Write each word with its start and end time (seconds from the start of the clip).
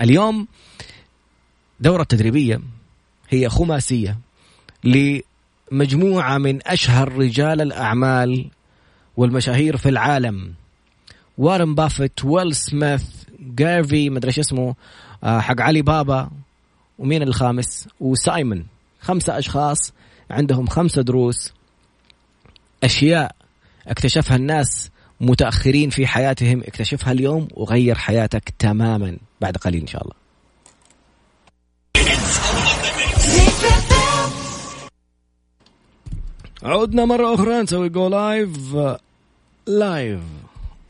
اليوم 0.00 0.46
دورة 1.80 2.02
تدريبية 2.02 2.60
هي 3.28 3.48
خماسية 3.48 4.18
لمجموعة 4.84 6.38
من 6.38 6.68
أشهر 6.68 7.12
رجال 7.12 7.60
الأعمال 7.60 8.50
والمشاهير 9.16 9.76
في 9.76 9.88
العالم. 9.88 10.54
وارن 11.38 11.74
بافيت 11.74 12.24
ويل 12.24 12.54
سميث 12.54 13.04
جيرفي 13.54 14.10
مدري 14.10 14.28
إيش 14.28 14.38
اسمه 14.38 14.74
آه، 15.24 15.40
حق 15.40 15.60
علي 15.60 15.82
بابا 15.82 16.30
ومين 16.98 17.22
الخامس؟ 17.22 17.88
وسايمون. 18.00 18.66
خمسة 19.00 19.38
أشخاص 19.38 19.92
عندهم 20.30 20.66
خمسة 20.66 21.02
دروس. 21.02 21.52
أشياء 22.84 23.36
اكتشفها 23.86 24.36
الناس 24.36 24.90
متأخرين 25.20 25.90
في 25.90 26.06
حياتهم. 26.06 26.60
اكتشفها 26.60 27.12
اليوم 27.12 27.48
وغير 27.54 27.94
حياتك 27.94 28.54
تماما 28.58 29.16
بعد 29.40 29.56
قليل 29.56 29.80
إن 29.80 29.86
شاء 29.86 30.02
الله. 30.02 30.14
عدنا 36.62 37.04
مرة 37.04 37.34
أخرى 37.34 37.62
نسوي 37.62 37.88
جو 37.88 38.08
live 38.08 38.76
live 39.66 40.20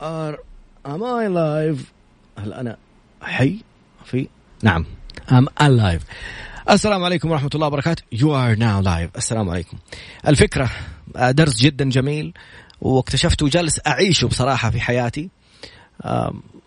or 0.01 0.39
am 0.85 1.03
I 1.03 1.27
live 1.27 1.91
هل 2.37 2.53
أنا 2.53 2.77
حي؟ 3.21 3.59
في؟ 4.05 4.27
نعم. 4.63 4.85
am 5.31 5.47
I 5.61 5.69
live 5.69 6.01
السلام 6.69 7.03
عليكم 7.03 7.31
ورحمة 7.31 7.49
الله 7.55 7.67
وبركاته. 7.67 8.03
you 8.11 8.35
are 8.35 8.55
now 8.55 8.81
live 8.81 9.09
السلام 9.17 9.49
عليكم. 9.49 9.77
الفكرة 10.27 10.69
درس 11.29 11.55
جدا 11.57 11.89
جميل. 11.89 12.33
واكتشفته 12.85 13.45
وجالس 13.45 13.79
أعيشه 13.87 14.27
بصراحة 14.27 14.69
في 14.69 14.81
حياتي. 14.81 15.29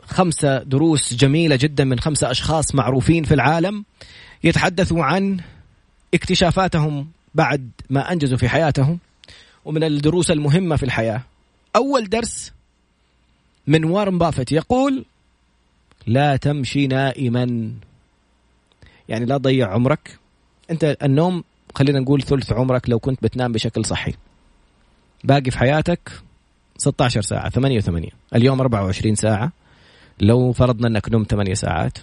خمسة 0.06 0.62
دروس 0.62 1.14
جميلة 1.14 1.56
جدا 1.56 1.84
من 1.84 2.00
خمسة 2.00 2.30
أشخاص 2.30 2.74
معروفين 2.74 3.24
في 3.24 3.34
العالم 3.34 3.84
يتحدثوا 4.44 5.04
عن 5.04 5.40
اكتشافاتهم 6.14 7.08
بعد 7.34 7.70
ما 7.90 8.12
أنجزوا 8.12 8.38
في 8.38 8.48
حياتهم 8.48 8.98
ومن 9.64 9.84
الدروس 9.84 10.30
المهمة 10.30 10.76
في 10.76 10.82
الحياة. 10.82 11.22
أول 11.76 12.08
درس 12.08 12.52
من 13.66 13.84
وارن 13.84 14.18
بافت 14.18 14.52
يقول 14.52 15.04
لا 16.06 16.36
تمشي 16.36 16.86
نائما. 16.86 17.72
يعني 19.08 19.24
لا 19.24 19.38
تضيع 19.38 19.72
عمرك. 19.72 20.18
أنت 20.70 20.96
النوم 21.02 21.44
خلينا 21.74 22.00
نقول 22.00 22.22
ثلث 22.22 22.52
عمرك 22.52 22.90
لو 22.90 22.98
كنت 22.98 23.22
بتنام 23.22 23.52
بشكل 23.52 23.84
صحي. 23.84 24.14
باقي 25.24 25.50
في 25.50 25.58
حياتك 25.58 26.10
16 26.78 27.20
ساعة 27.20 27.50
8 27.50 27.80
و8 27.80 28.08
اليوم 28.34 28.60
24 28.60 29.14
ساعة. 29.14 29.52
لو 30.20 30.52
فرضنا 30.52 30.88
إنك 30.88 31.08
نمت 31.08 31.30
8 31.30 31.54
ساعات 31.54 31.98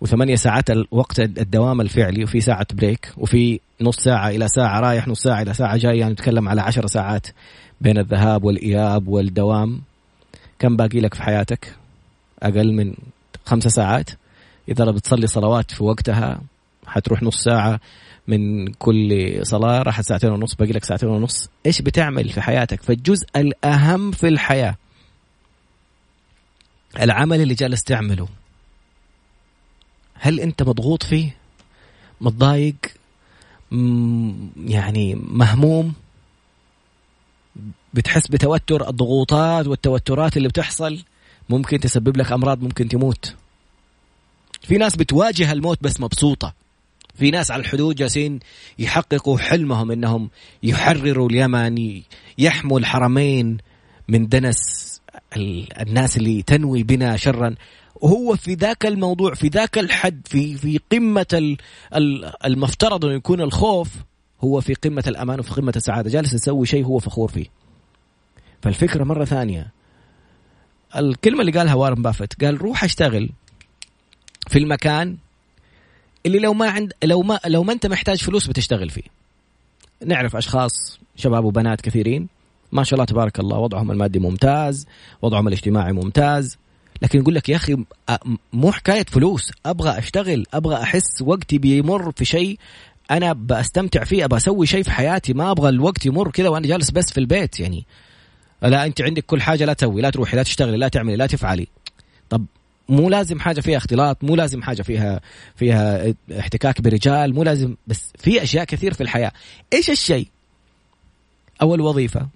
وثمانية 0.00 0.36
ساعات 0.36 0.70
الوقت 0.70 1.20
الدوام 1.20 1.80
الفعلي 1.80 2.24
وفي 2.24 2.40
ساعة 2.40 2.66
بريك 2.72 3.12
وفي 3.16 3.60
نص 3.80 3.96
ساعة 3.96 4.28
إلى 4.28 4.48
ساعة 4.48 4.80
رايح 4.80 5.08
نص 5.08 5.22
ساعة 5.22 5.42
إلى 5.42 5.54
ساعة 5.54 5.76
جاي 5.76 5.98
يعني 5.98 6.12
نتكلم 6.12 6.48
على 6.48 6.60
عشر 6.60 6.86
ساعات 6.86 7.26
بين 7.80 7.98
الذهاب 7.98 8.44
والإياب 8.44 9.08
والدوام. 9.08 9.80
كم 10.58 10.76
باقي 10.76 11.00
لك 11.00 11.14
في 11.14 11.22
حياتك؟ 11.22 11.74
أقل 12.42 12.72
من 12.72 12.94
خمسة 13.46 13.70
ساعات. 13.70 14.10
إذا 14.68 14.84
بتصلي 14.84 15.26
صلوات 15.26 15.70
في 15.70 15.84
وقتها 15.84 16.40
حتروح 16.86 17.22
نص 17.22 17.42
ساعة. 17.42 17.80
من 18.28 18.72
كل 18.72 19.38
صلاة 19.42 19.82
راحت 19.82 20.04
ساعتين 20.04 20.30
ونص 20.30 20.54
باقي 20.54 20.72
لك 20.72 20.84
ساعتين 20.84 21.08
ونص. 21.08 21.48
إيش 21.66 21.82
بتعمل 21.82 22.28
في 22.28 22.40
حياتك؟ 22.40 22.82
فالجزء 22.82 23.26
الأهم 23.36 24.10
في 24.10 24.28
الحياة 24.28 24.76
العمل 27.00 27.40
اللي 27.40 27.54
جالس 27.54 27.82
تعمله. 27.82 28.28
هل 30.14 30.40
أنت 30.40 30.62
مضغوط 30.62 31.02
فيه؟ 31.02 31.36
متضايق؟ 32.20 32.76
يعني 34.56 35.14
مهموم؟ 35.14 35.94
بتحس 37.94 38.28
بتوتر 38.28 38.88
الضغوطات 38.88 39.66
والتوترات 39.66 40.36
اللي 40.36 40.48
بتحصل؟ 40.48 41.04
ممكن 41.48 41.80
تسبب 41.80 42.16
لك 42.16 42.32
أمراض 42.32 42.62
ممكن 42.62 42.88
تموت. 42.88 43.34
في 44.62 44.76
ناس 44.76 44.96
بتواجه 44.96 45.52
الموت 45.52 45.82
بس 45.82 46.00
مبسوطة. 46.00 46.65
في 47.16 47.30
ناس 47.30 47.50
على 47.50 47.60
الحدود 47.60 47.94
جالسين 47.94 48.40
يحققوا 48.78 49.38
حلمهم 49.38 49.90
إنهم 49.90 50.30
يحرروا 50.62 51.28
اليمن 51.28 52.02
يحموا 52.38 52.78
الحرمين 52.78 53.58
من 54.08 54.28
دنس 54.28 54.86
الناس 55.80 56.16
اللي 56.16 56.42
تنوي 56.42 56.82
بنا 56.82 57.16
شرا. 57.16 57.54
وهو 57.96 58.36
في 58.36 58.54
ذاك 58.54 58.86
الموضوع 58.86 59.34
في 59.34 59.48
ذاك 59.48 59.78
الحد 59.78 60.20
في 60.28 60.54
في 60.54 60.80
قمة 60.92 61.56
المفترض 62.44 63.04
انه 63.04 63.14
يكون 63.14 63.40
الخوف 63.40 63.88
هو 64.40 64.60
في 64.60 64.74
قمة 64.74 65.04
الأمان 65.06 65.40
وفي 65.40 65.50
قمة 65.50 65.72
السعادة. 65.76 66.10
جالس 66.10 66.32
يسوي 66.32 66.66
شيء 66.66 66.84
هو 66.84 66.98
فخور 66.98 67.28
فيه. 67.28 67.46
فالفكرة 68.62 69.04
مرة 69.04 69.24
ثانية. 69.24 69.72
الكلمة 70.96 71.40
اللي 71.40 71.52
قالها 71.52 71.74
وارن 71.74 72.02
بافت 72.02 72.44
قال 72.44 72.62
روح 72.62 72.84
أشتغل 72.84 73.30
في 74.48 74.58
المكان 74.58 75.16
اللي 76.26 76.38
لو 76.38 76.54
ما 76.54 76.70
عند 76.70 76.92
لو 77.04 77.22
ما 77.22 77.40
لو 77.46 77.62
ما 77.62 77.72
انت 77.72 77.86
محتاج 77.86 78.22
فلوس 78.22 78.46
بتشتغل 78.46 78.90
فيه. 78.90 79.02
نعرف 80.06 80.36
أشخاص 80.36 80.98
شباب 81.16 81.44
وبنات 81.44 81.80
كثيرين 81.80 82.28
ما 82.72 82.84
شاء 82.84 82.94
الله 82.94 83.04
تبارك 83.04 83.40
الله 83.40 83.58
وضعهم 83.58 83.90
المادي 83.90 84.18
ممتاز 84.18 84.86
وضعهم 85.22 85.48
الاجتماعي 85.48 85.92
ممتاز. 85.92 86.58
لكن 87.02 87.18
يقول 87.18 87.34
لك 87.34 87.48
يا 87.48 87.56
أخي 87.56 87.76
مو 88.52 88.72
حكاية 88.72 89.04
فلوس 89.04 89.52
أبغى 89.66 89.98
أشتغل 89.98 90.46
أبغى 90.54 90.82
أحس 90.82 91.22
وقتي 91.22 91.58
بيمر 91.58 92.12
في 92.12 92.24
شيء 92.24 92.58
أنا 93.10 93.32
بستمتع 93.32 94.04
فيه 94.04 94.24
أبغى 94.24 94.36
أسوي 94.36 94.66
شيء 94.66 94.82
في 94.82 94.90
حياتي 94.90 95.32
ما 95.32 95.50
أبغى 95.50 95.68
الوقت 95.68 96.06
يمر 96.06 96.30
كذا 96.30 96.48
وأنا 96.48 96.66
جالس 96.66 96.90
بس 96.90 97.12
في 97.12 97.18
البيت 97.18 97.60
يعني. 97.60 97.86
لا 98.62 98.86
أنت 98.86 99.02
عندك 99.02 99.24
كل 99.26 99.42
حاجة 99.42 99.64
لا 99.64 99.72
تسوي 99.72 100.02
لا 100.02 100.10
تروحي 100.10 100.36
لا 100.36 100.42
تشتغلي 100.42 100.76
لا 100.76 100.88
تعملي 100.88 101.16
لا 101.16 101.26
تفعلي. 101.26 101.68
طب 102.30 102.44
مو 102.88 103.10
لازم 103.10 103.40
حاجة 103.40 103.60
فيها 103.60 103.76
اختلاط 103.76 104.24
مو 104.24 104.36
لازم 104.36 104.62
حاجة 104.62 104.82
فيها 104.82 105.20
فيها 105.56 106.14
احتكاك 106.38 106.80
برجال 106.80 107.34
مو 107.34 107.42
لازم 107.42 107.76
بس 107.86 108.12
في 108.18 108.42
أشياء 108.42 108.64
كثير 108.64 108.94
في 108.94 109.00
الحياة. 109.00 109.32
إيش 109.72 109.90
الشيء؟ 109.90 110.28
أو 111.62 111.74
الوظيفه 111.74 112.28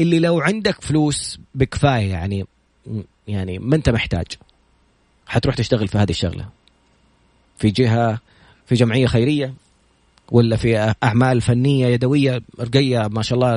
اللي 0.00 0.18
لو 0.18 0.40
عندك 0.40 0.82
فلوس 0.82 1.38
بكفاية 1.54 2.10
يعني 2.10 2.46
يعني 3.28 3.58
ما 3.58 3.76
أنت 3.76 3.88
محتاج. 3.88 4.26
حتروح 5.26 5.54
تشتغل 5.54 5.88
في 5.88 5.98
هذه 5.98 6.10
الشغلة. 6.10 6.48
في 7.58 7.70
جهة 7.70 8.18
في 8.66 8.74
جمعية 8.74 9.06
خيرية 9.06 9.54
ولا 10.30 10.56
في 10.56 10.94
أعمال 11.02 11.40
فنية 11.40 11.86
يدوية 11.86 12.42
رقيه 12.60 13.08
ما 13.08 13.22
شاء 13.22 13.38
الله 13.38 13.54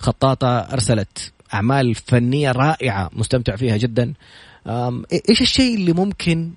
الخطاطة 0.00 0.58
أرسلت. 0.58 1.32
أعمال 1.54 1.94
فنية 1.94 2.52
رائعة 2.52 3.10
مستمتع 3.12 3.56
فيها 3.56 3.76
جدا. 3.76 4.14
إيش 4.66 5.40
الشيء 5.40 5.74
اللي 5.74 5.92
ممكن 5.92 6.52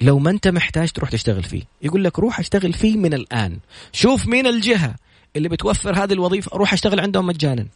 لو 0.00 0.18
ما 0.18 0.30
أنت 0.30 0.48
محتاج 0.48 0.90
تروح 0.90 1.10
تشتغل 1.10 1.42
فيه؟ 1.42 1.62
يقول 1.82 2.04
لك 2.04 2.18
روح 2.18 2.40
أشتغل 2.40 2.72
فيه 2.72 2.96
من 2.96 3.14
الآن. 3.14 3.58
شوف 3.92 4.26
مين 4.26 4.46
الجهة 4.46 4.94
اللي 5.36 5.48
بتوفر 5.48 6.04
هذه 6.04 6.12
الوظيفة 6.12 6.56
روح 6.56 6.72
أشتغل 6.72 7.00
عندهم 7.00 7.26
مجانا. 7.26 7.66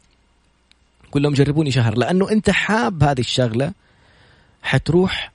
قول 1.13 1.23
لهم 1.23 1.35
جربوني 1.35 1.71
شهر 1.71 1.99
لأنه 1.99 2.31
أنت 2.31 2.51
حاب 2.51 3.03
هذه 3.03 3.21
الشغلة 3.21 3.73
حتروح 4.63 5.33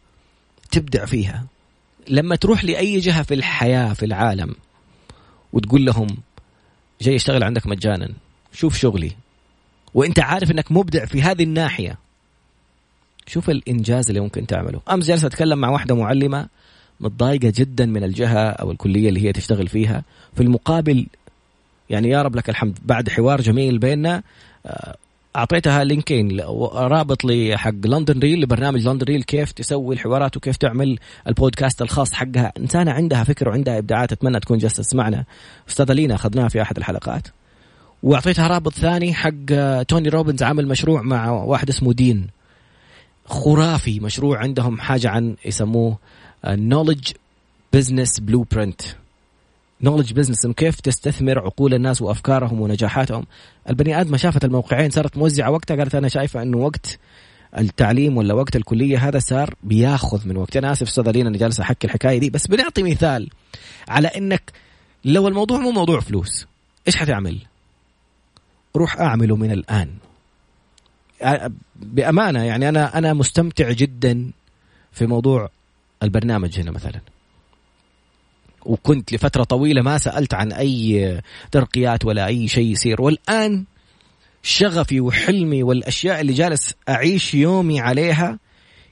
تبدع 0.72 1.06
فيها. 1.06 1.46
لما 2.08 2.36
تروح 2.36 2.64
لأي 2.64 3.00
جهة 3.00 3.24
في 3.24 3.34
الحياة 3.34 3.94
في 3.94 4.06
العالم 4.06 4.56
وتقول 5.54 5.86
لهم 5.86 6.08
جاي 7.02 7.16
أشتغل 7.16 7.44
عندك 7.44 7.68
مجانا 7.68 8.10
شوف 8.54 8.78
شغلي. 8.78 9.12
وأنت 9.94 10.20
عارف 10.20 10.52
إنك 10.52 10.72
مبدع 10.72 11.06
في 11.06 11.22
هذه 11.22 11.44
الناحية. 11.44 11.98
شوف 13.32 13.50
الإنجاز 13.50 14.08
اللي 14.08 14.20
ممكن 14.20 14.48
تعمله. 14.48 14.82
أمس 14.92 15.06
جالس 15.08 15.26
أتكلم 15.26 15.58
مع 15.60 15.70
واحدة 15.70 15.96
معلمة 15.96 16.48
متضايقة 17.00 17.54
جدا 17.56 17.86
من 17.86 18.04
الجهة 18.04 18.50
أو 18.50 18.72
الكلية 18.72 19.10
اللي 19.10 19.24
هي 19.24 19.32
تشتغل 19.32 19.68
فيها. 19.68 20.04
في 20.36 20.44
المقابل 20.44 21.08
يعني 21.90 22.10
يا 22.10 22.22
رب 22.22 22.36
لك 22.36 22.50
الحمد 22.50 22.80
بعد 22.86 23.10
حوار 23.10 23.42
جميل 23.42 23.78
بيننا 23.78 24.24
آه، 24.66 24.96
أعطيتها 25.36 25.84
لينكين 25.84 26.42
رابط 26.74 27.26
لي 27.26 27.58
حق 27.58 27.86
لندن 27.86 28.20
ريل 28.20 28.42
لبرنامج 28.42 28.88
لندن 28.88 29.06
ريل 29.06 29.24
كيف 29.24 29.52
تسوي 29.52 29.96
الحوارات 29.96 30.38
وكيف 30.38 30.58
تعمل 30.58 31.00
البودكاست 31.28 31.82
الخاص 31.82 32.14
حقها. 32.14 32.54
إنسانة 32.58 32.92
عندها 32.92 33.24
فكر 33.24 33.50
وعندها 33.50 33.78
إبداعات 33.78 34.12
أتمنى 34.12 34.40
تكون 34.40 34.58
جالسه 34.58 34.84
تسمعنا. 34.84 35.26
أستاذة 35.70 35.94
لينا 35.94 36.16
أخذناها 36.16 36.50
في 36.50 36.62
أحد 36.62 36.78
الحلقات. 36.78 37.28
وأعطيتها 38.04 38.48
رابط 38.48 38.74
ثاني 38.74 39.14
حق 39.14 39.84
توني 39.88 40.10
روبنز 40.10 40.44
عامل 40.44 40.68
مشروع 40.68 41.02
مع 41.02 41.30
واحد 41.32 41.70
اسمه 41.70 41.94
دين. 41.94 42.41
خرافي 43.32 44.00
مشروع 44.00 44.38
عندهم 44.38 44.80
حاجة 44.80 45.10
عن 45.10 45.36
يسموه 45.46 45.98
knowledge 46.46 47.12
business 47.74 48.20
blueprint 48.20 48.82
knowledge 49.84 50.14
business 50.14 50.48
كيف 50.48 50.80
تستثمر 50.80 51.40
عقول 51.40 51.74
الناس 51.74 52.02
وأفكارهم 52.02 52.62
ونجاحاتهم. 52.62 53.26
البني 53.70 54.02
آدم 54.02 54.18
شافت 54.18 54.46
الموقعين 54.46 54.90
صارت 54.90 55.18
موزعة 55.18 55.52
وقتها 55.52 55.78
قالت 55.78 55.96
أنا 55.96 56.08
شايفة 56.08 56.42
إنه 56.42 56.58
وقت 56.58 57.00
التعليم 57.58 58.18
ولا 58.18 58.34
وقت 58.34 58.56
الكلية 58.56 59.08
هذا 59.08 59.20
صار 59.20 59.56
بياخذ 59.64 60.28
من 60.28 60.38
وقت. 60.38 60.58
أنا 60.58 60.72
آسف 60.72 60.88
أستاذ 60.88 61.12
لينا 61.12 61.30
أنا 61.30 61.38
جالس 61.38 61.60
أحكي 61.60 61.88
الحكاية 61.88 62.18
دي 62.18 62.30
بس 62.30 62.48
بنعطي 62.48 62.84
مثال 62.84 63.30
على 63.88 64.08
إنك 64.08 64.52
لو 65.06 65.28
الموضوع 65.28 65.60
مو 65.60 65.72
موضوع 65.72 66.00
فلوس 66.00 66.46
إيش 66.88 66.96
حتعمل؟ 66.96 67.38
روح 68.76 69.00
أعمله 69.00 69.36
من 69.36 69.52
الآن. 69.52 69.90
بأمانة 71.76 72.44
يعني 72.44 72.70
أنا 72.70 72.98
أنا 72.98 73.14
مستمتع 73.14 73.72
جدا 73.72 74.32
في 74.92 75.06
موضوع 75.06 75.50
البرنامج 76.04 76.60
هنا 76.60 76.72
مثلا. 76.72 77.02
وكنت 78.66 79.14
لفترة 79.14 79.44
طويلة 79.44 79.82
ما 79.82 79.98
سألت 79.98 80.34
عن 80.34 80.52
أي 80.52 81.22
ترقيات 81.52 82.06
ولا 82.06 82.26
أي 82.26 82.48
شيء 82.48 82.72
يصير. 82.72 83.02
والآن 83.02 83.66
شغفي 84.44 85.02
وحلمي 85.02 85.64
والأشياء 85.64 86.22
اللي 86.22 86.34
جالس 86.34 86.74
أعيش 86.90 87.34
يومي 87.34 87.80
عليها 87.80 88.40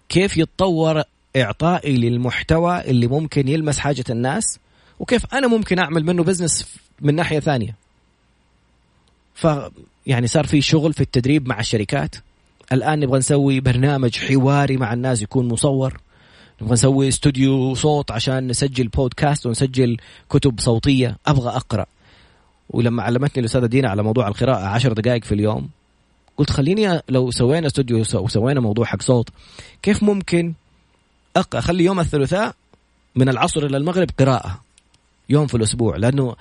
كيف 0.10 0.38
يتطور 0.38 1.04
إعطائي 1.36 1.98
للمحتوى 1.98 2.82
اللي 2.82 3.08
ممكن 3.08 3.48
يلمس 3.48 3.80
حاجة 3.80 4.04
الناس 4.10 4.60
وكيف 5.00 5.34
أنا 5.34 5.48
ممكن 5.48 5.80
أعمل 5.80 6.06
منه 6.06 6.24
بزنس 6.24 6.78
من 7.02 7.16
ناحية 7.16 7.40
ثانية. 7.40 7.76
ف 9.40 9.48
يعني 10.08 10.28
صار 10.28 10.46
في 10.46 10.62
شغل 10.62 10.94
في 10.94 11.02
التدريب 11.02 11.48
مع 11.48 11.60
الشركات. 11.60 12.16
الآن 12.72 13.00
نبغى 13.00 13.20
نسوي 13.20 13.60
برنامج 13.60 14.18
حواري 14.18 14.78
مع 14.78 14.94
الناس 14.94 15.22
يكون 15.22 15.48
مصور. 15.48 16.02
نبغى 16.62 16.74
نسوي 16.74 17.08
استوديو 17.08 17.76
صوت 17.76 18.12
عشان 18.12 18.48
نسجل 18.48 18.88
بودكاست 18.88 19.46
ونسجل 19.46 19.98
كتب 20.30 20.60
صوتية. 20.60 21.18
أبغى 21.28 21.50
أقرأ. 21.50 21.86
ولما 22.70 23.04
علمتني 23.04 23.40
الأستاذة 23.40 23.66
دينا 23.66 23.90
على 23.90 24.04
موضوع 24.04 24.28
القراءة 24.28 24.66
عشر 24.66 24.94
دقائق 24.94 25.24
في 25.24 25.32
اليوم 25.32 25.70
قلت 26.38 26.50
خليني 26.50 27.02
لو 27.10 27.32
سوينا 27.32 27.68
استوديو 27.68 28.04
وسوينا 28.14 28.60
موضوع 28.60 28.86
حق 28.86 29.02
صوت 29.02 29.30
كيف 29.82 30.04
ممكن 30.04 30.54
أخلي 31.54 31.84
يوم 31.84 32.00
الثلاثاء 32.00 32.56
من 33.16 33.30
العصر 33.30 33.66
إلى 33.66 33.78
المغرب 33.78 34.10
قراءة؟ 34.20 34.62
يوم 35.30 35.48
في 35.48 35.56
الأسبوع 35.56 35.96
لأنه 35.96 36.36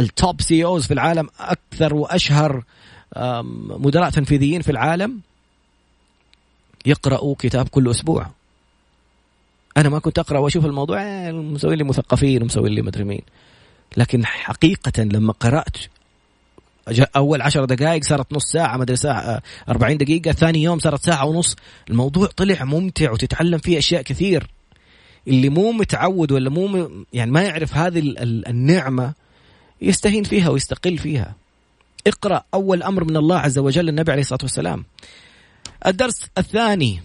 ال 0.00 0.40
top 0.40 0.64
CEOs 0.64 0.86
في 0.86 0.94
العالم 0.94 1.28
أكثر 1.40 1.94
وأشهر 1.94 2.64
مدراء 3.78 4.10
تنفيذيين 4.10 4.62
في 4.62 4.70
العالم 4.70 5.20
يقرأوا 6.86 7.34
كتاب 7.38 7.68
كل 7.68 7.90
أسبوع. 7.90 8.26
أنا 9.76 9.88
ما 9.88 9.98
كنت 9.98 10.18
أقرأ 10.18 10.38
وأشوف 10.38 10.66
الموضوع 10.66 11.02
آه، 11.02 11.32
مسوي 11.32 11.76
لي 11.76 11.84
مثقفين 11.84 12.42
ومسوي 12.42 12.70
لي 12.70 12.82
مدري 12.82 13.04
مين. 13.04 13.22
لكن 13.96 14.26
حقيقة 14.26 15.02
لما 15.02 15.32
قرأت 15.32 15.76
أول 17.16 17.42
عشر 17.42 17.64
دقائق 17.64 18.04
صارت 18.04 18.32
نص 18.32 18.44
ساعة 18.44 18.76
مدري 18.76 18.96
ساعة 18.96 19.42
40 19.68 19.96
دقيقة 19.96 20.32
ثاني 20.32 20.62
يوم 20.62 20.78
صارت 20.78 21.04
ساعة 21.04 21.24
ونص. 21.24 21.56
الموضوع 21.90 22.28
طلع 22.36 22.64
ممتع 22.64 23.12
وتتعلم 23.12 23.58
فيه 23.58 23.78
أشياء 23.78 24.02
كثير. 24.02 24.46
اللي 25.28 25.48
مو 25.48 25.72
متعود 25.72 26.32
ولا 26.32 26.50
مو 26.50 26.90
يعني 27.12 27.30
ما 27.30 27.42
يعرف 27.42 27.76
هذه 27.76 28.14
النعمة 28.18 29.14
يستهين 29.82 30.24
فيها 30.24 30.48
ويستقل 30.48 30.98
فيها. 30.98 31.34
اقرأ 32.06 32.44
أول 32.54 32.82
أمر 32.82 33.04
من 33.04 33.16
الله 33.16 33.38
عز 33.38 33.58
وجل 33.58 33.88
النبي 33.88 34.12
عليه 34.12 34.22
الصلاة 34.22 34.40
والسلام. 34.42 34.84
الدرس 35.86 36.26
الثاني 36.38 37.02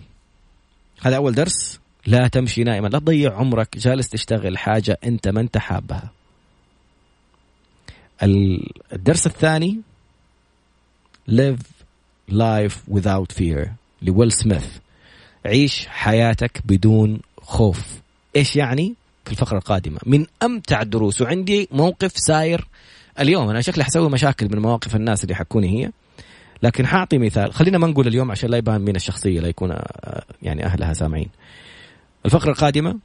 هذا 1.02 1.16
أول 1.16 1.34
درس 1.34 1.80
لا 2.06 2.28
تمشي 2.28 2.64
نائما 2.64 2.88
لا 2.88 3.00
تضيع 3.00 3.36
عمرك 3.38 3.78
جالس 3.78 4.10
تشتغل 4.10 4.58
حاجة 4.58 4.98
أنت 5.04 5.28
ما 5.28 5.42
أنت 5.42 5.58
حابها. 5.58 6.12
الدرس 8.94 9.28
الثاني 9.28 9.82
live 11.30 11.62
life 12.32 12.96
without 12.96 13.36
fear 13.40 13.68
لويل 14.02 14.32
سميث. 14.32 14.68
عيش 15.46 15.88
حياتك 15.88 16.62
بدون 16.66 17.20
خوف. 17.38 18.02
إيش 18.36 18.56
يعني؟ 18.56 18.96
في 19.26 19.32
الفقرة 19.32 19.58
القادمة. 19.58 20.00
من 20.06 20.26
أمتع 20.44 20.82
الدروس 20.82 21.22
وعندي 21.22 21.70
موقف 21.72 22.12
ساير. 22.16 22.68
اليوم 23.20 23.50
أنا 23.50 23.62
شكلي 23.62 23.84
حسوي 23.84 24.10
مشاكل 24.10 24.50
من 24.52 24.60
مواقف 24.62 24.96
الناس 24.96 25.24
اللي 25.24 25.36
حكوني 25.36 25.68
هي. 25.68 25.92
لكن 26.64 26.88
حاعطي 26.88 27.18
مثال. 27.18 27.54
خلينا 27.54 27.78
ما 27.78 27.88
نقول 27.88 28.08
اليوم 28.08 28.32
عشان 28.32 28.50
لا 28.50 28.58
يبان 28.58 28.82
من 28.82 28.96
الشخصية 28.96 29.40
لا 29.40 29.48
يكون 29.48 29.72
آه، 29.72 30.24
يعني 30.42 30.66
أهلها 30.66 30.94
سامعين. 30.94 31.30
الفقرة 32.26 32.50
القادمة 32.50 33.00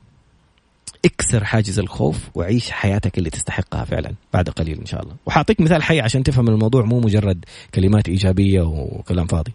اكسر 1.05 1.45
حاجز 1.45 1.79
الخوف 1.79 2.29
وعيش 2.35 2.71
حياتك 2.71 3.19
اللي 3.19 3.31
تستحقها 3.31 3.85
فعلا 3.85 4.15
بعد 4.33 4.49
قليل 4.49 4.79
إن 4.79 4.87
شاء 4.87 5.03
الله. 5.03 5.15
وحاعطيك 5.27 5.61
مثال 5.61 5.83
حي 5.83 6.01
عشان 6.01 6.23
تفهم 6.23 6.49
الموضوع 6.49 6.85
مو 6.85 7.01
مجرد 7.01 7.45
كلمات 7.75 8.09
إيجابية 8.09 8.63
وكلام 8.63 9.27
فاضي. 9.27 9.53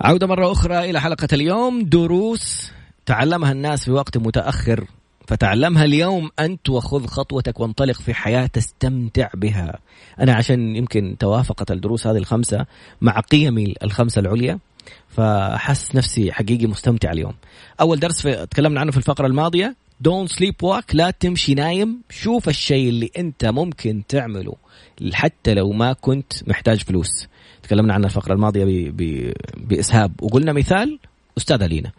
عودة 0.00 0.26
مرة 0.26 0.52
أخرى 0.52 0.90
إلى 0.90 1.00
حلقة 1.00 1.28
اليوم 1.32 1.82
دروس 1.82 2.72
تعلمها 3.08 3.52
الناس 3.52 3.84
في 3.84 3.90
وقت 3.90 4.18
متأخر 4.18 4.84
فتعلمها 5.26 5.84
اليوم 5.84 6.30
أنت 6.38 6.68
وخذ 6.68 7.06
خطوتك 7.06 7.60
وانطلق 7.60 7.94
في 7.94 8.14
حياة 8.14 8.46
تستمتع 8.46 9.28
بها. 9.34 9.78
أنا 10.20 10.34
عشان 10.34 10.76
يمكن 10.76 11.16
توافقت 11.18 11.70
الدروس 11.70 12.06
هذه 12.06 12.16
الخمسة 12.16 12.66
مع 13.00 13.20
قيمي 13.20 13.74
الخمسة 13.82 14.20
العليا 14.20 14.58
فحس 15.08 15.94
نفسي 15.94 16.32
حقيقي 16.32 16.66
مستمتع 16.66 17.12
اليوم. 17.12 17.34
أول 17.80 18.00
درس 18.00 18.22
في 18.22 18.46
تكلمنا 18.46 18.80
عنه 18.80 18.90
في 18.90 18.96
الفقرة 18.96 19.26
الماضية 19.26 19.76
دون 20.00 20.26
سليب 20.26 20.54
واك 20.62 20.94
لا 20.94 21.10
تمشي 21.10 21.54
نايم 21.54 22.02
شوف 22.10 22.48
الشيء 22.48 22.88
اللي 22.88 23.10
أنت 23.18 23.44
ممكن 23.44 24.02
تعمله 24.08 24.54
حتى 25.12 25.54
لو 25.54 25.72
ما 25.72 25.92
كنت 25.92 26.48
محتاج 26.48 26.82
فلوس. 26.82 27.28
تكلمنا 27.62 27.94
عن 27.94 28.04
الفقرة 28.04 28.32
الماضية 28.32 28.64
ب... 28.64 28.96
ب... 28.96 29.32
بإسهاب 29.56 30.12
وقلنا 30.22 30.52
مثال 30.52 30.98
أستاذة 31.38 31.66
لينا. 31.66 31.92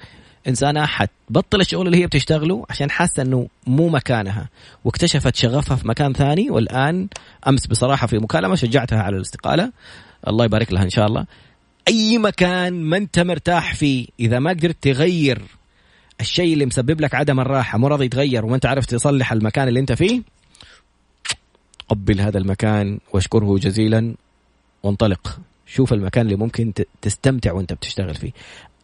إنسانة 0.50 0.86
حتبطل 0.86 1.62
الشغل 1.62 1.88
اللي 1.88 1.98
هي 1.98 2.08
بتشتغله 2.08 2.66
عشان 2.70 2.92
حاسة 2.92 3.24
إنه 3.24 3.48
مو 3.68 3.90
مكانها. 3.90 4.50
واكتشفت 4.86 5.36
شغفها 5.36 5.78
في 5.78 5.88
مكان 5.88 6.14
ثاني 6.14 6.50
والآن 6.50 7.08
أمس 7.48 7.68
بصراحة 7.68 8.08
في 8.08 8.18
مكالمة 8.18 8.56
شجعتها 8.56 9.02
على 9.02 9.16
الاستقالة. 9.16 9.72
الله 10.28 10.46
يبارك 10.46 10.74
لها 10.74 10.84
إن 10.84 10.90
شاء 10.90 11.08
الله. 11.08 11.26
أي 11.88 12.18
مكان 12.18 12.74
ما 12.74 12.98
أنت 12.98 13.20
مرتاح 13.20 13.76
فيه 13.76 14.08
إذا 14.20 14.40
ما 14.40 14.50
قدرت 14.50 14.78
تغير 14.82 15.42
الشيء 16.22 16.54
اللي 16.54 16.66
مسبب 16.66 17.02
لك 17.02 17.16
عدم 17.16 17.40
الراحة 17.40 17.78
مو 17.78 17.88
راضي 17.88 18.06
يتغير 18.06 18.46
وما 18.46 18.56
أنت 18.56 18.66
عارف 18.66 18.86
تصلح 18.86 19.32
المكان 19.32 19.68
اللي 19.68 19.80
أنت 19.80 19.92
فيه 19.92 20.22
قبل 21.90 22.22
هذا 22.22 22.38
المكان 22.38 23.00
واشكره 23.14 23.58
جزيلا. 23.58 24.16
وانطلق. 24.84 25.40
شوف 25.66 25.94
المكان 25.94 26.26
اللي 26.26 26.36
ممكن 26.36 26.74
تستمتع 27.02 27.52
وأنت 27.52 27.74
بتشتغل 27.74 28.16
فيه. 28.16 28.32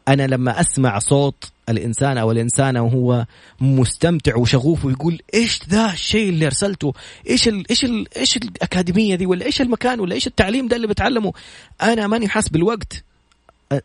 أنا 0.08 0.28
لما 0.28 0.60
أسمع 0.60 1.00
صوت 1.00 1.52
الإنسان 1.70 2.18
أو 2.18 2.32
الإنسانة 2.32 2.82
وهو 2.82 3.26
مستمتع 3.60 4.36
وشغوف 4.36 4.86
ويقول 4.86 5.20
إيش 5.34 5.60
ذا 5.70 5.94
الشيء 5.94 6.30
اللي 6.30 6.46
أرسلته؟ 6.46 6.94
إيش 7.30 7.48
ال 7.48 7.70
إيش 7.70 7.86
ال 7.86 8.18
إيش 8.18 8.38
الأكاديمية 8.38 9.16
دي 9.16 9.26
ولا 9.26 9.46
إيش 9.46 9.62
المكان 9.62 10.00
ولا 10.00 10.16
إيش 10.16 10.28
التعليم 10.28 10.68
ده 10.68 10.76
اللي 10.76 10.88
بتعلمه؟ 10.88 11.34
أنا 11.82 12.08
ماني 12.08 12.28
حاس 12.28 12.50
بالوقت. 12.50 13.04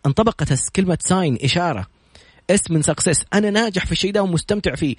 انطبقت 0.07 0.71
كلمة 0.77 0.99
sign 1.00 1.38
إشارة. 1.45 1.87
S 2.50 2.71
من 2.71 2.83
success 2.83 3.25
أنا 3.35 3.50
ناجح 3.50 3.87
في 3.87 3.93
الشيء 3.93 4.12
ده 4.12 4.23
ومستمتع 4.23 4.75
فيه. 4.75 4.97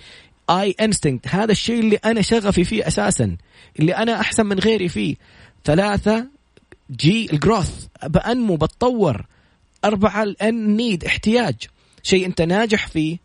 I 0.50 0.76
instinct 0.82 1.28
هذا 1.28 1.52
الشيء 1.52 1.80
اللي 1.80 1.96
أنا 1.96 2.22
شغفي 2.22 2.64
فيه 2.64 2.88
أساسا. 2.88 3.38
اللي 3.80 3.96
أنا 3.96 4.20
أحسن 4.20 4.46
من 4.46 4.60
غيري 4.60 4.90
فيه. 4.90 5.16
ثلاثة 5.66 6.28
G 6.92 7.34
ال 7.34 7.41
growth 7.41 7.86
بأنمو 8.04 8.56
بتطور. 8.56 9.26
أربعة 9.86 10.24
ال 10.24 10.50
N 10.50 10.76
need 10.76 11.06
احتياج. 11.06 11.56
شيء 12.04 12.26
أنت 12.26 12.42
ناجح 12.42 12.88
فيه 12.88 13.18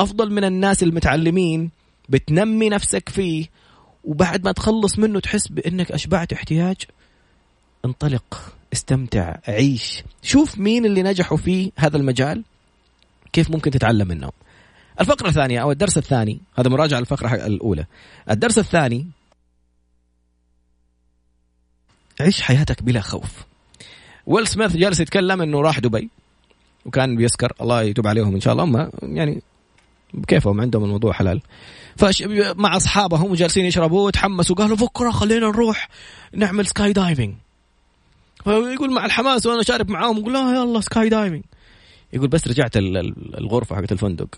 أفضل 0.00 0.32
من 0.32 0.44
الناس 0.44 0.82
المتعلمين 0.82 1.70
بتنمي 2.08 2.68
نفسك 2.68 3.08
فيه 3.08 3.46
وبعد 4.04 4.44
ما 4.44 4.52
تخلص 4.52 4.98
منه 4.98 5.20
تحس 5.20 5.48
بأنك 5.48 5.92
أشبعت 5.92 6.32
احتياج. 6.32 6.76
انطلق 7.84 8.54
استمتع 8.72 9.36
عيش. 9.48 10.02
شوف 10.22 10.58
مين 10.58 10.86
اللي 10.86 11.02
نجحوا 11.02 11.36
في 11.36 11.72
هذا 11.76 11.96
المجال. 11.96 12.44
كيف 13.32 13.50
ممكن 13.50 13.70
تتعلم 13.70 14.08
منهم 14.08 14.32
الفقرة 15.00 15.28
الثانية 15.28 15.62
أو 15.62 15.70
الدرس 15.70 15.98
الثاني. 15.98 16.40
هذا 16.58 16.68
مراجعة 16.70 16.98
الفقرة 16.98 17.34
الأولى. 17.34 17.86
الدرس 18.30 18.58
الثاني 18.58 19.06
عيش 22.20 22.42
حياتك 22.42 22.82
بلا 22.82 23.00
خوف. 23.00 23.51
ويل 24.26 24.46
سميث 24.46 24.76
جالس 24.76 25.00
يتكلم 25.00 25.42
إنه 25.42 25.60
راح 25.60 25.78
دبي 25.78 26.10
وكان 26.86 27.16
بيسكر 27.16 27.52
الله 27.60 27.82
يتوب 27.82 28.06
عليهم 28.06 28.34
إن 28.34 28.40
شاء 28.40 28.52
الله. 28.52 28.64
هم 28.64 28.90
يعني 29.02 29.42
بكيفهم 30.14 30.60
عندهم 30.60 30.84
الموضوع 30.84 31.12
حلال. 31.12 31.40
فش 31.96 32.22
مع 32.56 32.76
أصحابهم 32.76 33.34
جالسين 33.34 33.66
يشربوا 33.66 34.06
وتحمسوا 34.06 34.56
قالوا 34.56 34.76
بكرة 34.76 35.10
خلينا 35.10 35.46
نروح 35.46 35.88
نعمل 36.34 36.66
skydiving 36.66 37.34
فيقول 38.44 38.92
مع 38.92 39.04
الحماس 39.04 39.46
وأنا 39.46 39.62
شارب 39.62 39.90
معاهم 39.90 40.18
يقول 40.18 40.32
لا 40.32 40.54
يلا 40.54 40.80
skydiving 40.80 41.42
يقول 42.12 42.28
بس 42.28 42.48
رجعت 42.48 42.76
الغرفة 42.76 43.76
حقت 43.76 43.92
الفندق. 43.92 44.28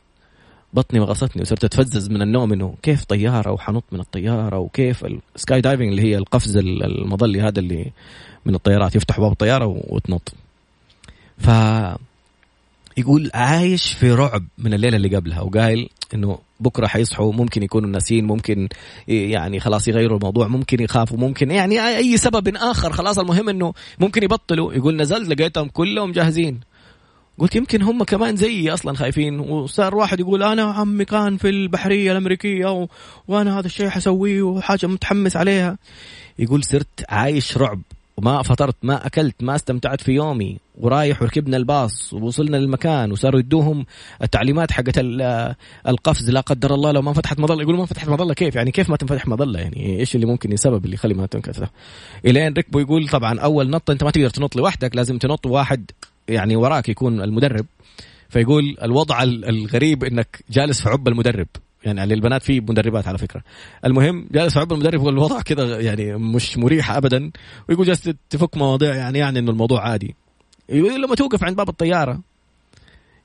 بطني 0.75 1.01
وغصتني 1.01 1.43
وصرت 1.43 1.65
أتفزز 1.65 2.11
من 2.11 2.23
النوم 2.23 2.53
إنه 2.53 2.75
كيف 2.83 3.05
طيارة 3.05 3.53
وحنط 3.53 3.85
من 3.93 4.01
الطيارة 4.01 4.59
وكيف 4.59 5.05
ال 5.37 5.61
skydiving 5.61 5.89
اللي 5.89 6.03
هي 6.03 6.17
القفز 6.19 6.57
المظلي 6.57 7.41
هذا 7.41 7.59
اللي 7.59 7.93
من 8.47 8.55
الطيارات 8.55 8.97
يفتح 8.97 9.21
باب 9.21 9.33
الطيارة 9.33 9.67
وتنط. 9.89 10.35
ف 11.39 11.49
يقول 12.97 13.31
عايش 13.35 13.93
في 13.93 14.13
رعب 14.13 14.45
من 14.59 14.75
الليلة 14.75 14.97
اللي 14.97 15.17
قبلها 15.17 15.41
وقايل 15.41 15.89
إنه 16.15 16.39
بكرة 16.61 16.87
حيصحوا 16.87 17.33
ممكن 17.33 17.63
يكونوا 17.63 17.91
ناسين 17.91 18.25
ممكن 18.25 18.69
يعني 19.09 19.61
خلاص 19.61 19.89
يغيروا 19.89 20.19
الموضوع 20.19 20.49
ممكن 20.49 20.83
يخافوا 20.83 21.19
ممكن 21.19 21.51
يعني 21.51 21.97
أي 21.97 22.17
سبب 22.17 22.57
آخر 22.57 22.93
خلاص 22.93 23.19
المهم 23.19 23.49
إنه 23.49 23.73
ممكن 23.99 24.23
يبطلوا. 24.23 24.75
يقول 24.75 24.97
نزلت 24.97 25.29
لقيتهم 25.29 25.69
كلهم 25.69 26.13
جاهزين. 26.13 26.61
قلت 27.39 27.57
يمكن 27.57 27.83
هم 27.83 28.05
كمان 28.05 28.37
زيي 28.37 28.75
أصلا 28.75 28.97
خايفين. 28.97 29.41
وصار 29.41 29.95
واحد 29.95 30.21
يقول 30.21 30.43
أنا 30.43 30.63
عمي 30.63 31.05
كان 31.05 31.37
في 31.37 31.49
البحرية 31.49 32.13
الأمريكية 32.13 32.73
و... 32.73 32.89
وأنا 33.29 33.59
هذا 33.59 33.67
الشيء 33.67 33.89
حسويه 33.89 34.43
وحاجة 34.43 34.87
متحمس 34.87 35.37
عليها. 35.37 35.79
يقول 36.39 36.65
صرت 36.65 37.05
عايش 37.09 37.59
رعب 37.59 37.81
وما 38.17 38.43
فطرت 38.43 38.77
ما 38.83 39.07
أكلت 39.07 39.43
ما 39.43 39.55
استمتعت 39.55 40.01
في 40.01 40.13
يومي. 40.13 40.59
ورايح 40.81 41.23
وركبنا 41.23 41.57
الباص 41.57 42.15
ووصلنا 42.15 42.57
للمكان 42.57 43.13
وصاروا 43.13 43.41
يدوهم 43.41 43.87
التعليمات 44.23 44.71
حقت 44.71 44.99
القفز. 45.89 46.31
لا 46.31 46.41
قدر 46.41 46.75
الله 46.75 46.93
لو 46.93 47.03
ما 47.03 47.13
فتحت 47.13 47.41
مظلة. 47.41 47.63
يقولوا 47.63 47.81
ما 47.81 47.87
فتحت 47.87 48.09
مظلة 48.09 48.35
كيف؟ 48.35 48.57
يعني 48.57 48.71
كيف 48.71 48.91
ما 48.91 48.97
تنفتح 48.97 49.29
مظلة؟ 49.29 49.61
يعني 49.61 50.01
إيش 50.01 50.15
اللي 50.15 50.27
ممكن 50.27 50.53
السبب 50.53 50.85
اللي 50.85 50.95
يخلي 50.95 51.15
ما 51.15 51.27
تنفتح 51.27 51.71
إلين 52.27 52.55
ركبوا 52.55 52.81
يقول 52.81 53.09
طبعا 53.09 53.41
أول 53.41 53.71
نط 53.71 53.91
أنت 53.91 54.05
ما 54.05 54.11
تقدر 54.11 54.31
تنط 54.31 54.57
لوحدك 54.57 54.97
لازم 54.97 55.19
تنط 55.19 55.47
واحد 55.47 55.91
يعني 56.29 56.57
وراك 56.57 56.89
يكون 56.89 57.21
المدرب 57.21 57.67
فيقول 58.29 58.77
الوضع 58.83 59.23
الغريب 59.23 60.05
إنك 60.05 60.45
جالس 60.51 60.83
في 60.83 60.89
عب 60.89 61.09
المدرب. 61.09 61.47
يعني 61.85 62.07
للبنات 62.07 62.43
في 62.43 62.61
مدربات 62.61 63.09
على 63.09 63.19
فكرة. 63.19 63.43
المهم 63.85 64.29
جالس 64.31 64.55
في 64.55 64.61
عب 64.61 64.73
المدرب 64.73 65.01
والوضع 65.01 65.41
كذا 65.41 65.81
يعني 65.81 66.17
مش 66.17 66.59
مريح 66.59 66.91
ابدا. 66.91 67.31
ويقول 67.69 67.87
جالس 67.87 68.11
تفك 68.31 68.57
مواضيع 68.57 68.95
يعني 68.95 69.19
يعني 69.19 69.39
إنه 69.39 69.51
الموضوع 69.51 69.89
عادي. 69.89 70.15
يقول 70.69 71.03
لما 71.03 71.15
توقف 71.15 71.45
عند 71.45 71.57
باب 71.57 71.69
الطيارة 71.69 72.21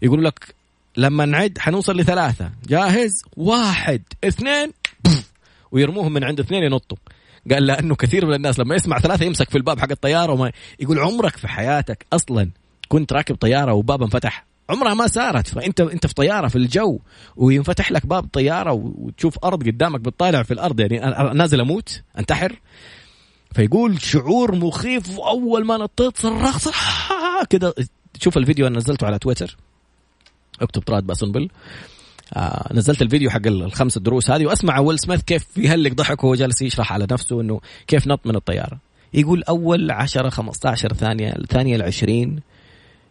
يقول 0.02 0.26
لك 0.26 0.56
لما 0.98 1.26
نعد 1.26 1.58
حنوصل 1.58 1.98
لثلاثة. 1.98 2.52
جاهز؟ 2.68 3.24
واحد 3.38 4.02
اثنين 4.24 4.72
ويرموهم 5.72 6.14
من 6.14 6.24
عند 6.24 6.40
اثنين 6.40 6.64
ينطوا. 6.64 6.98
قال 7.52 7.66
لأنه 7.66 7.96
كثير 7.96 8.26
من 8.26 8.34
الناس 8.34 8.60
لما 8.60 8.76
يسمع 8.76 9.00
ثلاثة 9.00 9.26
يمسك 9.26 9.50
في 9.50 9.58
الباب 9.58 9.80
حق 9.80 9.92
الطيارة 9.92 10.34
وما 10.34 10.52
يقول 10.80 11.00
عمرك 11.00 11.38
في 11.38 11.48
حياتك 11.48 12.06
أصلا 12.14 12.50
كنت 12.90 13.14
راكب 13.14 13.36
طيارة 13.36 13.74
وباب 13.74 14.04
انفتح. 14.04 14.46
عمرها 14.70 14.94
ما 14.94 15.08
صارت 15.08 15.48
فأنت 15.48 15.82
أنت 15.82 16.08
في 16.08 16.14
طيارة 16.14 16.48
في 16.48 16.56
الجو 16.56 17.00
وينفتح 17.36 17.92
لك 17.92 18.06
باب 18.06 18.28
طيارة 18.34 18.72
وتشوف 18.72 19.46
أرض 19.46 19.68
قدامك 19.68 20.00
بتطالع 20.00 20.44
في 20.44 20.54
الأرض 20.54 20.80
يعني 20.80 21.00
نازل 21.34 21.62
أموت 21.62 22.02
أنتحر. 22.20 22.60
فيقول 23.52 24.02
شعور 24.02 24.56
مخيف 24.56 25.20
واول 25.20 25.66
ما 25.66 25.78
نطيت 25.78 26.18
صرخت 26.18 26.70
كذا 27.50 27.74
شوف 28.22 28.38
الفيديو 28.38 28.68
أنا 28.68 28.78
نزلته 28.78 29.08
على 29.08 29.20
تويتر. 29.20 29.58
اكتب 30.62 30.82
طراد 30.82 31.04
باسنبل 31.04 31.50
آه 32.34 32.74
نزلت 32.74 33.02
الفيديو 33.02 33.30
حق 33.30 33.48
الخمس 33.48 33.98
دروس 33.98 34.32
هذه 34.32 34.46
وأسمع 34.46 34.80
ويل 34.80 35.00
سميث 35.00 35.22
كيف 35.22 35.58
يهلك 35.58 35.94
ضحك 35.94 36.24
وهو 36.24 36.36
جالس 36.36 36.62
يشرح 36.62 36.94
على 36.94 37.08
نفسه 37.12 37.42
إنه 37.42 37.62
كيف 37.88 38.08
نط 38.08 38.20
من 38.26 38.36
الطيارة. 38.36 38.80
يقول 39.14 39.44
أول 39.44 39.92
10 39.92 40.30
15 40.30 40.94
ثانية 40.94 41.30
الثانية 41.30 41.76
ال 41.76 41.82
20 41.82 42.40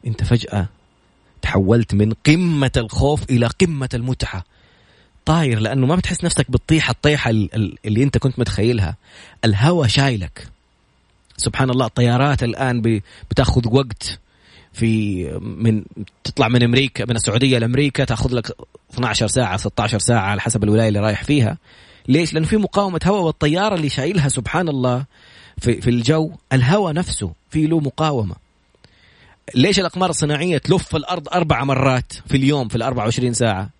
انت 0.06 0.24
فجأة 0.24 0.68
تحولت 1.42 1.94
من 1.94 2.12
قمة 2.26 2.70
الخوف 2.76 3.30
إلى 3.30 3.46
قمة 3.46 3.88
المتعة. 3.94 4.44
طاير 5.24 5.58
لأنه 5.58 5.86
ما 5.86 5.96
بتحس 5.96 6.24
نفسك 6.24 6.50
بتطيح 6.50 6.90
الطيحة 6.90 7.30
اللي 7.30 8.02
انت 8.02 8.18
كنت 8.18 8.38
متخيلها. 8.38 8.96
الهوى 9.44 9.88
شايلك. 9.88 10.48
سبحان 11.36 11.70
الله 11.70 11.86
الطيارات 11.86 12.42
الآن 12.42 13.00
بتاخذ 13.30 13.74
وقت 13.74 14.18
في 14.72 15.24
من 15.40 15.84
تطلع 16.24 16.48
من 16.48 16.62
أمريكا 16.62 17.04
من 17.04 17.16
السعودية 17.16 17.58
لأمريكا 17.58 18.04
تاخذ 18.04 18.34
لك 18.34 18.56
12 18.94 19.26
ساعة 19.26 19.56
16 19.56 19.98
ساعة 19.98 20.20
على 20.20 20.40
حسب 20.40 20.64
الولاية 20.64 20.88
اللي 20.88 21.00
رايح 21.00 21.24
فيها. 21.24 21.58
ليش؟ 22.08 22.34
لأنه 22.34 22.46
في 22.46 22.56
مقاومة 22.56 23.00
هواء 23.06 23.22
والطيارة 23.22 23.74
اللي 23.74 23.88
شايلها 23.88 24.28
سبحان 24.28 24.68
الله 24.68 25.04
في, 25.58 25.80
في 25.80 25.90
الجو 25.90 26.32
الهواء 26.52 26.92
نفسه 26.92 27.32
في 27.50 27.66
له 27.66 27.80
مقاومة. 27.80 28.47
ليش 29.54 29.78
الأقمار 29.80 30.10
الصناعية 30.10 30.58
تلف 30.58 30.96
الأرض 30.96 31.28
أربع 31.28 31.64
مرات 31.64 32.12
في 32.26 32.36
اليوم 32.36 32.68
في 32.68 32.76
ال 32.76 32.82
24 32.82 33.32
ساعة؟ 33.32 33.70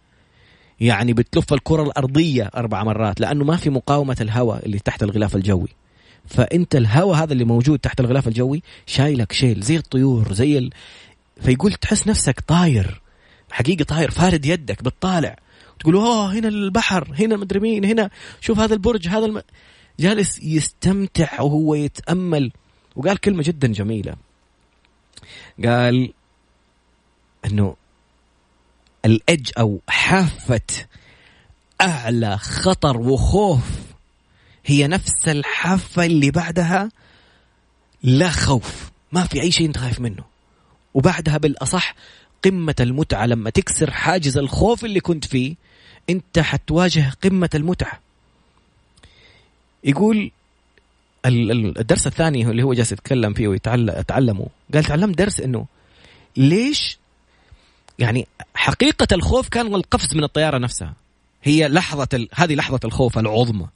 يعني 0.81 1.13
بتلف 1.13 1.53
الكرة 1.53 1.83
الأرضية 1.83 2.51
أربع 2.57 2.85
مرات 2.85 3.21
لأنه 3.21 3.45
ما 3.45 3.57
في 3.57 3.71
مقاومة 3.71 4.17
الهواء 4.21 4.67
اللي 4.67 4.79
تحت 4.79 5.03
الغلاف 5.03 5.37
الجوي. 5.37 5.69
فأنت 6.27 6.77
الهواء 6.77 7.23
هذا 7.23 7.33
اللي 7.33 7.45
موجود 7.45 7.79
تحت 7.79 8.01
الغلاف 8.01 8.29
الجوي 8.29 8.63
شايلك 8.87 9.33
شيل 9.33 9.61
زي 9.61 9.77
الطيور 9.77 10.33
زي 10.33 10.59
ال... 10.59 10.71
فيقول 11.41 11.73
تحس 11.73 12.09
نفسك 12.09 12.41
طاير 12.41 13.01
حقيقة 13.51 13.85
طاير 13.85 14.11
فارد 14.11 14.47
يدك 14.47 14.83
بتطالع. 14.83 15.37
تقول 15.81 15.95
أوه 15.95 16.33
هنا 16.33 16.49
البحر 16.49 17.15
هنا 17.19 17.37
مدري 17.37 17.61
مين 17.61 17.85
هنا 17.85 18.11
شوف 18.41 18.59
هذا 18.61 18.75
البرج 18.75 19.09
هذا 19.09 19.27
الم... 19.27 19.43
جالس 20.01 20.43
يستمتع 20.43 21.41
وهو 21.41 21.75
يتأمل 21.75 22.53
وقال 22.97 23.19
كلمة 23.19 23.43
جدا 23.43 23.69
جميلة. 23.69 24.28
قال 25.65 26.13
إنه 27.45 27.77
الأج 29.05 29.51
أو 29.59 29.81
حافة 29.89 30.87
أعلى 31.81 32.39
خطر 32.39 32.97
وخوف 32.97 33.71
هي 34.67 34.87
نفس 34.87 35.29
الحافة 35.29 36.05
اللي 36.05 36.31
بعدها 36.31 36.89
لا 38.03 38.31
خوف 38.31 38.91
ما 39.13 39.25
في 39.25 39.43
أي 39.43 39.51
شيء 39.51 39.67
أنت 39.67 39.79
خايف 39.79 40.01
منه. 40.01 40.25
وبعدها 40.95 41.39
بالأصح 41.39 41.95
قمة 42.45 42.75
المتعة 42.81 43.27
لما 43.27 43.51
تكسر 43.51 43.91
حاجز 43.91 44.39
الخوف 44.39 44.85
اللي 44.85 45.01
كنت 45.01 45.25
فيه 45.25 45.55
أنت 46.11 46.39
حتواجه 46.39 47.13
قمة 47.25 47.51
المتعة. 47.55 48.01
يقول 49.85 50.31
الدرس 51.27 52.07
الثاني 52.07 52.43
اللي 52.43 52.63
هو 52.63 52.75
جالس 52.75 52.93
يتكلم 52.93 53.35
فيه 53.35 53.49
ويتعلمه 53.49 54.47
قال 54.75 54.85
تعلمت 54.85 55.19
درس 55.19 55.41
إنه 55.41 55.67
ليش 56.37 56.99
يعني 57.99 58.27
حقيقة 58.55 59.07
الخوف 59.13 59.49
كان 59.49 59.75
القفز 59.75 60.17
من 60.17 60.25
الطيارة 60.25 60.59
نفسها. 60.59 60.95
هي 61.43 61.69
لحظة 61.69 62.09
ال... 62.15 62.29
هذه 62.35 62.55
لحظة 62.55 62.81
الخوف 62.85 63.19
العظمى. 63.19 63.67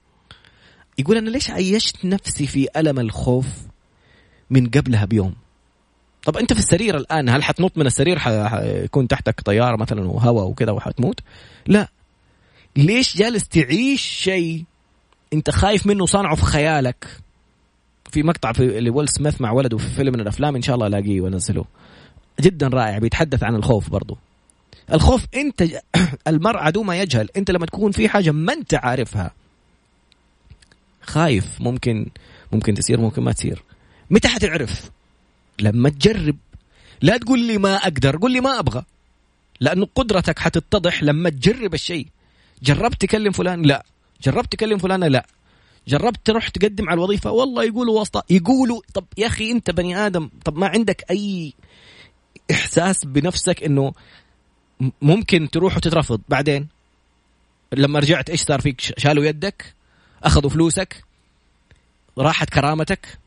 يقول 0.99 1.17
أنا 1.17 1.31
ليش 1.31 1.51
عيشت 1.51 2.05
نفسي 2.05 2.47
في 2.47 2.69
ألم 2.77 2.99
الخوف 2.99 3.47
من 4.51 4.71
قبلها 4.71 5.05
بيوم؟ 5.05 5.35
طب 6.25 6.37
أنت 6.37 6.53
في 6.53 6.59
السرير 6.59 6.97
الآن 6.97 7.29
هل 7.29 7.43
حتنط 7.43 7.79
من 7.79 7.87
السرير 7.87 8.19
حيكون 8.19 9.09
تحتك 9.09 9.41
طيارة 9.41 9.77
مثلا 9.77 10.09
وهواء 10.09 10.47
وكذا 10.47 10.73
وحتموت؟ 10.73 11.21
لا. 11.67 11.89
ليش 12.77 13.17
جالس 13.17 13.49
تعيش 13.49 14.03
شيء 14.03 14.65
أنت 15.33 15.51
خايف 15.51 15.87
منه 15.87 16.07
صانعه 16.07 16.35
في 16.35 16.43
خيالك؟ 16.43 17.07
في 18.13 18.23
مقطع 18.23 18.53
في 18.53 18.81
لويل 18.81 19.09
سميث 19.09 19.41
مع 19.41 19.53
ولده 19.53 19.79
في 19.79 19.89
فيلم 19.89 20.13
من 20.13 20.21
الأفلام 20.21 20.57
إن 20.57 20.63
شاء 20.63 20.75
الله 20.75 20.87
ألاقيه 20.87 21.21
وأنزله. 21.21 21.65
جدا 22.41 22.69
رائع 22.69 22.99
بيتحدث 22.99 23.43
عن 23.43 23.55
الخوف 23.55 23.91
برضو. 23.91 24.19
الخوف 24.93 25.27
أنت 25.35 25.63
المرء 26.29 26.59
عدو 26.59 26.83
ما 26.83 27.01
يجهل 27.01 27.29
أنت 27.37 27.51
لما 27.51 27.67
تكون 27.67 27.93
في 27.93 28.09
حاجة 28.09 28.31
ما 28.31 28.53
أنت 28.53 28.75
عارفها. 28.75 29.31
خايف 31.03 31.61
ممكن 31.61 32.07
ممكن 32.53 32.75
تصير 32.75 33.01
ممكن 33.01 33.23
ما 33.23 33.33
تصير 33.33 33.63
متى 34.11 34.29
حتعرف؟ 34.29 34.91
لما 35.61 35.89
تجرب. 35.89 36.37
لا 37.03 37.17
تقول 37.17 37.41
لي 37.47 37.59
ما 37.59 37.77
أقدر 37.77 38.17
قول 38.17 38.33
لي 38.33 38.41
ما 38.41 38.59
أبغى. 38.59 38.85
لأنه 39.61 39.89
قدرتك 39.95 40.39
حتتضح 40.39 41.03
لما 41.03 41.31
تجرب 41.31 41.75
الشيء. 41.75 42.07
جربت 42.63 43.01
تكلم 43.01 43.33
فلان؟ 43.33 43.63
لا. 43.63 43.85
جربت 44.23 44.53
تكلم 44.53 44.79
فلانة؟ 44.79 45.09
لا. 45.09 45.27
جربت 45.89 46.21
تروح 46.25 46.49
تقدم 46.49 46.89
على 46.89 46.95
الوظيفة؟ 46.99 47.31
والله 47.31 47.65
يقولوا 47.65 47.99
واسطة. 47.99 48.25
يقولوا 48.31 48.81
طب 48.95 49.05
يا 49.19 49.27
أخي 49.27 49.51
أنت 49.51 49.71
بني 49.71 49.97
آدم 49.97 50.31
طب 50.45 50.59
ما 50.59 50.67
عندك 50.67 51.05
أي 51.11 51.53
إحساس 52.51 53.05
بنفسك 53.05 53.63
إنه 53.63 53.93
ممكن 55.03 55.51
تروح 55.51 55.77
وتترفض؟ 55.77 56.21
بعدين 56.29 56.69
لما 57.73 57.99
رجعت 57.99 58.31
إيش 58.31 58.43
صار 58.43 58.61
فيك؟ 58.61 58.81
شالوا 58.81 59.25
يدك؟ 59.25 59.75
أخذوا 60.23 60.51
فلوسك؟ 60.51 61.05
راحت 62.19 62.51
كرامتك؟ 62.51 63.19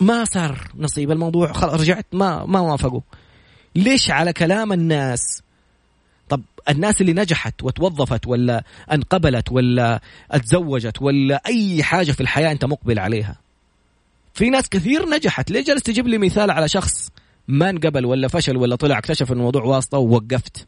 ما 0.00 0.24
صار 0.24 0.70
نصيب 0.74 1.10
الموضوع 1.10 1.52
خلاص 1.52 1.80
رجعت 1.80 2.06
ما 2.12 2.44
ما 2.44 2.60
وافقوا. 2.60 3.00
ليش 3.76 4.10
على 4.10 4.32
كلام 4.32 4.72
الناس 4.72 5.42
طب 6.30 6.42
الناس 6.68 7.00
اللي 7.00 7.12
نجحت 7.12 7.62
وتوظفت 7.62 8.26
ولا 8.26 8.64
انقبلت 8.92 9.52
ولا 9.52 10.00
اتزوجت 10.30 11.02
ولا 11.02 11.42
أي 11.46 11.82
حاجة 11.82 12.12
في 12.12 12.20
الحياة 12.20 12.52
أنت 12.52 12.64
مقبل 12.64 12.98
عليها؟ 12.98 13.36
في 14.34 14.50
ناس 14.50 14.68
كثير 14.68 15.08
نجحت. 15.08 15.50
ليه 15.50 15.64
جالس 15.64 15.82
تجيب 15.82 16.06
لي 16.06 16.18
مثال 16.18 16.50
على 16.50 16.68
شخص 16.68 17.10
ما 17.48 17.70
انقبل 17.70 18.06
ولا 18.06 18.28
فشل 18.28 18.56
ولا 18.56 18.76
طلع 18.76 18.98
اكتشف 18.98 19.32
الموضوع 19.32 19.62
واسطة 19.62 19.98
ووقفت؟ 19.98 20.66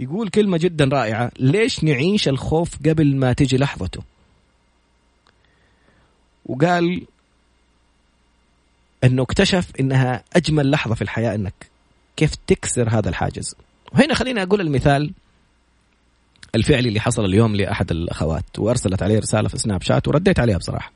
يقول 0.00 0.28
كلمة 0.28 0.58
جدا 0.58 0.84
رائعة. 0.84 1.30
ليش 1.38 1.84
نعيش 1.84 2.28
الخوف 2.28 2.76
قبل 2.86 3.16
ما 3.16 3.32
تجي 3.32 3.56
لحظته؟ 3.56 4.02
وقال 6.46 7.06
إنه 9.04 9.22
اكتشف 9.22 9.70
إنها 9.80 10.24
أجمل 10.36 10.70
لحظة 10.70 10.94
في 10.94 11.02
الحياة 11.02 11.34
إنك 11.34 11.54
كيف 12.16 12.34
تكسر 12.46 12.88
هذا 12.88 13.08
الحاجز. 13.08 13.54
وهنا 13.94 14.14
خليني 14.14 14.42
أقول 14.42 14.60
المثال 14.60 15.12
الفعلي 16.54 16.88
اللي 16.88 17.00
حصل 17.00 17.24
اليوم 17.24 17.56
لأحد 17.56 17.90
الأخوات 17.90 18.58
وأرسلت 18.58 19.02
عليه 19.02 19.18
رسالة 19.18 19.48
في 19.48 19.58
سناب 19.58 19.82
شات 19.82 20.08
ورديت 20.08 20.40
عليها 20.40 20.58
بصراحة. 20.58 20.92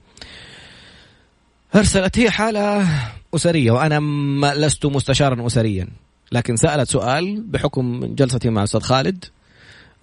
أرسلت 1.74 2.18
هي 2.18 2.30
حالة 2.30 2.88
أسرية 3.34 3.70
وأنا 3.70 4.00
لست 4.54 4.86
مستشارا 4.86 5.46
أسريا 5.46 5.88
لكن 6.32 6.56
سألت 6.56 6.90
سؤال 6.90 7.42
بحكم 7.42 8.14
جلستي 8.14 8.50
مع 8.50 8.62
أستاذ 8.62 8.80
خالد 8.80 9.24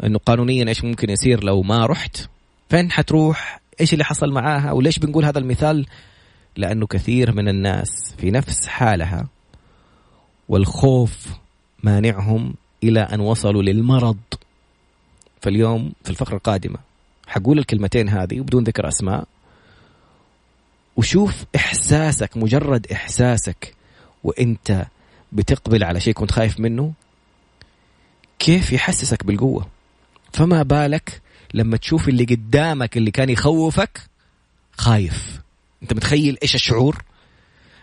إنه 0.03 0.19
قانونيا 0.19 0.67
إيش 0.67 0.83
ممكن 0.83 1.09
يصير 1.09 1.43
لو 1.43 1.61
ما 1.61 1.85
رحت؟ 1.85 2.27
فين 2.69 2.91
حتروح؟ 2.91 3.61
إيش 3.81 3.93
اللي 3.93 4.03
حصل 4.03 4.31
معاها؟ 4.31 4.71
وليش 4.71 4.99
بنقول 4.99 5.25
هذا 5.25 5.39
المثال؟ 5.39 5.85
لأنه 6.57 6.87
كثير 6.87 7.31
من 7.35 7.49
الناس 7.49 8.15
في 8.17 8.31
نفس 8.31 8.67
حالها 8.67 9.27
والخوف 10.49 11.27
مانعهم 11.83 12.53
إلى 12.83 12.99
أن 12.99 13.19
وصلوا 13.19 13.63
للمرض. 13.63 14.17
فاليوم 15.41 15.91
في 16.03 16.09
الفقرة 16.09 16.35
القادمة 16.35 16.77
حقول 17.27 17.59
الكلمتين 17.59 18.09
هذه 18.09 18.39
وبدون 18.39 18.63
ذكر 18.63 18.87
أسماء. 18.87 19.27
وشوف 20.97 21.45
إحساسك 21.55 22.37
مجرد 22.37 22.87
إحساسك 22.91 23.75
وانت 24.23 24.85
بتقبل 25.31 25.83
على 25.83 25.99
شيء 25.99 26.13
كنت 26.13 26.31
خايف 26.31 26.59
منه 26.59 26.93
كيف 28.39 28.73
يحسسك 28.73 29.25
بالقوة؟ 29.25 29.67
فما 30.33 30.63
بالك 30.63 31.21
لما 31.53 31.77
تشوف 31.77 32.09
اللي 32.09 32.23
قدامك 32.23 32.97
اللي 32.97 33.11
كان 33.11 33.29
يخوفك 33.29 34.01
خايف؟ 34.77 35.39
أنت 35.83 35.93
متخيل 35.93 36.37
إيش 36.43 36.55
الشعور؟ 36.55 37.03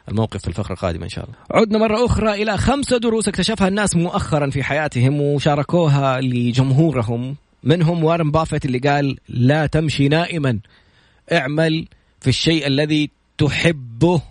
الموقف 0.09 0.41
في 0.43 0.49
الفقرة 0.49 0.73
القادمة 0.73 1.05
إن 1.05 1.09
شاء 1.09 1.25
الله. 1.25 1.37
عدنا 1.51 1.79
مرة 1.79 2.05
أخرى 2.05 2.43
إلى 2.43 2.57
خمسة 2.57 2.99
دروس 2.99 3.29
اكتشفها 3.29 3.69
الناس 3.69 3.97
مؤخرا 3.97 4.51
في 4.51 4.63
حياتهم 4.63 5.21
وشاركوها 5.21 6.21
لجمهورهم. 6.21 7.37
منهم 7.63 8.05
وارن 8.05 8.31
بافيت 8.31 8.65
اللي 8.65 8.79
قال 8.79 9.19
لا 9.29 9.67
تمشي 9.67 10.09
نائما. 10.09 10.59
اعمل 11.33 11.89
في 12.21 12.29
الشيء 12.29 12.67
الذي 12.67 13.11
تحبه. 13.39 14.23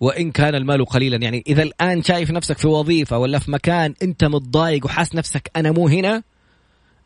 وإن 0.00 0.30
كان 0.30 0.54
المال 0.54 0.84
قليلا. 0.84 1.16
يعني 1.16 1.44
إذا 1.46 1.62
الآن 1.62 2.02
شايف 2.02 2.30
نفسك 2.30 2.58
في 2.58 2.66
وظيفة 2.68 3.18
ولا 3.18 3.38
في 3.38 3.50
مكان 3.50 3.94
أنت 4.02 4.24
متضايق 4.24 4.84
وحاس 4.84 5.14
نفسك 5.14 5.50
أنا 5.56 5.70
مو 5.70 5.88
هنا 5.88 6.22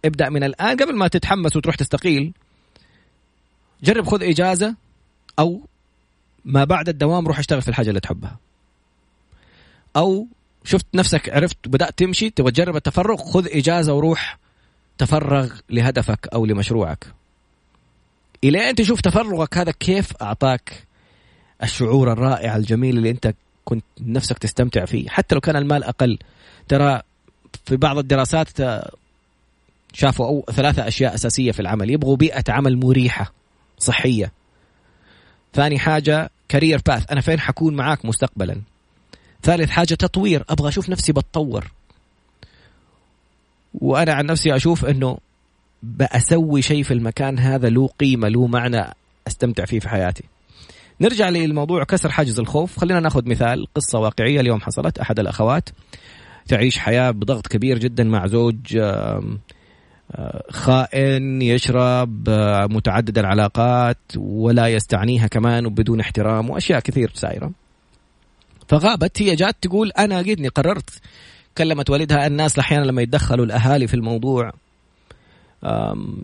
ابدأ 0.04 0.28
من 0.28 0.44
الآن 0.44 0.76
قبل 0.76 0.96
ما 0.96 1.08
تتحمس 1.08 1.56
وتروح 1.56 1.74
تستقيل. 1.74 2.32
جرب 3.82 4.06
خذ 4.06 4.22
إجازة 4.22 4.74
أو 5.38 5.60
ما 6.44 6.64
بعد 6.64 6.88
الدوام 6.88 7.26
روح 7.28 7.38
اشتغل 7.38 7.62
في 7.62 7.68
الحاجة 7.68 7.88
اللي 7.88 8.00
تحبها. 8.00 8.38
أو 9.96 10.26
شفت 10.64 10.86
نفسك 10.94 11.28
عرفت 11.28 11.68
بدأت 11.68 11.98
تمشي 11.98 12.30
تبغى 12.30 12.50
تجرب 12.50 12.76
التفرغ 12.76 13.16
خذ 13.16 13.46
إجازة 13.48 13.94
وروح 13.94 14.38
تفرغ 14.98 15.52
لهدفك 15.70 16.28
أو 16.34 16.46
لمشروعك. 16.46 17.06
إلى 18.44 18.70
أن 18.70 18.74
تشوف 18.74 19.00
تفرغك 19.00 19.58
هذا 19.58 19.70
كيف 19.70 20.12
أعطاك 20.22 20.86
الشعور 21.62 22.12
الرائع 22.12 22.56
الجميل 22.56 22.98
اللي 22.98 23.10
أنت 23.10 23.34
كنت 23.64 23.84
نفسك 24.00 24.38
تستمتع 24.38 24.84
فيه. 24.84 25.08
حتى 25.08 25.34
لو 25.34 25.40
كان 25.40 25.56
المال 25.56 25.84
أقل. 25.84 26.18
ترى 26.68 27.02
في 27.64 27.76
بعض 27.76 27.98
الدراسات 27.98 28.48
شافوا 29.92 30.26
أو 30.26 30.44
ثلاثة 30.52 30.88
أشياء 30.88 31.14
أساسية 31.14 31.52
في 31.52 31.60
العمل. 31.60 31.90
يبغوا 31.90 32.16
بيئة 32.16 32.44
عمل 32.48 32.76
مريحة 32.76 33.32
صحية. 33.78 34.32
ثاني 35.54 35.78
حاجة 35.78 36.30
كارير 36.48 36.80
باث 36.86 37.12
أنا 37.12 37.20
فين 37.20 37.40
حكون 37.40 37.74
معاك 37.76 38.04
مستقبلا؟ 38.04 38.60
ثالث 39.42 39.70
حاجة 39.70 39.94
تطوير. 39.94 40.44
أبغى 40.48 40.68
أشوف 40.68 40.88
نفسي 40.88 41.12
بتطور. 41.12 41.70
وأنا 43.74 44.12
عن 44.12 44.26
نفسي 44.26 44.56
أشوف 44.56 44.84
أنه 44.84 45.18
بأسوي 45.82 46.62
شيء 46.62 46.82
في 46.82 46.94
المكان 46.94 47.38
هذا 47.38 47.68
له 47.68 47.86
قيمة 47.86 48.28
له 48.28 48.46
معنى 48.46 48.84
أستمتع 49.26 49.64
فيه 49.64 49.80
في 49.80 49.88
حياتي. 49.88 50.24
نرجع 51.00 51.28
للموضوع 51.28 51.84
كسر 51.84 52.10
حاجز 52.10 52.38
الخوف. 52.40 52.78
خلينا 52.78 53.00
ناخذ 53.00 53.28
مثال 53.28 53.66
قصة 53.74 53.98
واقعية 53.98 54.40
اليوم 54.40 54.60
حصلت. 54.60 54.98
أحد 54.98 55.18
الأخوات 55.18 55.68
تعيش 56.48 56.78
حياة 56.78 57.10
بضغط 57.10 57.46
كبير 57.46 57.78
جدا 57.78 58.04
مع 58.04 58.26
زوج 58.26 58.78
خائن 60.50 61.42
يشرب 61.42 62.30
متعدد 62.70 63.18
العلاقات 63.18 63.98
ولا 64.16 64.68
يستعنيها 64.68 65.26
كمان 65.26 65.66
وبدون 65.66 66.00
احترام 66.00 66.50
وأشياء 66.50 66.80
كثير 66.80 67.10
سايره 67.14 67.50
فغابت 68.68 69.22
هي 69.22 69.34
جات 69.34 69.56
تقول 69.62 69.90
أنا 69.98 70.18
قدني 70.18 70.48
قررت. 70.48 70.90
كلمت 71.58 71.90
والدها 71.90 72.26
الناس 72.26 72.58
أحيانا 72.58 72.84
لما 72.84 73.02
يتدخلوا 73.02 73.44
الأهالي 73.44 73.86
في 73.86 73.94
الموضوع 73.94 74.52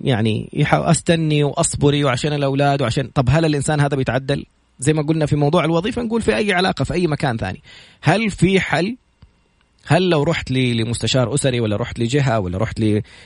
يعني 0.05 0.49
أستني 0.73 1.45
وأصبري 1.45 2.05
وعشان 2.05 2.33
الأولاد 2.33 2.83
وعشان 2.83 3.11
طب 3.15 3.29
هل 3.31 3.45
الإنسان 3.45 3.81
هذا 3.81 3.97
بيتعدل؟ 3.97 4.45
زي 4.79 4.93
ما 4.93 5.03
قلنا 5.03 5.27
في 5.27 5.37
موضوع 5.37 5.65
الوظيفة 5.65 6.03
نقول 6.03 6.23
في 6.23 6.37
أي 6.37 6.53
علاقة 6.53 6.85
في 6.85 6.95
أي 6.95 7.07
مكان 7.07 7.37
ثاني. 7.37 7.63
هل 8.03 8.31
في 8.31 8.61
حل؟ 8.61 8.97
هل 9.91 10.11
لو 10.11 10.23
رحت 10.23 10.51
لمستشار 10.51 11.35
أسري 11.35 11.61
ولا 11.61 11.77
رحت 11.77 11.99
لجهة 11.99 12.41
ولا 12.41 12.59
رحت 12.59 12.83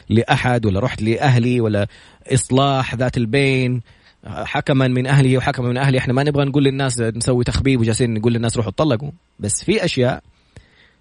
لأحد 0.08 0.66
ولا 0.66 0.80
رحت 0.80 1.02
لأهلي 1.02 1.60
ولا 1.60 1.86
إصلاح 2.34 2.94
ذات 2.94 3.16
البين 3.16 3.82
حكما 4.26 4.88
من 4.88 5.06
أهلي 5.06 5.36
وحكما 5.36 5.68
من 5.68 5.76
أهلي 5.76 5.98
إحنا 5.98 6.12
ما 6.12 6.22
نبغى 6.22 6.44
نقول 6.44 6.64
للناس 6.64 7.00
نسوي 7.00 7.44
تخبيب 7.44 7.80
وجالسين 7.80 8.14
نقول 8.14 8.32
للناس 8.32 8.56
روحوا 8.56 8.70
اتطلقوا. 8.70 9.10
بس 9.38 9.64
في 9.64 9.84
أشياء 9.84 10.22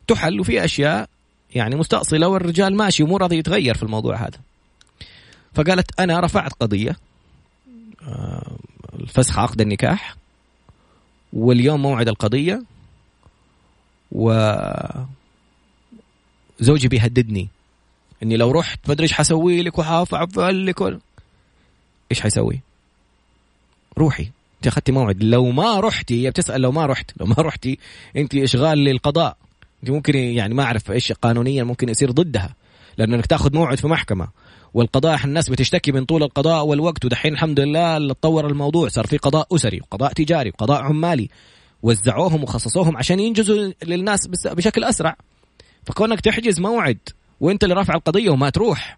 تحل 0.07 0.39
وفي 0.39 0.65
أشياء 0.65 1.09
يعني 1.55 1.75
مستأصلة 1.75 2.27
والرجال 2.27 2.75
ماشي 2.75 3.03
ومو 3.03 3.17
راضي 3.17 3.37
يتغير 3.37 3.75
في 3.75 3.83
الموضوع 3.83 4.15
هذا. 4.15 4.39
فقالت 5.53 5.99
أنا 5.99 6.19
رفعت 6.19 6.53
قضية 6.53 6.95
آه، 8.07 8.57
الفسخ 8.99 9.39
عقد 9.39 9.61
النكاح 9.61 10.15
واليوم 11.33 11.81
موعد 11.81 12.07
القضية 12.07 12.63
و 14.11 14.31
زوجي 16.63 16.87
بيهددني. 16.87 17.49
إني 18.23 18.37
لو 18.37 18.51
رحت 18.51 18.79
ما 18.87 18.93
أدري 18.93 19.03
إيش 19.03 19.13
حسوي 19.13 19.61
لك 19.61 19.79
وحافعل 19.79 20.65
لك. 20.65 20.81
إيش 22.11 22.21
حيسوي؟ 22.21 22.59
روحي. 23.97 24.23
أنت 24.57 24.67
أخذتي 24.67 24.91
موعد. 24.91 25.23
لو 25.23 25.51
ما 25.51 25.79
رحتي 25.79 26.25
هي 26.25 26.29
بتسأل 26.29 26.61
لو 26.61 26.71
ما 26.71 26.85
رحت. 26.85 27.11
لو 27.17 27.25
ما 27.25 27.35
رحتي 27.39 27.79
أنت 28.17 28.35
إشغال 28.35 28.77
للقضاء. 28.77 29.37
أنت 29.83 29.91
ممكن 29.91 30.15
يعني 30.15 30.53
ما 30.53 30.63
أعرف 30.63 30.91
إيش 30.91 31.11
قانونيا 31.11 31.63
ممكن 31.63 31.89
يصير 31.89 32.11
ضدها. 32.11 32.55
لأنه 32.97 33.15
إنك 33.15 33.25
تأخذ 33.25 33.55
موعد 33.55 33.79
في 33.79 33.87
محكمة. 33.87 34.27
والقضاء 34.73 35.25
الناس 35.25 35.49
بتشتكي 35.49 35.91
من 35.91 36.05
طول 36.05 36.23
القضاء 36.23 36.65
والوقت. 36.65 37.05
ودحين 37.05 37.33
الحمد 37.33 37.59
لله 37.59 38.13
تطور 38.13 38.47
الموضوع. 38.47 38.87
صار 38.87 39.07
في 39.07 39.17
قضاء 39.17 39.47
أسري 39.55 39.81
وقضاء 39.81 40.13
تجاري 40.13 40.49
وقضاء 40.49 40.81
عمالي. 40.81 41.29
وزعوهم 41.83 42.43
وخصصوهم 42.43 42.97
عشان 42.97 43.19
ينجزوا 43.19 43.71
للناس 43.83 44.27
بشكل 44.45 44.83
أسرع. 44.83 45.15
فكونك 45.85 46.21
تحجز 46.21 46.59
موعد 46.59 46.97
وانت 47.41 47.63
اللي 47.63 47.75
رافع 47.75 47.95
القضية 47.95 48.29
وما 48.29 48.49
تروح. 48.49 48.97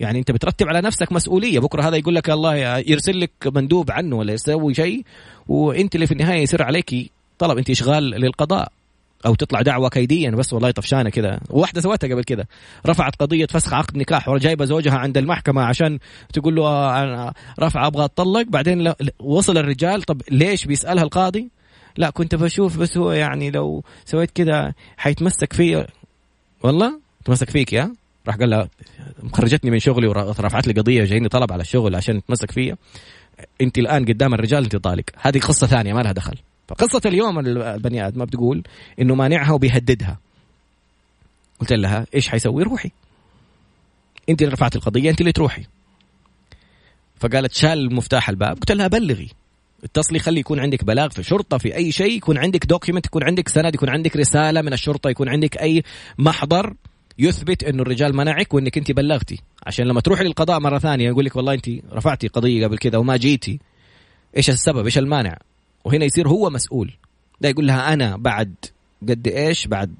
يعني 0.00 0.18
انت 0.18 0.30
بترتب 0.30 0.68
على 0.68 0.80
نفسك 0.80 1.12
مسؤولية. 1.12 1.58
بكرة 1.58 1.82
هذا 1.82 1.96
يقول 1.96 2.14
لك 2.14 2.30
الله 2.30 2.56
يرسل 2.78 3.20
لك 3.20 3.30
مندوب 3.46 3.90
عنه 3.90 4.16
ولا 4.16 4.32
يسوي 4.32 4.74
شيء 4.74 5.04
وانت 5.48 5.94
اللي 5.94 6.06
في 6.06 6.12
النهاية 6.12 6.42
يصير 6.42 6.62
عليك 6.62 7.12
طلب 7.38 7.58
انت 7.58 7.70
اشغال 7.70 8.02
للقضاء. 8.02 8.72
أو 9.26 9.34
تطلع 9.34 9.62
دعوة 9.62 9.88
كيديا 9.88 10.30
بس 10.30 10.52
والله 10.52 10.70
طفشانة 10.70 11.10
كذا 11.10 11.40
واحدة 11.50 11.80
سوتها 11.80 12.08
قبل 12.08 12.24
كذا 12.24 12.44
رفعت 12.86 13.16
قضية 13.16 13.46
فسخ 13.46 13.74
عقد 13.74 13.96
نكاح 13.96 14.28
وجايبه 14.28 14.64
زوجها 14.64 14.98
عند 14.98 15.18
المحكمة 15.18 15.62
عشان 15.62 15.98
تقول 16.32 16.54
له 16.54 16.66
آه، 16.66 17.34
رفع 17.60 17.86
أبغى 17.86 18.04
أتطلق. 18.04 18.42
بعدين 18.42 18.92
وصل 19.18 19.58
الرجال 19.58 20.02
طب 20.02 20.22
ليش 20.30 20.64
بيسألها 20.64 21.04
القاضي؟ 21.04 21.50
لا 21.96 22.10
كنت 22.10 22.34
بشوف 22.34 22.78
بس 22.78 22.96
هو 22.96 23.12
يعني 23.12 23.50
لو 23.50 23.84
سويت 24.04 24.30
كذا 24.30 24.74
حيتمسك 24.96 25.52
في 25.52 25.86
والله؟ 26.62 27.00
تمسك 27.24 27.50
فيك 27.50 27.72
يا؟ 27.72 27.94
راح 28.26 28.36
قال 28.36 28.50
لها 28.50 28.68
خرجتني 29.32 29.70
من 29.70 29.78
شغلي 29.78 30.06
ورفعت 30.06 30.66
لي 30.66 30.72
قضية 30.72 31.04
جايني 31.04 31.28
طلب 31.28 31.52
على 31.52 31.60
الشغل 31.60 31.94
عشان 31.94 32.24
تمسك 32.24 32.50
فيا. 32.50 32.76
انت 33.60 33.78
الآن 33.78 34.04
قدام 34.04 34.34
الرجال 34.34 34.62
انت 34.62 34.76
طالق 34.76 35.04
هذه 35.16 35.38
قصة 35.38 35.66
ثانية 35.66 35.92
ما 35.92 36.00
لها 36.00 36.12
دخل. 36.12 36.38
فقصة 36.68 37.00
اليوم 37.06 37.38
البني 37.38 38.06
آدم 38.06 38.24
بتقول 38.24 38.62
إنه 39.00 39.14
مانعها 39.14 39.52
وبيهددها. 39.52 40.18
قلت 41.60 41.72
لها 41.72 42.06
إيش 42.14 42.28
حيسوي؟ 42.28 42.62
روحي. 42.62 42.90
انت 44.28 44.42
اللي 44.42 44.52
رفعت 44.52 44.76
القضية 44.76 45.10
انت 45.10 45.20
اللي 45.20 45.32
تروحي. 45.32 45.64
فقالت 47.20 47.54
شال 47.54 47.94
مفتاح 47.94 48.28
الباب. 48.28 48.56
قلت 48.56 48.72
لها 48.72 48.86
بلغي. 48.86 49.30
اتصلي 49.84 50.18
خلي 50.18 50.40
يكون 50.40 50.60
عندك 50.60 50.84
بلاغ 50.84 51.08
في 51.08 51.18
الشرطه 51.18 51.58
في 51.58 51.76
أي 51.76 51.92
شيء 51.92 52.16
يكون 52.16 52.38
عندك 52.38 52.66
دوكيمنت 52.66 53.06
يكون 53.06 53.24
عندك 53.24 53.48
سند 53.48 53.74
يكون 53.74 53.88
عندك 53.88 54.16
رسالة 54.16 54.62
من 54.62 54.72
الشرطة 54.72 55.10
يكون 55.10 55.28
عندك 55.28 55.56
أي 55.56 55.82
محضر 56.18 56.74
يثبت 57.18 57.64
إنه 57.64 57.82
الرجال 57.82 58.16
منعك 58.16 58.54
وإنك 58.54 58.78
أنت 58.78 58.92
بلغتي. 58.92 59.40
عشان 59.66 59.86
لما 59.86 60.00
تروحي 60.00 60.24
للقضاء 60.24 60.60
مرة 60.60 60.78
ثانية 60.78 61.06
يقول 61.06 61.24
لك 61.24 61.36
والله 61.36 61.54
أنت 61.54 61.68
رفعتي 61.92 62.28
قضية 62.28 62.66
قبل 62.66 62.78
كذا 62.78 62.98
وما 62.98 63.16
جيتي. 63.16 63.60
إيش 64.36 64.50
السبب؟ 64.50 64.84
إيش 64.84 64.98
المانع؟ 64.98 65.36
وهنا 65.84 66.04
يصير 66.04 66.28
هو 66.28 66.50
مسؤول. 66.50 66.92
ده 67.40 67.48
يقول 67.48 67.66
لها 67.66 67.92
أنا 67.92 68.16
بعد 68.16 68.54
قد 69.08 69.28
إيش؟ 69.28 69.66
بعد 69.66 69.94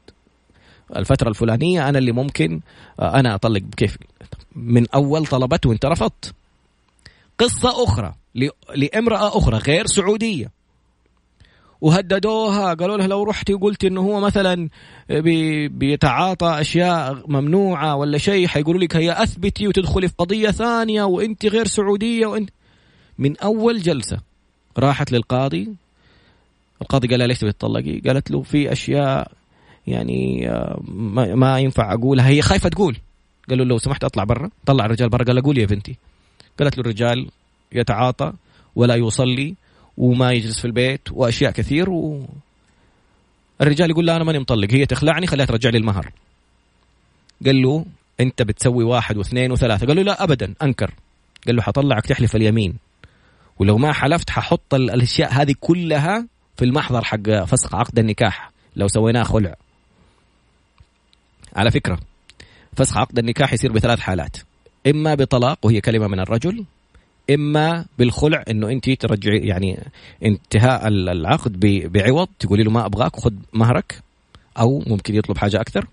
الفترة 0.97 1.29
الفلانية 1.29 1.89
أنا 1.89 1.99
اللي 1.99 2.13
ممكن 2.13 2.61
آه، 3.01 3.21
أنا 3.21 3.35
أطلق 3.35 3.63
بكيف 3.63 3.97
من 4.57 4.87
أول 4.95 5.27
طلبت 5.27 5.67
وأنت 5.67 5.87
رفضت. 5.87 6.35
قصة 7.41 7.85
أخرى 7.85 8.15
لامرأة 8.77 9.39
أخرى 9.39 9.59
غير 9.59 9.87
سعودية. 9.87 10.51
وهددوها 11.81 12.75
قالوا 12.75 12.97
لها 12.97 13.07
لو 13.07 13.23
رحتي 13.23 13.55
وقلتي 13.55 13.87
إنه 13.87 14.01
هو 14.01 14.21
مثلا 14.21 14.69
بي 15.09 15.69
بيتعاطى 15.69 16.61
أشياء 16.61 17.25
ممنوعة 17.29 17.97
ولا 17.97 18.19
شيء 18.19 18.47
حيقولوا 18.47 18.81
لك 18.81 18.97
هي 18.97 19.23
اثبتي 19.23 19.69
وتدخلي 19.69 20.09
في 20.09 20.15
قضية 20.19 20.51
ثانية 20.51 21.03
وإنت 21.05 21.47
غير 21.47 21.67
سعودية 21.67 22.27
وانت 22.27 22.51
من 23.19 23.37
أول 23.37 23.79
جلسة 23.79 24.19
راحت 24.79 25.13
للقاضي. 25.13 25.69
القاضي 26.83 27.09
قال 27.09 27.19
لها 27.19 27.27
ليش 27.27 27.39
تبي 27.39 27.53
تطلقي؟ 27.53 28.01
قالت 28.01 28.31
له 28.31 28.43
في 28.43 28.73
أشياء 28.73 29.33
يعني 29.87 30.51
آه، 30.51 30.81
ما 31.35 31.59
ينفع 31.59 31.95
أقولها. 31.95 32.29
هي 32.29 32.43
خايفة 32.43 32.69
تقول. 32.69 32.97
قالوا 33.51 33.65
لو 33.65 33.79
سمحت 33.79 34.05
أطلع 34.05 34.25
برا. 34.25 34.51
طلع 34.67 34.85
الرجال 34.85 35.09
برا 35.09 35.25
قال 35.25 35.43
قولي 35.43 35.61
يا 35.61 35.67
بنتي. 35.67 35.97
قالت 36.61 36.77
له 36.77 36.81
الرجال 36.81 37.31
يتعاطى 37.73 38.33
ولا 38.77 38.95
يصلي 38.95 39.55
وما 39.97 40.33
يجلس 40.33 40.59
في 40.59 40.65
البيت 40.65 41.01
وأشياء 41.13 41.51
كثير 41.51 41.91
و 41.91 42.27
الرجال 43.61 43.91
يقول 43.91 44.07
لا 44.07 44.17
أنا 44.17 44.25
ماني 44.25 44.39
مطلق. 44.39 44.69
هي 44.71 44.87
تخلعني 44.87 45.27
خليها 45.27 45.47
ترجع 45.47 45.71
لي 45.71 45.79
المهر. 45.79 46.13
قال 47.47 47.63
له 47.63 47.87
أنت 48.21 48.43
بتسوي 48.43 48.85
واحد 48.85 49.17
واثنين 49.17 49.53
وثلاثة. 49.53 49.87
قال 49.87 49.97
له 49.97 50.03
لا 50.03 50.25
ابدا 50.25 50.55
أنكر. 50.63 50.95
قال 51.47 51.57
له 51.57 51.63
حطلعك 51.63 52.07
تحلف 52.07 52.37
اليمين. 52.37 52.77
ولو 53.59 53.79
ما 53.79 53.93
حلفت 53.93 54.31
ححط 54.31 54.75
الأشياء 54.75 55.33
هذه 55.33 55.55
كلها 55.61 56.27
في 56.57 56.65
المحضر 56.65 57.05
حق 57.05 57.45
فسخ 57.45 57.75
عقد 57.75 57.99
النكاح. 57.99 58.51
لو 58.77 58.89
سويناه 58.89 59.23
خلع. 59.23 59.55
على 61.57 61.71
فكرة 61.71 61.99
فسخ 62.77 62.97
عقد 62.99 63.19
النكاح 63.19 63.53
يصير 63.53 63.73
بثلاث 63.73 64.01
حالات. 64.01 64.37
إما 64.87 65.15
بطلاق 65.15 65.59
وهي 65.63 65.81
كلمة 65.81 66.07
من 66.07 66.21
الرجل 66.21 66.65
إما 67.31 67.85
بالخلع 67.99 68.45
إنه 68.51 68.71
أنت 68.71 68.91
ترجعي 68.91 69.39
يعني 69.39 69.79
انتهاء 70.25 70.89
العقد 70.89 71.61
بعوض 71.93 72.29
تقولي 72.39 72.63
له 72.63 72.71
ما 72.71 72.87
أبغاك 72.87 73.19
وخذ 73.19 73.33
مهرك 73.53 74.03
أو 74.59 74.83
ممكن 74.87 75.15
يطلب 75.15 75.39
حاجة 75.39 75.61
أكثر. 75.61 75.87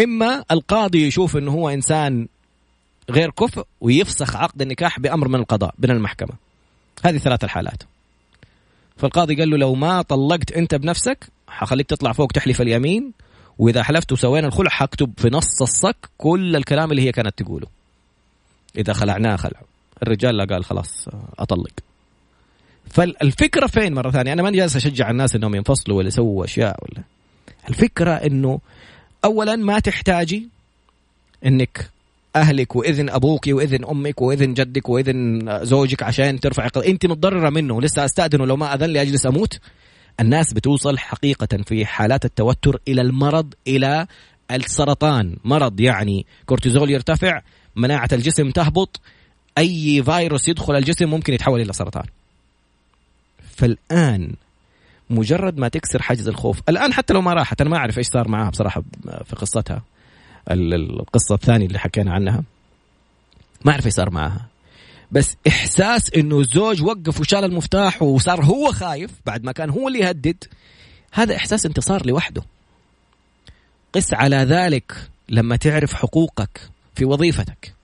إما 0.00 0.44
القاضي 0.50 1.06
يشوف 1.06 1.36
إنه 1.36 1.50
هو 1.52 1.68
إنسان 1.68 2.28
غير 3.10 3.30
كفء 3.30 3.64
ويفسخ 3.80 4.36
عقد 4.36 4.62
النكاح 4.62 5.00
بأمر 5.00 5.28
من 5.28 5.34
القضاء 5.34 5.74
من 5.78 5.90
المحكمة. 5.90 6.34
هذه 7.04 7.18
ثلاث 7.18 7.44
الحالات. 7.44 7.82
فالقاضي 8.96 9.34
قال 9.34 9.50
له 9.50 9.56
لو 9.56 9.74
ما 9.74 10.02
طلقت 10.02 10.52
أنت 10.52 10.74
بنفسك 10.74 11.28
حخليك 11.48 11.86
تطلع 11.86 12.12
فوق 12.12 12.32
تحلف 12.32 12.60
اليمين 12.60 13.12
وإذا 13.58 13.82
حلفت 13.82 14.12
وسوينا 14.12 14.46
الخلع 14.46 14.70
حكتب 14.70 15.12
في 15.16 15.28
نص 15.28 15.62
الصك 15.62 15.96
كل 16.18 16.56
الكلام 16.56 16.90
اللي 16.90 17.02
هي 17.02 17.12
كانت 17.12 17.42
تقوله. 17.42 17.77
إذا 18.78 18.92
خلعناه 18.92 19.36
خلع. 19.36 19.60
الرجال 20.02 20.36
لا 20.36 20.44
قال 20.44 20.64
خلاص 20.64 21.08
أطلق. 21.38 21.72
فالفكرة 22.90 23.66
فين 23.66 23.94
مرة 23.94 24.10
ثانية؟ 24.10 24.32
أنا 24.32 24.42
ماني 24.42 24.56
جالس 24.56 24.76
أشجع 24.76 25.10
الناس 25.10 25.36
إنهم 25.36 25.54
ينفصلوا 25.54 25.98
ولا 25.98 26.08
يسووا 26.08 26.44
أشياء 26.44 26.76
ولا. 26.82 27.02
الفكرة 27.68 28.10
إنه 28.10 28.60
اولا 29.24 29.56
ما 29.56 29.78
تحتاجي 29.78 30.48
إنك 31.46 31.90
أهلك 32.36 32.76
وإذن 32.76 33.10
أبوك 33.10 33.46
وإذن 33.48 33.84
أمك 33.84 34.22
وإذن 34.22 34.54
جدك 34.54 34.88
وإذن 34.88 35.48
زوجك 35.62 36.02
عشان 36.02 36.40
ترفع 36.40 36.68
أنت 36.86 37.06
متضررة 37.06 37.50
منه 37.50 37.80
لسه 37.80 38.04
أستأذنه 38.04 38.46
لو 38.46 38.56
ما 38.56 38.74
أذن 38.74 38.86
لي 38.86 39.02
أجلس 39.02 39.26
أموت. 39.26 39.60
الناس 40.20 40.52
بتوصل 40.52 40.98
حقيقة 40.98 41.62
في 41.66 41.86
حالات 41.86 42.24
التوتر 42.24 42.80
إلى 42.88 43.00
المرض 43.00 43.54
إلى 43.66 44.06
السرطان. 44.50 45.36
مرض 45.44 45.80
يعني 45.80 46.26
كورتيزول 46.46 46.90
يرتفع 46.90 47.40
مناعة 47.78 48.08
الجسم 48.12 48.50
تهبط 48.50 49.00
أي 49.58 50.02
فيروس 50.02 50.48
يدخل 50.48 50.76
الجسم 50.76 51.10
ممكن 51.10 51.34
يتحول 51.34 51.60
إلى 51.60 51.72
سرطان. 51.72 52.04
فالآن 53.56 54.32
مجرد 55.10 55.58
ما 55.58 55.68
تكسر 55.68 56.02
حاجز 56.02 56.28
الخوف 56.28 56.60
الآن 56.68 56.92
حتى 56.92 57.12
لو 57.12 57.20
ما 57.20 57.34
راحت 57.34 57.60
أنا 57.60 57.70
ما 57.70 57.76
أعرف 57.76 57.98
إيش 57.98 58.06
صار 58.06 58.28
معها 58.28 58.50
بصراحة 58.50 58.82
في 59.24 59.36
قصتها 59.36 59.82
القصة 60.50 61.34
الثانية 61.34 61.66
اللي 61.66 61.78
حكينا 61.78 62.12
عنها. 62.12 62.42
ما 63.64 63.72
أعرف 63.72 63.86
إيش 63.86 63.94
صار 63.94 64.10
معها 64.10 64.46
بس 65.12 65.36
إحساس 65.48 66.10
إنه 66.16 66.40
الزوج 66.40 66.82
وقف 66.82 67.20
وشال 67.20 67.44
المفتاح 67.44 68.02
وصار 68.02 68.44
هو 68.44 68.72
خايف 68.72 69.10
بعد 69.26 69.44
ما 69.44 69.52
كان 69.52 69.70
هو 69.70 69.88
اللي 69.88 69.98
يهدد 69.98 70.44
هذا 71.12 71.36
إحساس 71.36 71.66
انتصار 71.66 72.06
لوحده. 72.06 72.42
قس 73.92 74.14
على 74.14 74.36
ذلك 74.36 75.08
لما 75.28 75.56
تعرف 75.56 75.94
حقوقك. 75.94 76.60
في 76.98 77.04
وظيفتك. 77.04 77.74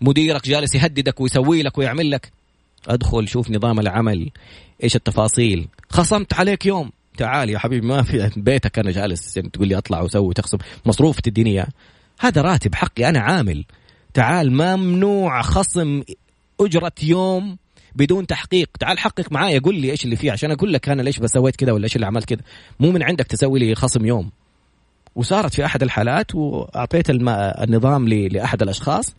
مديرك 0.00 0.48
جالس 0.48 0.74
يهددك 0.74 1.20
ويسوي 1.20 1.62
لك 1.62 1.78
ويعمل 1.78 2.10
لك. 2.10 2.32
أدخل 2.88 3.28
شوف 3.28 3.50
نظام 3.50 3.80
العمل. 3.80 4.30
إيش 4.82 4.96
التفاصيل. 4.96 5.68
خصمت 5.90 6.34
عليك 6.34 6.66
يوم. 6.66 6.90
تعال 7.16 7.50
يا 7.50 7.58
حبيبي 7.58 7.86
ما 7.86 8.02
في 8.02 8.30
بيتك 8.36 8.78
أنا 8.78 8.90
جالس 8.90 9.34
تقول 9.34 9.68
لي 9.68 9.78
أطلع 9.78 10.00
وأسوي 10.00 10.34
تخصم. 10.34 10.58
مصروف 10.86 11.20
تديني 11.20 11.66
هذا 12.20 12.42
راتب 12.42 12.74
حقي 12.74 13.08
أنا 13.08 13.20
عامل. 13.20 13.64
تعال 14.14 14.52
ممنوع 14.52 15.42
خصم 15.42 16.02
أجرة 16.60 16.92
يوم 17.02 17.56
بدون 17.94 18.26
تحقيق. 18.26 18.70
تعال 18.80 18.98
حقق 18.98 19.32
معايا 19.32 19.58
قول 19.58 19.74
لي 19.74 19.90
إيش 19.90 20.04
اللي 20.04 20.16
فيه 20.16 20.32
عشان 20.32 20.50
أقول 20.50 20.72
لك 20.72 20.88
أنا 20.88 21.02
ليش 21.02 21.18
بسويت 21.18 21.56
كذا 21.56 21.72
ولا 21.72 21.84
إيش 21.84 21.96
اللي 21.96 22.06
عملت 22.06 22.24
كذا 22.24 22.40
مو 22.80 22.90
من 22.90 23.02
عندك 23.02 23.26
تسوي 23.26 23.58
لي 23.58 23.74
خصم 23.74 24.06
يوم. 24.06 24.30
وصارت 25.14 25.54
في 25.54 25.64
أحد 25.64 25.82
الحالات 25.82 26.34
وأعطيت 26.34 27.10
النظام 27.10 28.08
لأحد 28.08 28.62
الأشخاص 28.62 29.14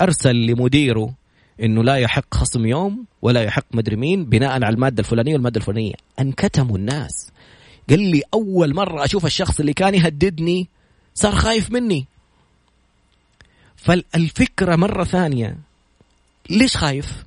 أرسل 0.00 0.36
لمديره 0.36 1.14
إنه 1.62 1.84
لا 1.84 1.96
يحق 1.96 2.34
خصم 2.34 2.66
يوم 2.66 3.04
ولا 3.22 3.42
يحق 3.42 3.64
مدري 3.72 3.96
مين 3.96 4.24
بناء 4.24 4.50
على 4.50 4.68
المادة 4.68 5.00
الفلانية 5.00 5.32
والمادة 5.32 5.60
الفلانية. 5.60 5.94
أنكتموا 6.20 6.78
الناس. 6.78 7.30
قال 7.90 8.00
لي 8.00 8.22
أول 8.34 8.74
مرة 8.74 9.04
أشوف 9.04 9.26
الشخص 9.26 9.60
اللي 9.60 9.72
كان 9.72 9.94
يهددني 9.94 10.68
صار 11.14 11.34
خايف 11.34 11.70
مني. 11.70 12.06
فالفكرة 13.76 14.76
مرة 14.76 15.04
ثانية 15.04 15.58
ليش 16.50 16.76
خايف؟ 16.76 17.24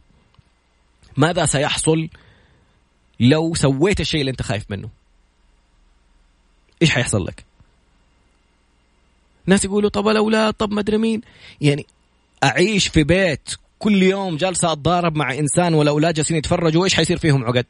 ماذا 1.17 1.45
سيحصل 1.45 2.09
لو 3.19 3.53
سويت 3.55 3.99
الشيء 3.99 4.19
اللي 4.19 4.31
أنت 4.31 4.41
خايف 4.41 4.65
منه؟ 4.69 4.89
إيش 6.81 6.89
حيحصل 6.89 7.25
لك؟ 7.25 7.45
ناس 9.45 9.65
يقولوا 9.65 9.89
طب 9.89 10.07
الأولاد 10.07 10.53
طب 10.53 10.71
مدري 10.71 10.97
مين. 10.97 11.21
يعني 11.61 11.85
أعيش 12.43 12.87
في 12.87 13.03
بيت 13.03 13.49
كل 13.79 14.03
يوم 14.03 14.37
جالسة 14.37 14.71
أتضارب 14.71 15.15
مع 15.15 15.33
إنسان 15.33 15.73
والأولاد 15.73 16.13
جالسين 16.13 16.37
يتفرجوا 16.37 16.83
إيش 16.85 16.93
حيصير 16.93 17.17
فيهم 17.17 17.45
عقد؟ 17.45 17.65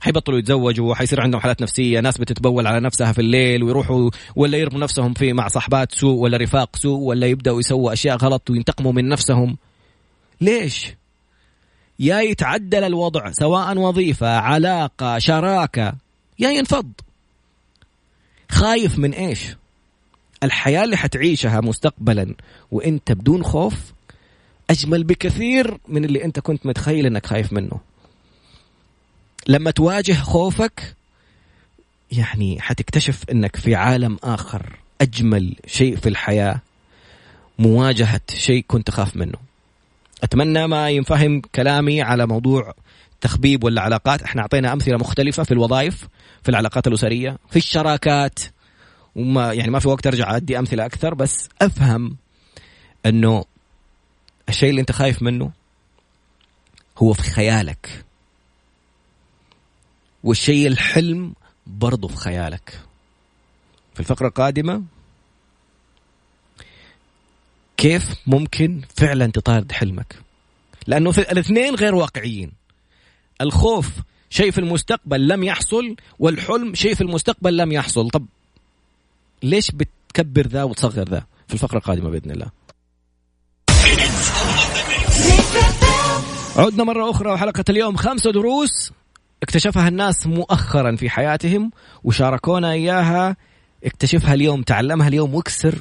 حيبطلوا 0.00 0.38
يتزوجوا 0.38 0.94
حيصير 0.94 1.20
عندهم 1.20 1.40
حالات 1.40 1.62
نفسية 1.62 2.00
ناس 2.00 2.18
بتتبول 2.18 2.66
على 2.66 2.80
نفسها 2.80 3.12
في 3.12 3.20
الليل 3.20 3.62
ويروحوا 3.62 4.10
ولا 4.36 4.58
يرموا 4.58 4.80
نفسهم 4.80 5.14
في 5.14 5.32
مع 5.32 5.48
صحبات 5.48 5.94
سوء 5.94 6.18
ولا 6.18 6.36
رفاق 6.36 6.76
سوء 6.76 6.98
ولا 6.98 7.26
يبدأوا 7.26 7.60
يسووا 7.60 7.92
أشياء 7.92 8.16
غلط 8.16 8.50
وينتقموا 8.50 8.92
من 8.92 9.08
نفسهم. 9.08 9.56
ليش؟ 10.40 10.86
يا 11.98 12.20
يتعدل 12.20 12.84
الوضع 12.84 13.30
سواء 13.32 13.78
وظيفة 13.78 14.36
علاقة 14.36 15.18
شراكة 15.18 15.92
يا 16.38 16.50
ينفض. 16.50 16.92
خايف 18.50 18.98
من 18.98 19.12
إيش؟ 19.12 19.56
الحياة 20.44 20.84
اللي 20.84 20.96
حتعيشها 20.96 21.60
مستقبلا 21.60 22.34
وإنت 22.70 23.12
بدون 23.12 23.44
خوف 23.44 23.92
أجمل 24.70 25.04
بكثير 25.04 25.78
من 25.88 26.04
اللي 26.04 26.24
إنت 26.24 26.40
كنت 26.40 26.66
متخيل 26.66 27.06
إنك 27.06 27.26
خايف 27.26 27.52
منه. 27.52 27.80
لما 29.48 29.70
تواجه 29.70 30.12
خوفك 30.12 30.94
يعني 32.12 32.60
حتكتشف 32.60 33.24
إنك 33.30 33.56
في 33.56 33.74
عالم 33.74 34.18
آخر 34.24 34.78
أجمل 35.00 35.56
شيء 35.66 35.96
في 35.96 36.08
الحياة 36.08 36.60
مواجهة 37.58 38.20
شيء 38.34 38.64
كنت 38.68 38.90
خاف 38.90 39.16
منه. 39.16 39.38
أتمنى 40.22 40.66
ما 40.66 40.90
ينفهم 40.90 41.40
كلامي 41.40 42.02
على 42.02 42.26
موضوع 42.26 42.74
تخبيب 43.20 43.64
ولا 43.64 43.82
علاقات 43.82 44.22
إحنا 44.22 44.42
أعطينا 44.42 44.72
أمثلة 44.72 44.96
مختلفة 44.96 45.42
في 45.42 45.52
الوظائف 45.52 46.08
في 46.42 46.48
العلاقات 46.48 46.86
الأسرية 46.86 47.38
في 47.50 47.56
الشراكات 47.56 48.38
وما 49.16 49.52
يعني 49.52 49.70
ما 49.70 49.78
في 49.78 49.88
وقت 49.88 50.06
أرجع 50.06 50.36
ادي 50.36 50.58
أمثلة 50.58 50.86
أكثر 50.86 51.14
بس 51.14 51.48
أفهم 51.62 52.16
إنه 53.06 53.44
الشيء 54.48 54.70
اللي 54.70 54.80
أنت 54.80 54.92
خايف 54.92 55.22
منه 55.22 55.50
هو 56.98 57.12
في 57.12 57.22
خيالك. 57.22 58.04
والشيء 60.24 60.66
الحلم 60.66 61.34
برضه 61.66 62.08
في 62.08 62.16
خيالك. 62.16 62.80
في 63.94 64.00
الفقرة 64.00 64.28
القادمة 64.28 64.82
كيف 67.76 68.14
ممكن 68.26 68.82
فعلا 68.96 69.26
تطارد 69.26 69.72
حلمك؟ 69.72 70.16
لأنه 70.86 71.10
الاثنين 71.10 71.74
غير 71.74 71.94
واقعيين. 71.94 72.52
الخوف 73.40 73.90
شيء 74.30 74.50
في 74.50 74.58
المستقبل 74.58 75.28
لم 75.28 75.42
يحصل 75.42 75.96
والحلم 76.18 76.74
شيء 76.74 76.94
في 76.94 77.00
المستقبل 77.00 77.56
لم 77.56 77.72
يحصل. 77.72 78.10
طب 78.10 78.26
ليش 79.44 79.70
بتكبر 79.70 80.46
ذا 80.46 80.62
وتصغر 80.62 81.08
ذا 81.08 81.24
في 81.48 81.54
الفقرة 81.54 81.78
القادمة 81.78 82.10
بإذن 82.10 82.30
الله؟ 82.30 82.46
عدنا 86.56 86.84
مرة 86.84 87.10
أخرى 87.10 87.30
وحلقة 87.30 87.64
اليوم 87.70 87.96
خمسة 87.96 88.32
دروس 88.32 88.92
اكتشفها 89.42 89.88
الناس 89.88 90.26
مؤخرا 90.26 90.96
في 90.96 91.10
حياتهم 91.10 91.70
وشاركونا 92.04 92.72
إياها. 92.72 93.36
اكتشفها 93.84 94.34
اليوم 94.34 94.62
تعلمها 94.62 95.08
اليوم 95.08 95.34
واكسر 95.34 95.78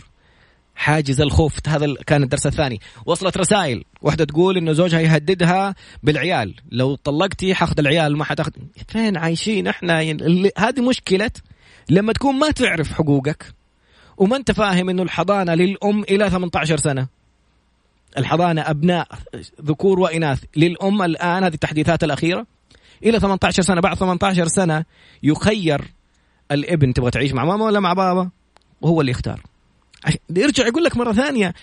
حاجز 0.76 1.21
الخوف. 1.21 1.54
هذا 1.67 1.93
كان 2.08 2.23
الدرس 2.23 2.47
الثاني. 2.47 2.80
وصلت 3.06 3.38
رسائل. 3.38 3.84
واحدة 4.02 4.26
تقول 4.26 4.58
إنه 4.58 4.71
زوجها 4.71 4.99
يهددها 4.99 5.76
بالعيال. 6.04 6.56
لو 6.71 6.95
طلقتي 6.95 7.56
حاخذ 7.56 7.80
العيال 7.80 8.17
ما 8.17 8.23
حتاخذ. 8.23 8.52
فين 8.88 9.17
عايشين 9.17 9.67
إحنا. 9.67 9.99
هذه 10.58 10.82
مشكلة 10.82 11.32
لما 11.89 12.13
تكون 12.13 12.36
ما 12.36 12.52
تعرف 12.52 12.91
حقوقك 12.93 13.54
وما 14.17 14.36
انت 14.36 14.52
فاهم 14.52 14.89
انه 14.89 15.04
الحضانة 15.04 15.54
للأم 15.54 16.04
إلى 16.04 16.30
18 16.30 16.78
سنة. 16.78 17.08
الحضانة 18.17 18.62
أبناء 18.62 19.08
ذكور 19.62 20.00
وإناث 20.00 20.43
للأم 20.56 21.02
الآن 21.02 21.43
هذه 21.43 21.54
التحديثات 21.54 22.04
الأخيرة. 22.04 22.46
إلى 23.04 23.19
18 23.19 23.63
سنة 23.63 23.82
بعد 23.82 23.98
18 23.98 24.48
سنة 24.48 24.86
يخير 25.24 25.82
الابن 26.52 26.93
تبغى 26.93 27.12
تعيش 27.12 27.34
مع 27.34 27.46
ماما 27.46 27.65
ولا 27.65 27.80
مع 27.80 27.93
بابا؟ 27.93 28.30
وهو 28.82 29.02
اللي 29.02 29.12
يختار. 29.12 29.41
يرجع 30.30 30.67
يقول 30.67 30.84
لك 30.84 30.98
مرة 30.98 31.13
ثانية 31.13 31.54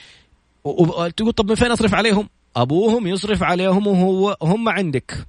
تقول 1.16 1.32
طب 1.32 1.48
من 1.48 1.54
فين 1.54 1.70
أصرف 1.70 1.94
عليهم؟ 1.94 2.28
أبوهم 2.56 3.06
يصرف 3.06 3.42
عليهم 3.42 3.86
وهو 3.86 4.36
هم 4.42 4.68
عندك. 4.68 5.26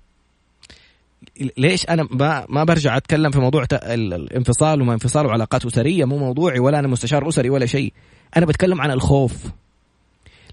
ليش 1.58 1.90
أنا 1.90 2.08
ما 2.12 2.46
ما 2.50 2.64
برجع 2.64 2.98
أتكلم 2.98 3.32
في 3.32 3.40
موضوع 3.40 3.66
الانفصال 3.74 4.82
وما 4.82 4.94
انفصال 4.94 5.26
وعلاقات 5.26 5.66
أسرية 5.66 6.06
مو 6.06 6.18
موضوعي 6.18 6.60
ولا 6.60 6.80
أنا 6.80 6.88
مستشار 6.88 7.30
أسري 7.30 7.50
ولا 7.50 7.66
شيء. 7.66 7.94
أنا 8.38 8.46
بتكلم 8.46 8.82
عن 8.82 8.92
الخوف. 8.92 9.34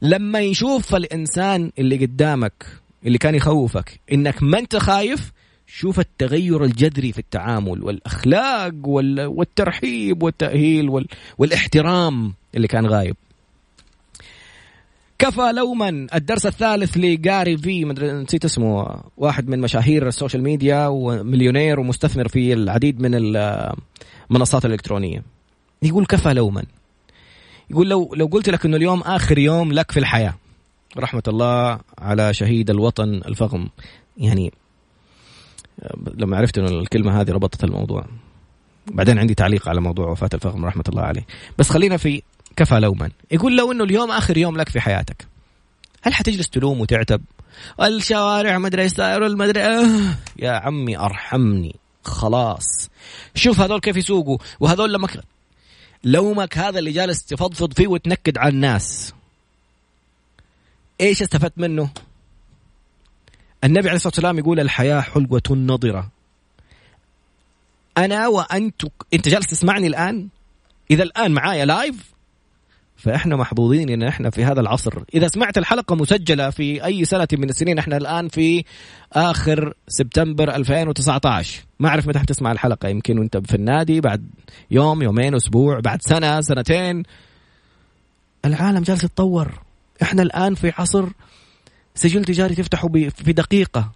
لما 0.02 0.40
يشوف 0.40 0.94
الإنسان 0.94 1.72
اللي 1.78 1.96
قدامك 1.96 2.66
اللي 3.06 3.18
كان 3.18 3.34
يخوفك 3.34 4.00
إنك 4.12 4.42
ما 4.42 4.58
أنت 4.58 4.76
خايف 4.76 5.32
شوف 5.66 6.00
التغير 6.00 6.64
الجذري 6.64 7.12
في 7.12 7.18
التعامل 7.18 7.82
والأخلاق 7.82 8.74
والترحيب 9.28 10.22
والتأهيل 10.22 11.06
والإحترام 11.38 12.34
اللي 12.54 12.68
كان 12.68 12.86
غايب. 12.86 13.16
كفى 15.18 15.52
لوما. 15.54 16.06
الدرس 16.14 16.46
الثالث 16.46 16.96
لجاري 16.96 17.58
في 17.58 17.84
نسيت 17.84 18.44
اسمه. 18.44 19.02
واحد 19.16 19.48
من 19.48 19.60
مشاهير 19.60 20.08
ال 20.08 20.13
social 20.13 20.42
media 20.42 20.86
ومليونير 20.86 21.80
ومستثمر 21.80 22.28
في 22.28 22.52
العديد 22.52 23.00
من 23.00 23.36
المنصات 24.30 24.64
الالكترونيه 24.64 25.22
يقول 25.82 26.06
كفى 26.06 26.32
لوما. 26.34 26.64
يقول 27.70 27.88
لو 27.88 28.14
لو 28.14 28.26
قلت 28.26 28.48
لك 28.48 28.64
إنه 28.64 28.76
اليوم 28.76 29.00
آخر 29.00 29.38
يوم 29.38 29.72
لك 29.72 29.90
في 29.90 30.00
الحياة 30.00 30.34
رحمة 30.98 31.22
الله 31.28 31.78
على 31.98 32.34
شهيد 32.34 32.70
الوطن 32.70 33.14
الفخم. 33.14 33.68
يعني 34.16 34.52
لما 36.14 36.36
عرفت 36.36 36.58
إنه 36.58 36.68
الكلمة 36.68 37.20
هذه 37.20 37.30
ربطت 37.30 37.64
الموضوع. 37.64 38.06
بعدين 38.86 39.18
عندي 39.18 39.34
تعليق 39.34 39.68
على 39.68 39.80
موضوع 39.80 40.08
وفاة 40.08 40.30
الفخم 40.34 40.64
رحمة 40.64 40.84
الله 40.88 41.02
عليه. 41.02 41.26
بس 41.58 41.70
خلينا 41.70 41.96
في 41.96 42.22
كفى 42.58 42.80
لوما. 42.80 43.10
يقول 43.30 43.56
لو 43.56 43.72
إنه 43.72 43.84
اليوم 43.84 44.10
آخر 44.10 44.38
يوم 44.38 44.56
لك 44.56 44.68
في 44.68 44.80
حياتك 44.80 45.26
هل 46.02 46.14
حتجلس 46.14 46.48
تلوم 46.48 46.80
وتعتب؟ 46.80 47.22
الشوارع 47.82 48.58
ما 48.58 48.66
ادري 48.66 48.82
إيش 48.82 48.92
صاير 48.92 49.26
المدري 49.26 49.60
آه 49.62 50.14
يا 50.38 50.50
عمي 50.50 50.98
أرحمني. 50.98 51.76
خلاص. 52.04 52.90
شوف 53.34 53.60
هذول 53.60 53.80
كيف 53.80 53.96
يسوقوا 53.96 54.38
وهذول 54.60 54.92
لما 54.92 55.08
لومك 56.04 56.58
هذا 56.58 56.78
اللي 56.78 56.92
جالس 56.92 57.24
تفضفض 57.24 57.72
فيه 57.72 57.86
وتنكد 57.86 58.38
على 58.38 58.48
الناس. 58.48 59.14
إيش 61.00 61.22
استفدت 61.22 61.58
منه؟ 61.58 61.90
النبي 63.64 63.88
عليه 63.88 63.96
الصلاة 63.96 64.12
والسلام 64.12 64.38
يقول 64.38 64.60
الحياة 64.60 65.00
حلوة 65.00 65.42
نضره 65.50 66.10
أنا 67.98 68.28
وانت 68.28 68.82
أنت 69.14 69.28
جالس 69.28 69.46
تسمعني 69.46 69.86
الآن؟ 69.86 70.28
إذا 70.90 71.02
الآن 71.02 71.32
معايا 71.32 71.64
لايف 71.64 72.17
فإحنا 72.98 73.36
محظوظين 73.36 73.88
إن 73.90 74.02
إحنا 74.02 74.30
في 74.30 74.44
هذا 74.44 74.60
العصر. 74.60 75.02
إذا 75.14 75.28
سمعت 75.28 75.58
الحلقة 75.58 75.96
مسجلة 75.96 76.50
في 76.50 76.84
أي 76.84 77.04
سنة 77.04 77.28
من 77.32 77.50
السنين 77.50 77.78
إحنا 77.78 77.96
الآن 77.96 78.28
في 78.28 78.64
آخر 79.12 79.74
سبتمبر 79.88 80.54
2019 80.54 81.62
ما 81.80 81.88
أعرف 81.88 82.08
متى 82.08 82.18
حتسمع 82.18 82.52
الحلقة. 82.52 82.88
يمكن 82.88 83.18
وأنت 83.18 83.36
في 83.36 83.54
النادي 83.54 84.00
بعد 84.00 84.30
يوم 84.70 85.02
يومين 85.02 85.34
أسبوع 85.34 85.80
بعد 85.80 86.02
سنة 86.02 86.40
سنتين. 86.40 87.02
العالم 88.44 88.82
جالس 88.82 89.04
يتطور. 89.04 89.60
إحنا 90.02 90.22
الآن 90.22 90.54
في 90.54 90.72
عصر 90.78 91.08
سجل 91.94 92.24
تجاري 92.24 92.54
تفتحه 92.54 92.88
في 93.14 93.32
دقيقة. 93.32 93.92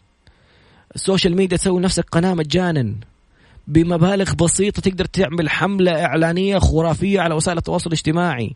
ال 0.94 1.00
social 1.00 1.36
media 1.36 1.56
تسوي 1.56 1.80
نفسك 1.80 2.04
قناة 2.12 2.34
مجانا. 2.34 2.94
بمبالغ 3.66 4.34
بسيطة 4.34 4.82
تقدر 4.82 5.04
تعمل 5.04 5.50
حملة 5.50 6.04
إعلانية 6.04 6.58
خرافية 6.58 7.20
على 7.20 7.34
وسائل 7.34 7.58
التواصل 7.58 7.86
الاجتماعي. 7.86 8.54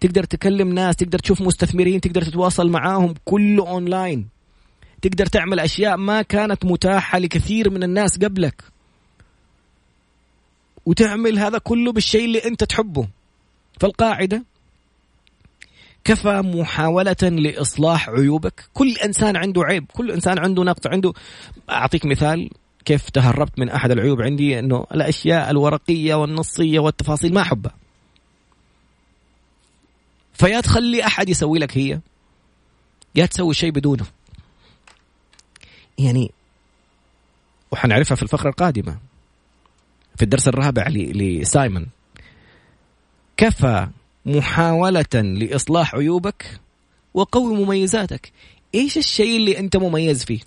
تقدر 0.00 0.24
تكلم 0.24 0.72
ناس 0.72 0.96
تقدر 0.96 1.18
تشوف 1.18 1.40
مستثمرين 1.40 2.00
تقدر 2.00 2.22
تتواصل 2.22 2.70
معاهم 2.70 3.14
كله 3.24 3.68
اونلاين 3.68 4.34
تقدر 5.04 5.26
تعمل 5.26 5.60
أشياء 5.60 5.96
ما 5.96 6.22
كانت 6.22 6.64
متاحة 6.64 7.18
لكثير 7.18 7.70
من 7.70 7.82
الناس 7.82 8.18
قبلك. 8.18 8.62
وتعمل 10.86 11.38
هذا 11.38 11.58
كله 11.58 11.92
بالشيء 11.92 12.24
اللي 12.24 12.38
أنت 12.38 12.64
تحبه. 12.64 13.08
فالقاعدة 13.80 14.44
كفى 16.04 16.42
محاولة 16.44 17.16
لإصلاح 17.22 18.08
عيوبك. 18.08 18.64
كل 18.74 18.96
إنسان 19.04 19.36
عنده 19.36 19.62
عيب 19.62 19.84
كل 19.92 20.10
إنسان 20.10 20.38
عنده 20.38 20.62
نقص 20.64 20.86
عنده 20.86 21.12
أعطيك 21.70 22.06
مثال 22.06 22.50
كيف 22.84 23.10
تهربت 23.10 23.58
من 23.58 23.68
أحد 23.68 23.90
العيوب 23.90 24.22
عندي؟ 24.22 24.58
أنه 24.58 24.86
الأشياء 24.94 25.50
الورقية 25.50 26.14
والنصية 26.14 26.78
والتفاصيل 26.78 27.34
ما 27.34 27.40
أحبها. 27.40 27.83
فيا 30.34 30.60
تخلي 30.60 31.06
أحد 31.06 31.28
يسوي 31.28 31.58
لك 31.58 31.78
هي. 31.78 32.00
يا 33.14 33.26
تسوي 33.26 33.54
شيء 33.54 33.70
بدونه. 33.70 34.06
يعني 35.98 36.32
وحنعرفها 37.70 38.14
في 38.14 38.22
الفقرة 38.22 38.48
القادمة. 38.48 38.98
في 40.16 40.22
الدرس 40.22 40.48
الرابع 40.48 40.88
لسايمون. 40.88 41.86
كفى 43.36 43.88
محاولة 44.26 45.14
لإصلاح 45.14 45.94
عيوبك 45.94 46.60
وقوي 47.14 47.54
مميزاتك. 47.54 48.32
إيش 48.74 48.98
الشيء 48.98 49.36
اللي 49.36 49.58
أنت 49.58 49.76
مميز 49.76 50.24
فيه؟ 50.24 50.40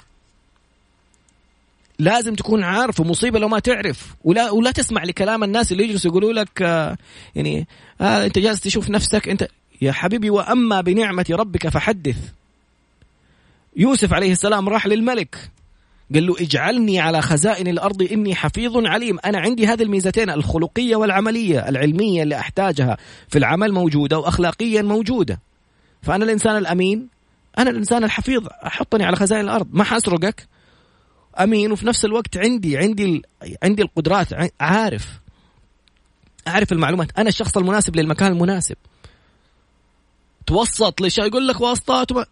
لازم 1.99 2.35
تكون 2.35 2.63
عارف 2.63 2.99
ومصيبة 2.99 3.39
لو 3.39 3.47
ما 3.47 3.59
تعرف. 3.59 4.15
ولا 4.23 4.51
ولا 4.51 4.71
تسمع 4.71 5.03
لكلام 5.03 5.43
الناس 5.43 5.71
اللي 5.71 5.83
يجلسوا 5.83 6.11
يقولوا 6.11 6.33
لك 6.33 6.61
آه 6.61 6.97
يعني 7.35 7.67
آه 8.01 8.25
أنت 8.25 8.39
جالس 8.39 8.59
تشوف 8.59 8.89
نفسك 8.89 9.29
أنت 9.29 9.47
يا 9.81 9.91
حبيبي 9.91 10.29
وأما 10.29 10.81
بنعمة 10.81 11.25
ربك 11.29 11.69
فحدث. 11.69 12.17
يوسف 13.75 14.13
عليه 14.13 14.31
السلام 14.31 14.69
راح 14.69 14.87
للملك. 14.87 15.51
قال 16.13 16.27
له 16.27 16.35
اجعلني 16.39 16.99
على 16.99 17.21
خزائن 17.21 17.67
الأرض 17.67 18.01
إني 18.11 18.35
حفيظ 18.35 18.85
عليم. 18.85 19.17
أنا 19.25 19.39
عندي 19.39 19.67
هذه 19.67 19.83
الميزتين 19.83 20.29
الخلقية 20.29 20.95
والعملية 20.95 21.69
العلمية 21.69 22.23
اللي 22.23 22.39
أحتاجها 22.39 22.97
في 23.27 23.37
العمل 23.37 23.71
موجودة 23.71 24.19
واخلاقيا 24.19 24.81
موجودة. 24.81 25.39
فأنا 26.01 26.25
الإنسان 26.25 26.57
الأمين 26.57 27.07
أنا 27.57 27.69
الإنسان 27.69 28.03
الحفيظ. 28.03 28.47
أحطني 28.65 29.05
على 29.05 29.15
خزائن 29.15 29.45
الأرض. 29.45 29.67
ما 29.71 29.83
حأسرقك؟ 29.83 30.47
أمين. 31.39 31.71
وفي 31.71 31.87
نفس 31.87 32.05
الوقت 32.05 32.37
عندي 32.37 32.77
عندي 32.77 33.21
عندي 33.63 33.81
القدرات 33.81 34.27
عارف. 34.59 35.07
أعرف 36.47 36.71
المعلومات. 36.71 37.07
أنا 37.17 37.29
الشخص 37.29 37.57
المناسب 37.57 37.95
للمكان 37.95 38.31
المناسب. 38.31 38.75
توسط 40.47 41.01
ليش 41.01 41.17
يقول 41.17 41.47
لك 41.47 41.61
واسطات 41.61 42.11
وما... 42.11 42.25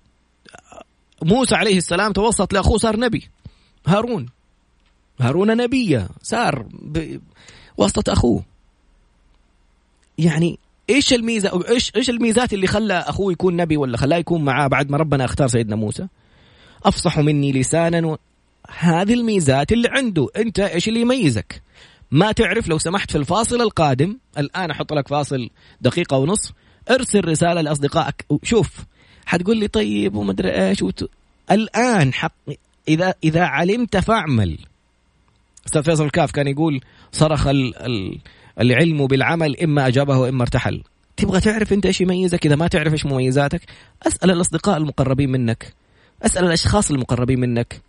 موسى 1.23 1.56
عليه 1.56 1.78
السلام 1.78 2.12
توسط 2.13 2.54
لأخوه 2.54 2.78
صار 2.78 2.99
نبي. 2.99 3.30
هارون. 3.88 4.30
هارون 5.19 5.58
نبي 5.58 6.06
صار 6.21 6.65
بواسطه 7.78 8.13
أخوه. 8.13 8.43
يعني 10.17 10.60
إيش 10.89 11.13
الميزه 11.13 11.69
إيش 11.69 11.91
إيش 11.95 12.10
الميزات 12.10 12.54
اللي 12.54 12.67
خلى 12.67 12.93
أخوه 12.93 13.32
يكون 13.32 13.56
نبي 13.56 13.78
ولا 13.78 13.97
خلاه 13.97 14.17
يكون 14.17 14.43
معاه 14.43 14.67
بعد 14.67 14.91
ما 14.91 14.97
ربنا 14.97 15.25
اختار 15.25 15.47
سيدنا 15.47 15.75
موسى؟ 15.75 16.08
أفصح 16.86 17.19
مني 17.19 17.51
لسانا 17.51 18.08
و... 18.08 18.17
هذه 18.69 19.13
الميزات 19.13 19.71
اللي 19.71 19.88
عنده. 19.91 20.28
أنت 20.38 20.60
إيش 20.60 20.88
اللي 20.88 21.01
يميزك؟ 21.01 21.62
ما 22.12 22.32
تعرف 22.32 22.67
لو 22.67 22.78
سمحت 22.78 23.12
في 23.12 23.17
الفاصل 23.17 23.62
القادم. 23.62 24.17
الآن 24.38 24.71
أحط 24.71 24.93
لك 24.93 25.08
فاصل 25.08 25.49
دقيقة 25.82 26.17
ونصف. 26.17 26.51
ارسل 26.89 27.26
رسالة 27.26 27.62
لأصدقائك. 27.62 28.26
شوف 28.43 28.86
حتقول 29.26 29.58
لي 29.58 29.67
طيب 29.67 30.15
ومدري 30.15 30.67
إيش. 30.67 30.82
وت... 30.82 31.10
الآن 31.52 32.13
حق 32.13 32.34
إذا 32.88 33.13
إذا 33.24 33.43
علمت 33.43 33.98
فاعمل. 33.98 34.58
أستاذ 35.67 35.84
فيصل 35.84 36.06
الكاف 36.06 36.32
كان 36.32 36.48
يقول 36.48 36.82
صرخ 37.12 37.48
ال... 37.48 37.76
ال... 37.76 38.19
العلم 38.60 39.08
بالعمل 39.08 39.60
إما 39.60 39.88
أجابه 39.88 40.17
وإما 40.17 40.41
ارتحل. 40.41 40.84
تبغى 41.17 41.39
تعرف 41.39 41.74
أنت 41.74 41.86
إيش 41.86 42.02
يميزك؟ 42.02 42.45
إذا 42.45 42.56
ما 42.56 42.67
تعرف 42.67 42.93
إيش 42.93 43.06
مميزاتك 43.06 43.62
أسأل 44.08 44.32
الأصدقاء 44.32 44.78
المقربين 44.78 45.32
منك. 45.32 45.74
أسأل 46.24 46.45
الأشخاص 46.45 46.91
المقربين 46.91 47.39
منك. 47.39 47.82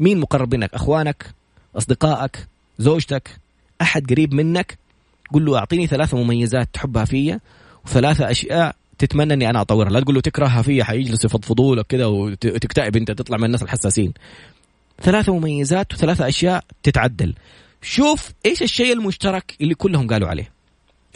مين 0.00 0.20
مقرب 0.20 0.54
منك؟ 0.54 0.74
أخوانك 0.74 1.34
أصدقائك 1.76 2.46
زوجتك. 2.78 3.30
أحد 3.82 4.10
قريب 4.10 4.34
منك؟ 4.34 4.78
قل 5.32 5.44
له 5.44 5.58
أعطيني 5.58 5.86
ثلاث 5.86 6.14
مميزات 6.14 6.68
تحبها 6.72 7.04
فيا. 7.04 7.40
وثلاثة 7.84 8.30
أشياء 8.30 8.76
تتمنى 8.98 9.34
إني 9.34 9.50
أنا 9.50 9.60
أطورها. 9.60 9.90
لا 9.90 10.00
تقول 10.00 10.14
له 10.14 10.20
تكرهها 10.20 10.62
فيا 10.62 10.84
حيجلسوا 10.84 11.26
يفضفضوا 11.30 11.76
لك 11.76 11.86
كذا 11.86 12.06
وتكتئب 12.06 12.96
أنت 12.96 13.10
تطلع 13.10 13.36
من 13.36 13.44
الناس 13.44 13.62
الحساسين. 13.62 14.12
ثلاثة 15.02 15.34
مميزات 15.34 15.94
وثلاثة 15.94 16.28
أشياء 16.28 16.64
تتعدل. 16.82 17.34
شوف 17.82 18.30
إيش 18.46 18.62
الشيء 18.62 18.92
المشترك 18.92 19.56
اللي 19.60 19.74
كلهم 19.74 20.06
قالوا 20.06 20.28
عليه 20.28 20.52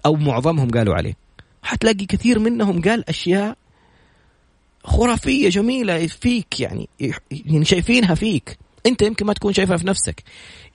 أو 0.06 0.14
معظمهم 0.14 0.70
قالوا 0.70 0.94
عليه. 0.94 1.16
حتلاقي 1.62 2.06
كثير 2.06 2.38
منهم 2.38 2.82
قال 2.82 3.08
أشياء 3.08 3.56
خرافية 4.84 5.48
جميلة 5.48 6.06
فيك 6.06 6.60
يعني 6.60 6.88
يعني 7.30 7.64
شايفينها 7.64 8.14
فيك. 8.14 8.58
أنت 8.86 9.02
يمكن 9.02 9.26
ما 9.26 9.32
تكون 9.32 9.52
شايفها 9.52 9.76
في 9.76 9.86
نفسك. 9.86 10.22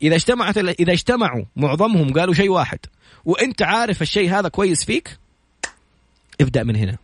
إذا 0.02 0.16
اجتمعت 0.16 0.58
إذا 0.58 0.92
اجتمعوا 0.92 1.44
معظمهم 1.56 2.14
قالوا 2.14 2.34
شيء 2.34 2.50
واحد 2.50 2.80
وأنت 3.26 3.62
عارف 3.62 4.02
الشيء 4.02 4.30
هذا 4.30 4.48
كويس 4.50 4.86
فيك 4.86 5.21
ابدأ 6.42 6.64
من 6.64 6.76
هنا. 6.76 6.98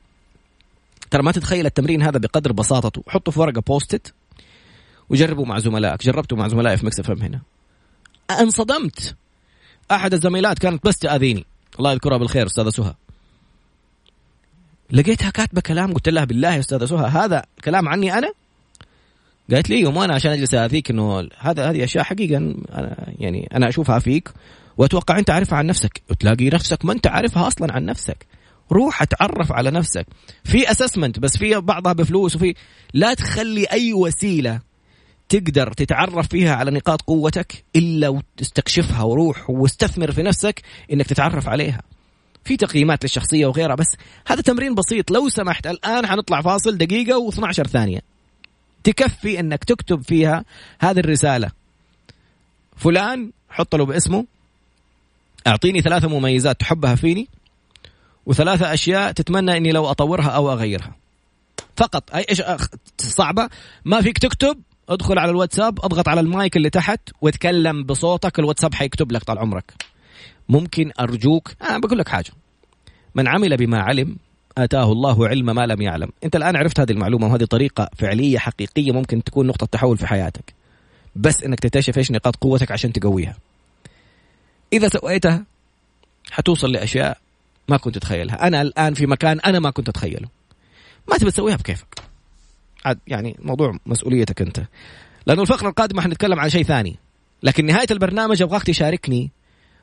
ترى 1.12 1.24
ما 1.24 1.32
تتخيل 1.32 1.66
التمرين 1.66 2.02
هذا 2.02 2.20
بقدر 2.20 2.52
بساطته 2.52 3.04
حطه 3.08 3.32
في 3.32 3.40
ورقة 3.40 3.62
بوستت 3.62 4.14
وجربوا 5.10 5.46
مع 5.46 5.60
زملائك. 5.60 6.04
جربته 6.04 6.36
مع 6.36 6.48
زملائي 6.48 6.78
في 6.78 6.86
مكسف 6.86 7.12
هنا. 7.12 7.42
انصدمت. 8.32 9.16
أحد 9.92 10.14
الزميلات 10.14 10.60
كانت 10.60 10.86
بس 10.86 10.98
تأذيني. 10.98 11.46
الله 11.80 11.92
يذكرها 11.92 12.18
بالخير 12.18 12.46
أستاذة 12.46 12.70
سهى. 12.70 12.94
لقيتها 14.92 15.30
كاتبة 15.30 15.62
كلام 15.62 15.94
قلت 15.94 16.10
لها 16.10 16.26
بالله 16.26 16.54
يا 16.54 16.60
أستاذة 16.60 16.86
سهى 16.86 17.08
هذا 17.08 17.44
كلام 17.64 17.90
عني 17.90 18.14
أنا؟ 18.14 18.32
قالت 19.52 19.70
لي 19.70 19.80
يوم 19.80 19.98
أنا 19.98 20.14
عشان 20.14 20.32
أجلس 20.32 20.54
اذيك 20.54 20.92
إنه 20.92 21.30
هذا 21.38 21.70
هذه 21.70 21.84
أشياء 21.84 22.04
حقيقة 22.04 22.38
أنا 22.38 23.14
يعني 23.20 23.50
أنا 23.54 23.70
أشوفها 23.70 24.00
فيك 24.00 24.30
وأتوقع 24.78 25.20
أنت 25.20 25.30
عارفها 25.30 25.58
عن 25.58 25.66
نفسك. 25.66 26.02
وتلاقي 26.10 26.50
نفسك 26.50 26.86
ما 26.86 26.94
أنت 26.94 27.08
عارفها 27.08 27.48
أصلا 27.48 27.74
عن 27.74 27.86
نفسك. 27.86 28.26
روح 28.72 29.02
اتعرف 29.02 29.52
على 29.52 29.72
نفسك. 29.72 30.06
في 30.44 30.72
اسسمنت 30.72 31.20
بس 31.20 31.38
في 31.38 31.60
بعضها 31.62 31.94
بفلوس 31.94 32.36
وفي 32.36 32.54
لا 32.94 33.14
تخلي 33.14 33.66
أي 33.66 33.94
وسيلة 33.94 34.60
تقدر 35.30 35.74
تتعرف 35.74 36.28
فيها 36.28 36.56
على 36.56 36.72
نقاط 36.72 37.02
قوتك 37.02 37.64
إلا 37.76 38.10
وتستكشفها 38.10 39.04
وروح 39.04 39.50
واستثمر 39.50 40.12
في 40.12 40.24
نفسك 40.24 40.62
إنك 40.94 41.08
تتعرف 41.08 41.50
عليها. 41.50 41.82
في 42.44 42.58
تقييمات 42.58 43.04
للشخصية 43.04 43.46
وغيرها 43.46 43.76
بس 43.76 43.96
هذا 44.28 44.42
تمرين 44.42 44.76
بسيط. 44.76 45.12
لو 45.12 45.30
سمحت 45.30 45.68
الآن 45.68 46.08
حنطلع 46.08 46.42
فاصل 46.42 46.78
دقيقة 46.78 47.32
و12 47.32 47.52
ثانية. 47.52 48.02
تكفي 48.84 49.40
إنك 49.40 49.64
تكتب 49.64 50.02
فيها 50.02 50.46
هذه 50.80 51.00
الرسالة. 51.00 51.52
فلان 52.78 53.32
حط 53.50 53.76
له 53.76 53.86
باسمه. 53.86 54.26
أعطيني 55.48 55.82
ثلاثة 55.82 56.08
مميزات 56.08 56.60
تحبها 56.60 56.96
فيني. 56.96 57.28
وثلاثة 58.28 58.74
أشياء 58.74 59.12
تتمنى 59.12 59.58
إني 59.58 59.72
لو 59.72 59.92
أطورها 59.92 60.30
أو 60.30 60.52
أغيرها. 60.52 60.96
فقط. 61.76 62.16
أي 62.16 62.26
إيش 62.30 62.42
صعبة. 62.98 63.50
ما 63.86 64.02
فيك 64.02 64.18
تكتب 64.18 64.58
ادخل 64.90 65.20
على 65.20 65.32
الواتساب 65.32 65.80
اضغط 65.86 66.08
على 66.08 66.20
المايك 66.20 66.58
اللي 66.58 66.70
تحت 66.70 67.00
واتكلم 67.22 67.84
بصوتك 67.84 68.40
الواتساب 68.40 68.76
حيكتب 68.76 69.12
لك 69.12 69.24
طال 69.24 69.38
عمرك. 69.38 69.74
ممكن 70.50 70.92
أرجوك 71.00 71.52
أنا 71.62 71.76
آه 71.76 71.78
بقول 71.78 72.00
لك 72.00 72.08
حاجة. 72.08 72.32
من 73.16 73.28
عمل 73.28 73.58
بما 73.58 73.80
علم 73.80 74.18
آتاه 74.58 74.92
الله 74.92 75.28
علم 75.28 75.46
ما 75.46 75.66
لم 75.66 75.82
يعلم. 75.82 76.10
أنت 76.24 76.36
الآن 76.36 76.56
عرفت 76.56 76.80
هذه 76.80 76.92
المعلومة 76.92 77.28
وهذه 77.28 77.44
طريقة 77.44 77.90
فعلية 77.98 78.38
حقيقية 78.38 78.92
ممكن 78.92 79.24
تكون 79.24 79.48
نقطة 79.48 79.66
تحول 79.66 79.98
في 79.98 80.08
حياتك. 80.08 80.54
بس 81.16 81.44
إنك 81.44 81.60
تكتشف 81.60 81.98
إيش 81.98 82.12
نقاط 82.12 82.36
قوتك 82.36 82.72
عشان 82.72 82.94
تقويها. 82.94 83.38
إذا 84.74 84.88
سويتها 84.88 85.46
حتوصل 86.32 86.72
لأشياء 86.72 87.18
ما 87.70 87.78
كنت 87.78 87.96
تتخيلها 87.96 88.48
أنا 88.48 88.62
الآن 88.62 88.94
في 88.94 89.06
مكان 89.06 89.40
أنا 89.40 89.60
ما 89.60 89.70
كنت 89.70 89.90
أتخيله. 89.90 90.28
ما 91.10 91.18
تبي 91.18 91.32
تسويها 91.32 91.56
بكيفك. 91.56 92.00
يعني 93.08 93.36
موضوع 93.40 93.78
مسؤوليتك 93.86 94.42
أنت. 94.42 94.62
لأنه 95.28 95.42
الفقرة 95.42 95.70
القادمة 95.70 96.02
حنتكلم 96.02 96.40
عن 96.40 96.50
شيء 96.50 96.64
ثاني. 96.64 96.96
لكن 97.44 97.66
نهاية 97.66 97.88
البرنامج 97.92 98.42
أبغاك 98.42 98.64
تشاركني 98.64 99.32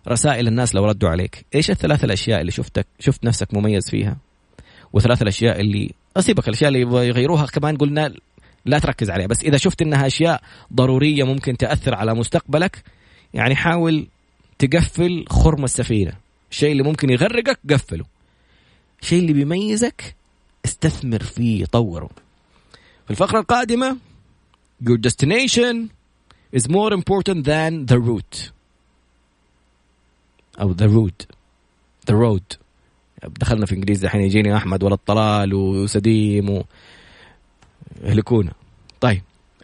رسائل 0.09 0.49
الناس 0.49 0.75
لو 0.75 0.85
ردوا 0.85 1.09
عليك. 1.09 1.45
إيش 1.55 1.71
الثلاث 1.71 2.05
الأشياء 2.05 2.41
اللي 2.41 2.53
شفتك 2.53 2.87
شفت 3.01 3.25
نفسك 3.25 3.55
مميز 3.55 3.91
فيها؟ 3.91 4.17
وثلاث 4.93 5.23
الأشياء 5.23 5.61
اللي 5.61 5.91
اسيبك 6.17 6.49
الأشياء 6.49 6.69
اللي 6.69 6.81
يغيروها 6.81 7.47
كمان 7.47 7.77
قلنا 7.77 8.15
لا 8.67 8.79
تركز 8.79 9.11
عليها. 9.11 9.27
بس 9.27 9.43
إذا 9.43 9.57
شفت 9.57 9.83
إنها 9.83 10.07
أشياء 10.07 10.41
ضرورية 10.75 11.25
ممكن 11.25 11.57
تأثر 11.57 11.95
على 11.95 12.15
مستقبلك 12.15 12.83
يعني 13.35 13.57
حاول 13.57 14.07
تقفل 14.59 15.25
خرم 15.29 15.65
السفينة. 15.65 16.24
الشيء 16.55 16.73
اللي 16.73 16.83
ممكن 16.83 17.11
يغرقك 17.11 17.59
قفله. 17.71 18.05
الشيء 19.03 19.19
اللي 19.19 19.33
بيميزك 19.33 20.17
استثمر 20.65 21.23
فيه 21.23 21.65
طوره. 21.65 22.11
في 23.05 23.11
الفقرة 23.11 23.41
القادمة 23.41 23.97
your 24.85 24.99
destination 24.99 25.89
is 26.57 26.69
more 26.69 26.93
important 26.93 27.45
than 27.45 27.87
the 27.87 27.99
route. 27.99 28.51
أو 30.61 30.75
the 30.75 30.89
route. 30.89 31.27
the 32.11 32.15
road. 32.15 32.59
دخلنا 33.29 33.67
في 33.67 33.75
إنجليزي 33.75 34.07
الحين 34.07 34.21
يجيني 34.21 34.57
أحمد 34.57 34.83
ولا 34.83 34.95
الطلال 34.95 35.55
وسديم 35.55 36.51
و 36.51 36.65
يهلكونا 38.03 38.53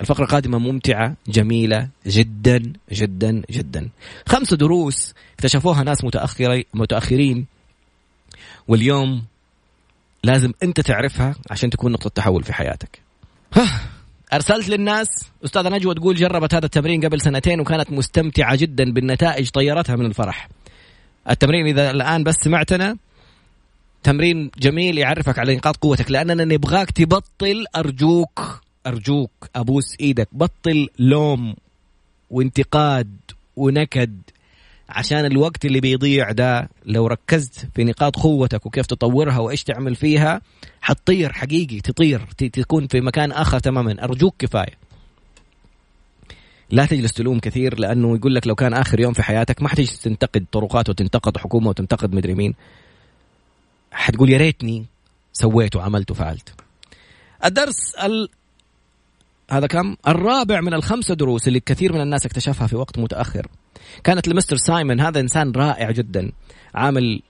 الفقرة 0.00 0.24
القادمة 0.24 0.58
ممتعة 0.58 1.16
جميلة 1.28 1.88
جدا 2.06 2.72
جدا 2.92 3.42
جدا. 3.50 3.88
خمسة 4.26 4.56
دروس 4.56 5.14
اكتشفوها 5.34 5.82
ناس 5.82 5.98
متأخرين. 6.74 7.46
واليوم 8.68 9.24
لازم 10.24 10.52
أنت 10.62 10.80
تعرفها 10.80 11.34
عشان 11.50 11.70
تكون 11.70 11.92
نقطة 11.92 12.10
تحول 12.10 12.42
في 12.42 12.52
حياتك. 12.52 13.00
أرسلت 14.32 14.68
للناس 14.68 15.08
أستاذة 15.44 15.68
نجوى 15.68 15.94
تقول 15.94 16.16
جربت 16.16 16.54
هذا 16.54 16.64
التمرين 16.66 17.04
قبل 17.04 17.20
سنتين 17.20 17.60
وكانت 17.60 17.90
مستمتعة 17.90 18.56
جدا 18.56 18.92
بالنتائج 18.92 19.50
طيرتها 19.50 19.96
من 19.96 20.06
الفرح. 20.06 20.48
التمرين 21.30 21.66
إذا 21.66 21.90
الآن 21.90 22.24
بس 22.24 22.34
سمعتنا 22.34 22.96
تمرين 24.02 24.50
جميل 24.58 24.98
يعرفك 24.98 25.38
على 25.38 25.56
نقاط 25.56 25.76
قوتك 25.76 26.10
لأننا 26.10 26.44
نبغاك 26.44 26.90
تبطل 26.90 27.64
أرجوك. 27.76 28.60
أرجوك 28.86 29.30
أبوس 29.56 29.96
إيدك 30.00 30.28
بطل 30.32 30.88
لوم 30.98 31.54
وانتقاد 32.30 33.16
ونكد. 33.56 34.20
عشان 34.88 35.24
الوقت 35.24 35.64
اللي 35.64 35.80
بيضيع 35.80 36.32
ده 36.32 36.68
لو 36.86 37.06
ركزت 37.06 37.68
في 37.74 37.84
نقاط 37.84 38.16
قوتك 38.16 38.66
وكيف 38.66 38.86
تطورها 38.86 39.38
وإيش 39.38 39.64
تعمل 39.64 39.96
فيها 39.96 40.40
حتطير 40.80 41.32
حقيقي 41.32 41.80
تطير 41.80 42.26
تكون 42.52 42.86
في 42.86 43.00
مكان 43.00 43.32
آخر 43.32 43.58
تماما. 43.58 44.04
أرجوك 44.04 44.34
كفاية. 44.38 44.74
لا 46.70 46.86
تجلس 46.86 47.12
تلوم 47.12 47.38
كثير 47.38 47.78
لأنه 47.78 48.16
يقول 48.16 48.34
لك 48.34 48.46
لو 48.46 48.54
كان 48.54 48.74
آخر 48.74 49.00
يوم 49.00 49.12
في 49.12 49.22
حياتك 49.22 49.62
ما 49.62 49.68
حتجلس 49.68 50.02
تنتقد 50.02 50.44
طرقات 50.52 50.88
وتنتقد 50.88 51.36
حكومة 51.36 51.68
وتنتقد 51.68 52.14
مدري 52.14 52.34
مين. 52.34 52.54
حتقول 53.92 54.30
يا 54.30 54.38
ريتني 54.38 54.86
سويت 55.32 55.76
وعملت 55.76 56.10
وفعلت. 56.10 56.54
الدرس 57.44 57.94
ال... 57.94 58.28
هذا 59.52 59.66
كم؟ 59.66 59.96
الرابع 60.08 60.60
من 60.60 60.74
الخمسة 60.74 61.14
دروس 61.14 61.48
اللي 61.48 61.60
كثير 61.60 61.92
من 61.92 62.00
الناس 62.00 62.26
اكتشفها 62.26 62.66
في 62.66 62.76
وقت 62.76 62.98
متأخر. 62.98 63.46
كانت 64.04 64.28
لمستر 64.28 64.56
سايمون 64.56 65.00
هذا 65.00 65.20
إنسان 65.20 65.52
رائع 65.52 65.90
جدا. 65.90 66.32
عامل 66.74 67.22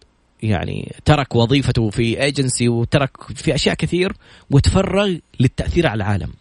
يعني 0.42 0.94
ترك 1.04 1.34
وظيفته 1.34 1.90
في 1.90 2.22
ايجنسي 2.22 2.68
وترك 2.68 3.10
في 3.34 3.54
أشياء 3.54 3.74
كثير 3.74 4.12
وتفرغ 4.50 5.16
للتأثير 5.40 5.86
على 5.86 6.04
العالم. 6.04 6.32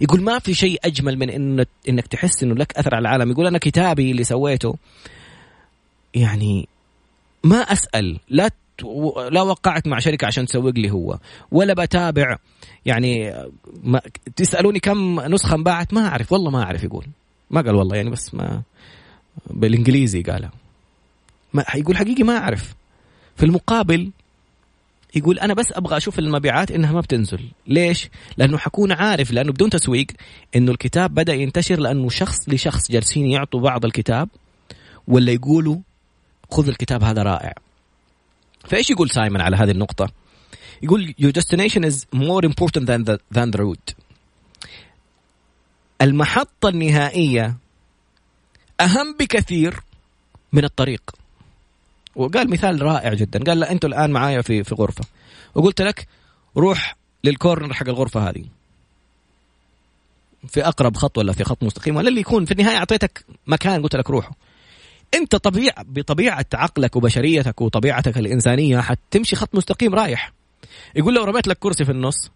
يقول 0.00 0.22
ما 0.22 0.38
في 0.38 0.54
شيء 0.54 0.80
أجمل 0.84 1.18
من 1.18 1.30
انك 1.30 1.68
إنك 1.88 2.06
تحس 2.06 2.42
إنه 2.42 2.54
لك 2.54 2.78
أثر 2.78 2.94
على 2.94 3.02
العالم. 3.02 3.30
يقول 3.30 3.46
أنا 3.46 3.58
كتابي 3.58 4.10
اللي 4.10 4.24
سويته 4.24 4.76
يعني 6.14 6.68
ما 7.44 7.56
أسأل 7.56 8.20
لا 8.28 8.50
لا 9.30 9.42
وقعت 9.42 9.86
مع 9.86 9.98
شركه 9.98 10.26
عشان 10.26 10.46
تسوق 10.46 10.74
لي 10.74 10.90
هو. 10.90 11.18
ولا 11.52 11.74
بتابع. 11.74 12.36
يعني 12.86 13.34
ما 13.82 14.00
تسألوني 14.36 14.80
كم 14.80 15.20
نسخة 15.20 15.54
انباعت؟ 15.54 15.94
ما 15.94 16.08
أعرف. 16.08 16.32
والله 16.32 16.50
ما 16.50 16.62
أعرف 16.62 16.84
يقول. 16.84 17.06
ما 17.50 17.60
قال 17.60 17.74
والله 17.74 17.96
يعني 17.96 18.10
بس 18.10 18.34
ما 18.34 18.62
بالإنجليزي 19.50 20.22
قالها 20.22 20.50
ما 21.52 21.64
يقول 21.74 21.96
حقيقي 21.96 22.22
ما 22.22 22.36
أعرف. 22.36 22.74
في 23.36 23.46
المقابل 23.46 24.10
يقول 25.14 25.38
أنا 25.38 25.54
بس 25.54 25.72
أبغى 25.72 25.96
أشوف 25.96 26.18
المبيعات 26.18 26.70
إنها 26.70 26.92
ما 26.92 27.00
بتنزل. 27.00 27.40
ليش؟ 27.66 28.08
لأنه 28.36 28.58
حكون 28.58 28.92
عارف 28.92 29.32
لأنه 29.32 29.52
بدون 29.52 29.70
تسويق 29.70 30.06
إنه 30.56 30.70
الكتاب 30.72 31.14
بدأ 31.14 31.34
ينتشر 31.34 31.80
لأنه 31.80 32.08
شخص 32.08 32.48
لشخص 32.48 32.92
جالسين 32.92 33.26
يعطوا 33.26 33.60
بعض 33.60 33.84
الكتاب 33.84 34.28
ولا 35.08 35.32
يقولوا 35.32 35.76
خذ 36.50 36.68
الكتاب 36.68 37.02
هذا 37.02 37.22
رائع. 37.22 37.52
فإيش 38.64 38.90
يقول 38.90 39.10
سايمون 39.10 39.40
على 39.40 39.56
هذه 39.56 39.70
النقطة؟ 39.70 40.10
يقول 40.82 41.14
your 41.22 41.32
destination 41.32 41.84
is 41.84 42.04
more 42.14 42.44
important 42.44 42.86
than 42.86 43.04
the, 43.04 43.18
than 43.34 43.50
the 43.50 43.58
route. 43.58 43.94
المحطة 46.02 46.68
النهائية 46.68 47.56
أهم 48.80 49.16
بكثير 49.20 49.80
من 50.52 50.64
الطريق. 50.64 51.02
وقال 52.16 52.50
مثال 52.50 52.82
رائع 52.82 53.14
جدا. 53.14 53.44
قال 53.44 53.60
لا 53.60 53.72
أنتوا 53.72 53.88
الآن 53.88 54.10
معايا 54.10 54.42
في 54.42 54.64
في 54.64 54.74
غرفة. 54.74 55.04
وقلت 55.54 55.82
لك 55.82 56.08
روح 56.56 56.96
للكورنر 57.24 57.74
حق 57.74 57.88
الغرفة 57.88 58.28
هذه. 58.28 58.44
في 60.48 60.68
أقرب 60.68 60.96
خط 60.96 61.18
ولا 61.18 61.32
في 61.32 61.44
خط 61.44 61.62
مستقيم 61.62 61.96
ولا 61.96 62.08
اللي 62.08 62.20
يكون 62.20 62.44
في 62.44 62.52
النهاية 62.52 62.76
أعطيتك 62.76 63.24
مكان 63.46 63.82
قلت 63.82 63.96
لك 63.96 64.10
روحوا 64.10 64.34
انت 65.14 65.36
طبيع 65.36 65.72
بطبيعة 65.78 66.46
عقلك 66.54 66.96
وبشريتك 66.96 67.60
وطبيعتك 67.60 68.18
الإنسانية 68.18 68.80
حتمشي 68.80 69.36
خط 69.36 69.54
مستقيم 69.54 69.94
رايح. 69.94 70.32
يقول 70.96 71.14
لو 71.14 71.24
رميت 71.24 71.48
لك 71.48 71.58
كرسي 71.58 71.84
في 71.84 71.92
النص 71.92 72.30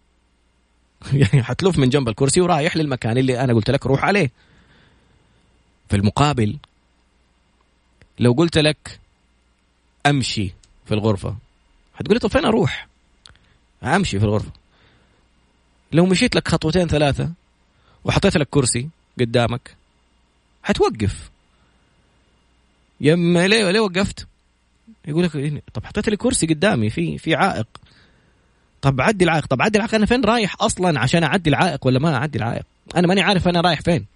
يعني 1.13 1.43
حتلف 1.43 1.79
من 1.79 1.89
جنب 1.89 2.09
الكرسي 2.09 2.41
ورايح 2.41 2.77
للمكان 2.77 3.19
اللي 3.19 3.41
أنا 3.41 3.55
قلت 3.55 3.71
لك 3.71 3.87
روح 3.87 4.05
عليه. 4.05 4.31
في 5.89 5.97
المقابل 5.97 6.57
لو 8.19 8.33
قلت 8.33 8.59
لك 8.59 9.01
أمشي 10.07 10.53
في 10.87 10.95
الغرفة 10.95 11.37
حتقولي 11.95 12.21
طب 12.21 12.31
فين 12.31 12.45
أروح؟ 12.45 12.89
أمشي 13.83 14.19
في 14.19 14.25
الغرفة. 14.25 14.51
لو 15.93 16.07
مشيت 16.07 16.37
لك 16.37 16.49
خطوتين 16.49 16.89
ثلاثة 16.89 17.31
وحطيت 18.05 18.37
لك 18.37 18.49
كرسي 18.51 18.89
قدامك 19.21 19.77
حتوقف. 20.63 21.32
يما 23.03 23.49
ليه 23.49 23.71
ليه 23.71 23.81
وقفت؟ 23.81 24.27
يقول 25.09 25.25
لك 25.25 25.63
طب 25.75 25.85
حطيت 25.85 26.09
لي 26.09 26.17
كرسي 26.17 26.47
قدامي 26.47 26.91
في 26.91 27.19
في 27.19 27.35
عائق. 27.35 27.67
طب 28.83 29.01
عدي 29.01 29.25
العائق. 29.25 29.47
طب 29.47 29.63
عدي 29.63 29.79
العائق 29.79 29.95
أنا 29.95 30.07
فين 30.07 30.25
رايح 30.25 30.57
أصلا 30.61 31.01
عشان 31.01 31.25
أعدي 31.25 31.51
العائق 31.51 31.87
ولا 31.87 31.99
ما 31.99 32.17
أعدي 32.17 32.39
العائق؟ 32.39 32.65
أنا 32.97 33.07
ماني 33.07 33.21
عارف 33.21 33.49
أنا 33.49 33.61
رايح 33.61 33.81
فين. 33.81 34.07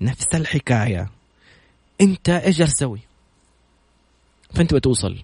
نفس 0.00 0.34
الحكاية. 0.34 1.10
أنت 2.00 2.28
إيش 2.28 2.58
تسوي؟ 2.58 3.00
فأنت 4.54 4.74
بتوصل. 4.74 5.18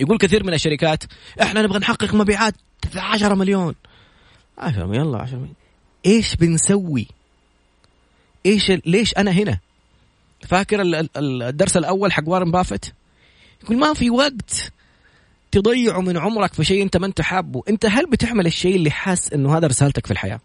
يقول 0.00 0.18
كثير 0.18 0.44
من 0.44 0.54
الشركات 0.54 1.04
إحنا 1.42 1.62
نبغى 1.62 1.78
نحقق 1.78 2.14
مبيعات 2.14 2.54
10 2.96 3.34
مليون. 3.34 3.74
10 4.58 4.86
مليون 4.86 5.06
يلا 5.06 5.18
10 5.18 5.36
مليون. 5.36 5.54
إيش 6.06 6.36
بنسوي؟ 6.36 7.06
إيش 8.46 8.70
ليش 8.70 9.16
أنا 9.16 9.30
هنا؟ 9.30 9.58
فاكر 10.40 10.82
الدرس 11.16 11.76
الأول 11.76 12.12
حق 12.12 12.22
وارن 12.26 12.50
بافت؟ 12.50 12.92
يقول 13.64 13.78
ما 13.78 13.94
في 13.94 14.10
وقت 14.10 14.72
تضيعه 15.50 16.00
من 16.00 16.16
عمرك 16.18 16.54
في 16.54 16.64
شيء 16.64 16.82
انت 16.82 16.96
ما 16.96 17.06
انت 17.06 17.20
حابه، 17.20 17.62
انت 17.68 17.86
هل 17.86 18.10
بتعمل 18.10 18.46
الشيء 18.46 18.76
اللي 18.76 18.90
حاس 18.90 19.32
إنه 19.32 19.56
هذا 19.56 19.66
رسالتك 19.66 20.06
في 20.06 20.12
الحياة؟ 20.12 20.40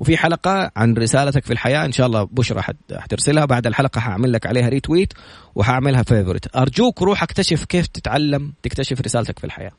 وفي 0.00 0.16
حلقة 0.16 0.70
عن 0.76 0.94
رسالتك 0.94 1.44
في 1.44 1.52
الحياة 1.52 1.84
إن 1.84 1.92
شاء 1.92 2.06
الله 2.06 2.22
بشرى 2.22 2.62
حترسلها. 2.92 3.44
بعد 3.44 3.66
الحلقة 3.66 4.00
حأعمل 4.00 4.32
لك 4.32 4.46
عليها 4.46 4.68
retweet 4.68 5.12
وحأعملها 5.54 6.02
favorite 6.02 6.56
أرجوك 6.56 7.02
روح 7.02 7.22
اكتشف 7.22 7.64
كيف 7.64 7.86
تتعلم 7.86 8.52
تكتشف 8.62 9.00
رسالتك 9.00 9.38
في 9.38 9.44
الحياة. 9.44 9.72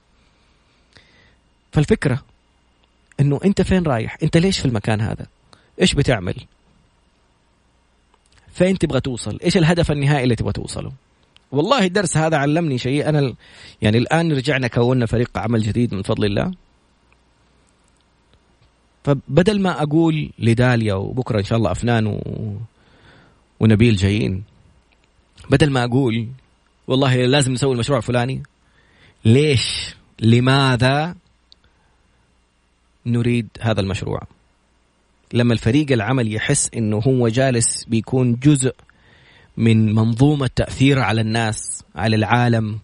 فالفكرة 1.71 2.23
إنه 3.19 3.39
أنت 3.45 3.61
فين 3.61 3.83
رايح؟ 3.83 4.17
أنت 4.23 4.37
ليش 4.37 4.59
في 4.59 4.65
المكان 4.65 5.01
هذا؟ 5.01 5.25
إيش 5.81 5.93
بتعمل؟ 5.93 6.35
فين 8.55 8.77
تبغى 8.77 8.99
توصل؟ 8.99 9.39
إيش 9.43 9.57
الهدف 9.57 9.91
النهائي 9.91 10.23
اللي 10.23 10.35
تبغى 10.35 10.53
توصله؟ 10.53 10.91
والله 11.51 11.85
الدرس 11.85 12.17
هذا 12.17 12.37
علمني 12.37 12.77
شيء. 12.77 13.09
أنا 13.09 13.33
يعني 13.81 13.97
الآن 13.97 14.31
رجعنا 14.31 14.67
كونا 14.67 15.05
فريق 15.05 15.37
عمل 15.37 15.61
جديد 15.61 15.93
من 15.93 16.01
فضل 16.01 16.25
الله. 16.25 16.51
فبدل 19.03 19.61
ما 19.61 19.83
أقول 19.83 20.29
لداليا 20.39 20.93
وبكرة 20.93 21.39
إن 21.39 21.43
شاء 21.43 21.57
الله 21.57 21.71
أفنان 21.71 22.07
و... 22.07 22.21
ونبيل 23.59 23.95
جايين 23.95 24.43
بدل 25.49 25.69
ما 25.69 25.83
أقول 25.83 26.27
والله 26.87 27.25
لازم 27.25 27.53
نسوي 27.53 27.73
المشروع 27.73 27.97
الفلاني 27.97 28.43
ليش؟ 29.25 29.95
لماذا 30.19 31.15
نريد 33.05 33.47
هذا 33.61 33.81
المشروع؟ 33.81 34.21
لما 35.33 35.53
الفريق 35.53 35.91
العمل 35.91 36.33
يحس 36.33 36.69
إنه 36.77 36.97
هو 36.97 37.27
جالس 37.27 37.85
بيكون 37.85 38.35
جزء 38.35 38.75
من 39.57 39.95
منظومة 39.95 40.49
تأثير 40.55 40.99
على 40.99 41.21
الناس 41.21 41.83
على 41.95 42.15
العالم 42.15 42.79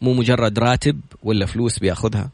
مو 0.00 0.14
مجرد 0.14 0.58
راتب 0.58 1.00
ولا 1.22 1.46
فلوس 1.46 1.78
بياخذها. 1.78 2.30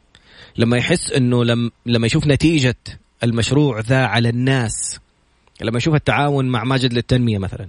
لما 0.57 0.77
يحس 0.77 1.11
إنه 1.11 1.43
لم 1.43 1.71
لما 1.85 2.07
يشوف 2.07 2.27
نتيجة 2.27 2.75
المشروع 3.23 3.79
ذا 3.79 4.05
على 4.05 4.29
الناس 4.29 4.99
لما 5.61 5.77
يشوف 5.77 5.95
التعاون 5.95 6.45
مع 6.45 6.63
ماجد 6.63 6.93
للتنمية 6.93 7.37
مثلا 7.37 7.67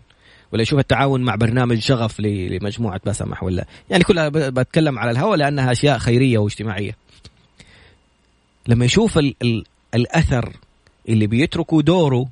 ولا 0.53 0.63
يشوف 0.63 0.79
التعاون 0.79 1.21
مع 1.21 1.35
برنامج 1.35 1.79
شغف 1.79 2.21
لمجموعة 2.21 3.01
بسمح 3.07 3.43
ولا 3.43 3.67
يعني 3.91 4.05
كلها 4.05 4.29
بتكلم 4.29 4.99
على 4.99 5.11
الهواء 5.11 5.37
لأنها 5.37 5.73
أشياء 5.73 5.99
خيرية 5.99 6.39
واجتماعية. 6.39 6.97
لما 8.69 8.85
يشوف 8.85 9.19
ال 9.19 9.35
ال 9.43 9.65
الأثر 9.95 10.53
اللي 11.09 11.27
بيتركوا 11.27 11.83
دوره 11.83 12.29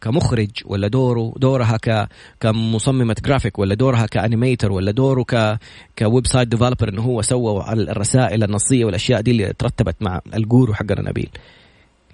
كمخرج 0.00 0.50
ولا 0.64 0.88
دوره 0.88 1.34
دورها 1.36 1.76
ك 1.76 2.08
كمصممة 2.40 3.16
جرافيك 3.24 3.58
ولا 3.58 3.74
دورها 3.74 4.06
ك 4.06 4.13
animator 4.13 4.72
ولا 4.72 4.90
دوره 4.90 5.22
ك 5.22 5.58
ك 5.98 6.26
website 6.26 6.48
developer 6.48 6.88
إنه 6.88 7.02
هو 7.02 7.22
سوى 7.22 7.72
الرسائل 7.72 8.44
النصية 8.44 8.84
والأشياء 8.84 9.20
دي 9.20 9.30
اللي 9.30 9.52
ترتبت 9.58 9.96
مع 10.00 10.20
ال 10.34 10.42
guru 10.42 10.74
حقنا 10.74 11.10
نبيل. 11.10 11.30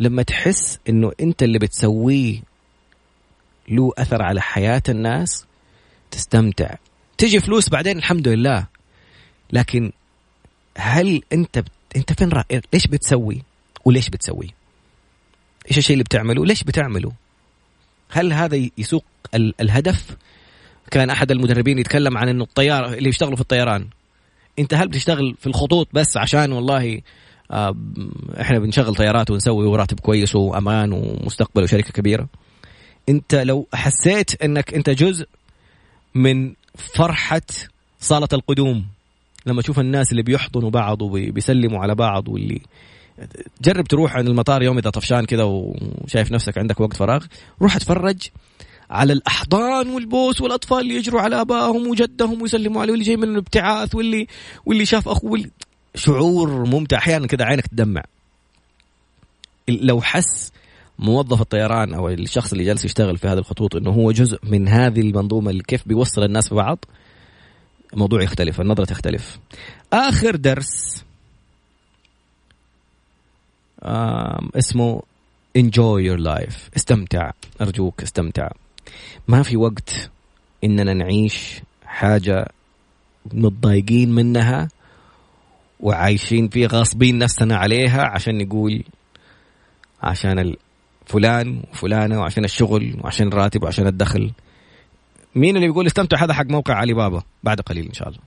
لما 0.01 0.23
تحس 0.23 0.79
إنه 0.89 1.13
أنت 1.21 1.43
اللي 1.43 1.59
بتسويه 1.59 2.41
له 3.69 3.93
أثر 3.99 4.23
على 4.23 4.41
حياة 4.41 4.83
الناس 4.89 5.47
تستمتع. 6.11 6.75
تجي 7.19 7.41
فلوس 7.41 7.69
بعدين 7.69 7.99
الحمد 7.99 8.29
لله. 8.29 8.67
لكن 9.53 9.93
هل 10.77 11.23
أنت 11.33 11.59
بت... 11.59 11.73
أنت 11.97 12.13
فين 12.13 12.29
رأ... 12.29 12.45
ليش 12.75 12.87
بتسوي؟ 12.87 13.43
وليش 13.85 14.11
بتسوي؟ 14.11 14.55
إيش 15.71 15.79
الشيء 15.79 15.95
اللي 15.95 16.05
بتعمله؟ 16.05 16.47
ليش 16.47 16.65
بتعمله؟ 16.65 17.13
هل 18.11 18.33
هذا 18.33 18.69
يسوق 18.79 19.05
ال... 19.35 19.55
الهدف؟ 19.61 20.17
كان 20.91 21.11
أحد 21.11 21.31
المدربين 21.31 21.79
يتكلم 21.79 22.19
عن 22.19 22.29
إنه 22.29 22.45
الطيار 22.45 22.95
اللي 22.95 23.09
يشتغلوا 23.09 23.37
في 23.37 23.41
الطيران. 23.41 23.87
أنت 24.59 24.75
هل 24.75 24.89
بتشتغل 24.89 25.37
في 25.41 25.47
الخطوط 25.47 25.89
بس 25.93 26.17
عشان 26.17 26.53
والله 26.53 27.01
إحنا 28.41 28.59
بنشغل 28.59 28.95
طيارات 28.95 29.31
ونسوي 29.31 29.67
وراتب 29.67 30.01
كويس 30.01 30.37
وأمان 30.37 30.93
ومستقبل 30.93 31.63
وشركة 31.63 31.93
كبيرة؟ 31.93 32.29
أنت 33.09 33.35
لو 33.35 33.67
حسيت 33.75 34.43
إنك 34.43 34.75
أنت 34.75 34.91
جزء 34.91 35.27
من 36.15 36.55
فرحة 36.77 37.43
صالة 38.01 38.29
القدوم 38.33 38.87
لما 39.47 39.63
تشوف 39.63 39.79
الناس 39.79 40.11
اللي 40.11 40.23
بيحضنوا 40.23 40.71
بعض 40.71 41.03
وبيسلموا 41.03 41.81
على 41.83 41.95
بعض 41.95 42.29
واللي 42.29 42.61
جرب 43.63 43.85
تروح 43.85 44.17
عند 44.17 44.29
المطار 44.29 44.63
يوم 44.63 44.79
إذا 44.79 44.91
طفشان 44.91 45.25
كذا 45.25 45.43
وشايف 45.43 46.33
نفسك 46.33 46.59
عندك 46.59 46.81
وقت 46.81 46.97
فراغ 46.97 47.25
روح 47.63 47.77
اتفرج 47.77 48.29
على 48.91 49.13
الأحضان 49.13 49.89
والبوس 49.89 50.41
والأطفال 50.41 50.79
اللي 50.79 50.95
يجروا 50.95 51.21
على 51.21 51.41
آبائهم 51.41 51.87
وجدهم 51.89 52.43
ويسلموا 52.43 52.83
عليه 52.83 52.93
واللي 52.93 53.05
جاي 53.05 53.17
من 53.17 53.25
الابتعاث 53.29 53.95
واللي 53.95 54.27
واللي 54.67 54.87
شاف 54.87 55.09
اخوه 55.09 55.31
واللي 55.31 55.51
شعور 55.95 56.65
ممتع. 56.65 56.99
أحيانا 56.99 57.27
كذا 57.27 57.45
عينك 57.45 57.67
تدمع. 57.67 58.03
لو 59.69 60.01
حس 60.01 60.53
موظف 60.99 61.41
الطيران 61.41 61.95
أو 61.95 62.09
الشخص 62.09 62.53
اللي 62.53 62.65
جالس 62.65 62.85
يشتغل 62.85 63.17
في 63.17 63.29
هذه 63.29 63.39
الخطوط 63.39 63.77
إنه 63.77 63.91
هو 63.91 64.13
جزء 64.13 64.39
من 64.43 64.69
هذه 64.69 65.01
المنظومة 65.01 65.51
اللي 65.51 65.63
كيف 65.63 65.89
بيوصل 65.89 66.23
الناس 66.23 66.53
ببعض؟ 66.53 66.85
الموضوع 67.93 68.23
يختلف 68.23 68.61
النظرة 68.61 68.85
تختلف. 68.85 69.39
آخر 69.93 70.37
درس. 70.37 71.06
اسمه 74.55 75.03
enjoy 75.59 76.01
your 76.09 76.19
life. 76.19 76.57
استمتع. 76.77 77.31
أرجوك 77.61 78.03
استمتع. 78.03 78.49
ما 79.29 79.43
في 79.43 79.57
وقت 79.57 80.11
إننا 80.65 80.95
نعيش 80.95 81.63
حاجة 81.87 82.49
متضايقين 83.33 84.15
منها 84.15 84.69
وعايشين 85.81 86.49
فيه 86.49 86.67
غاصبين 86.67 87.19
نفسنا 87.19 87.57
عليها 87.57 88.03
عشان 88.03 88.39
نقول 88.39 88.85
عشان 90.03 90.55
فلان 91.07 91.63
وفلانة 91.73 92.21
وعشان 92.21 92.45
الشغل 92.45 92.97
وعشان 93.05 93.29
الراتب 93.29 93.63
وعشان 93.63 93.87
الدخل. 93.87 94.33
مين 95.35 95.57
اللي 95.57 95.67
بيقول 95.67 95.87
استمتع؟ 95.87 96.25
هذا 96.25 96.33
حق 96.33 96.47
موقع 96.47 96.75
علي 96.75 96.95
بابا. 96.95 97.23
بعد 97.43 97.61
قليل 97.61 97.87
إن 97.87 97.93
شاء 97.93 98.09
الله. 98.09 98.21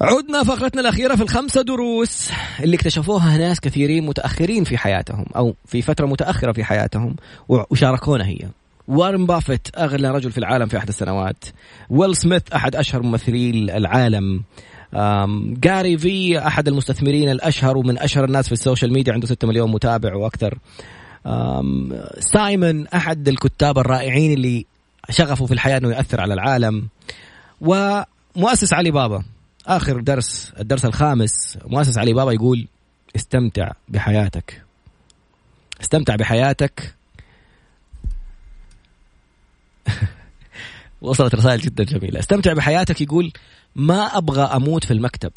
عدنا 0.00 0.42
فقرتنا 0.42 0.80
الأخيرة 0.80 1.14
في 1.14 1.22
الخمسة 1.22 1.62
دروس 1.62 2.30
اللي 2.60 2.76
اكتشفوها 2.76 3.38
ناس 3.38 3.60
كثيرين 3.60 4.06
متأخرين 4.06 4.64
في 4.64 4.78
حياتهم 4.78 5.24
أو 5.36 5.54
في 5.66 5.82
فترة 5.82 6.06
متأخرة 6.06 6.52
في 6.52 6.64
حياتهم 6.64 7.16
وشاركونا 7.48 8.26
هي. 8.26 8.38
وارن 8.88 9.26
بافيت 9.26 9.68
أغنى 9.78 10.08
رجل 10.08 10.32
في 10.32 10.38
العالم 10.38 10.66
في 10.66 10.76
أحد 10.76 10.88
السنوات. 10.88 11.44
ويل 11.90 12.16
سميث 12.16 12.42
أحد 12.54 12.76
أشهر 12.76 13.02
ممثلي 13.02 13.50
العالم. 13.76 14.42
جاري 15.60 15.98
في 15.98 16.38
أحد 16.38 16.68
المستثمرين 16.68 17.30
الأشهر 17.30 17.76
ومن 17.76 17.98
أشهر 17.98 18.24
الناس 18.24 18.46
في 18.46 18.52
ال 18.52 18.58
social 18.58 18.92
media 18.92 19.12
عنده 19.12 19.26
6 19.26 19.48
مليون 19.48 19.70
متابع 19.70 20.14
وأكثر. 20.14 20.58
سايمون 22.18 22.86
أحد 22.86 23.28
الكتاب 23.28 23.78
الرائعين 23.78 24.32
اللي 24.32 24.66
شغفه 25.10 25.46
في 25.46 25.52
الحياة 25.52 25.78
أنه 25.78 25.90
يأثر 25.90 26.20
على 26.20 26.34
العالم. 26.34 26.88
ومؤسس 27.60 28.72
علي 28.72 28.90
بابا. 28.90 29.22
آخر 29.66 30.00
درس 30.00 30.52
الدرس 30.60 30.84
الخامس 30.84 31.58
مؤسس 31.64 31.98
علي 31.98 32.12
بابا 32.12 32.32
يقول 32.32 32.66
استمتع 33.16 33.72
بحياتك. 33.88 34.62
استمتع 35.80 36.16
بحياتك. 36.16 36.94
وصلت 41.02 41.34
رسائل 41.34 41.60
جدا 41.60 41.84
جميلة. 41.84 42.20
استمتع 42.20 42.52
بحياتك 42.52 43.00
يقول 43.00 43.32
ما 43.76 44.18
أبغى 44.18 44.42
أموت 44.42 44.84
في 44.84 44.90
المكتب. 44.92 45.32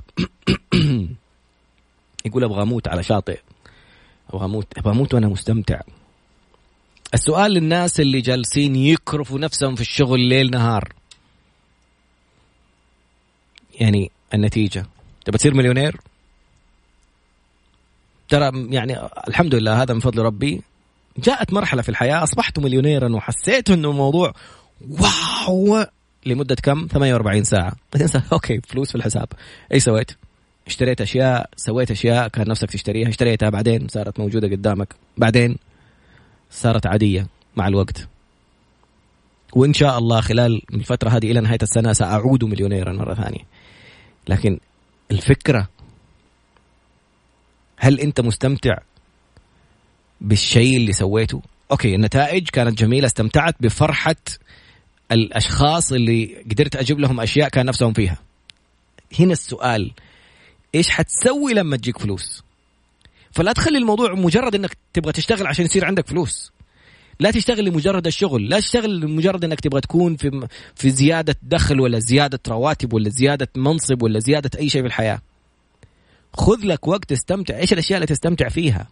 يقول 2.26 2.44
أبغى 2.44 2.62
أموت 2.62 2.88
على 2.88 3.04
شاطئ. 3.04 3.40
أبغى 4.30 4.46
أموت 4.46 4.78
أبغى 4.78 4.94
أموت 4.94 5.14
وأنا 5.14 5.28
مستمتع. 5.28 5.82
السؤال 7.14 7.52
للناس 7.52 8.00
اللي 8.00 8.22
جالسين 8.22 8.76
يكرفوا 8.76 9.40
نفسهم 9.40 9.76
في 9.76 9.82
الشغل 9.82 10.20
ليل 10.20 10.52
نهار. 10.52 10.94
يعني 13.80 14.12
النتيجة. 14.34 14.86
تبى 15.26 15.38
تصير 15.38 15.54
مليونير؟ 15.54 16.02
ترى 18.30 18.68
يعني 18.70 18.98
الحمد 19.28 19.56
لله 19.56 19.82
هذا 19.82 19.94
من 19.94 20.00
فضل 20.00 20.22
ربي. 20.22 20.62
جاءت 21.18 21.54
مرحلة 21.54 21.82
في 21.82 21.90
الحياة 21.90 22.24
أصبحت 22.24 22.60
مليونيرا 22.60 23.16
وحسيت 23.16 23.70
أنه 23.70 23.90
الموضوع 23.90 24.34
wow 24.90 25.86
لمدة 26.26 26.56
كم؟ 26.56 26.88
48 26.92 27.44
ساعة. 27.44 27.74
بعدين 27.94 28.10
okay 28.34 28.62
فلوس 28.68 28.90
في 28.90 28.96
الحساب. 28.96 29.28
إيش 29.74 29.80
سويت؟ 29.80 30.12
اشتريت 30.68 31.02
أشياء 31.02 31.50
سويت 31.56 31.92
أشياء 31.92 32.28
كان 32.28 32.50
نفسك 32.50 32.72
تشتريها 32.72 33.10
اشتريتها 33.10 33.50
بعدين 33.50 33.88
صارت 33.88 34.20
موجودة 34.20 34.48
قدامك. 34.48 34.96
بعدين 35.18 35.58
صارت 36.52 36.88
عادية 36.88 37.28
مع 37.56 37.68
الوقت. 37.68 38.08
وإن 39.54 39.74
شاء 39.74 39.98
الله 39.98 40.22
خلال 40.22 40.62
الفترة 40.74 41.10
هذه 41.10 41.32
إلى 41.32 41.42
نهاية 41.42 41.60
السنة 41.62 41.94
سأعود 41.94 42.44
مليونيرا 42.44 42.94
مرة 42.94 43.14
ثانية. 43.14 43.44
لكن 44.30 44.60
الفكرة 45.12 45.68
هل 47.78 48.00
أنت 48.00 48.22
مستمتع 48.22 48.78
بالشيء 50.22 50.78
اللي 50.78 50.94
سويته؟ 50.94 51.42
أوكي 51.72 51.96
النتائج 51.96 52.50
كانت 52.50 52.80
جميلة 52.80 53.06
استمتعت 53.06 53.56
بفرحة 53.60 54.16
الأشخاص 55.12 55.92
اللي 55.92 56.44
قدرت 56.52 56.76
أجيب 56.76 57.00
لهم 57.00 57.20
أشياء 57.20 57.50
كان 57.50 57.66
نفسهم 57.66 57.94
فيها. 57.94 58.18
هنا 59.20 59.32
السؤال 59.32 59.92
إيش 60.76 60.90
حتسوي 60.90 61.54
لما 61.54 61.78
تجيك 61.78 62.00
فلوس؟ 62.00 62.44
فلا 63.32 63.54
تخلي 63.54 63.78
الموضوع 63.78 64.14
مجرد 64.14 64.56
إنك 64.56 64.78
تبغى 64.94 65.12
تشتغل 65.12 65.48
عشان 65.48 65.66
يصير 65.66 65.86
عندك 65.86 66.08
فلوس. 66.08 66.52
لا 67.20 67.32
تشتغل 67.32 67.66
لمجرد 67.66 68.08
الشغل 68.08 68.50
لا 68.50 68.60
تشتغل 68.60 69.00
لمجرد 69.00 69.44
إنك 69.44 69.60
تبغى 69.60 69.82
تكون 69.82 70.16
في 70.16 70.48
في 70.76 70.90
زيادة 70.90 71.36
دخل 71.44 71.80
ولا 71.80 72.00
زيادة 72.00 72.40
رواتب 72.48 72.94
ولا 72.94 73.10
زيادة 73.10 73.48
منصب 73.56 74.04
ولا 74.04 74.20
زيادة 74.20 74.60
أي 74.60 74.70
شيء 74.70 74.82
في 74.82 74.88
الحياة. 74.88 75.22
خذ 76.34 76.60
لك 76.64 76.88
وقت 76.88 77.10
تستمتع. 77.10 77.58
إيش 77.58 77.74
الأشياء 77.74 77.98
اللي 77.98 78.08
تستمتع 78.08 78.50
فيها؟ 78.50 78.88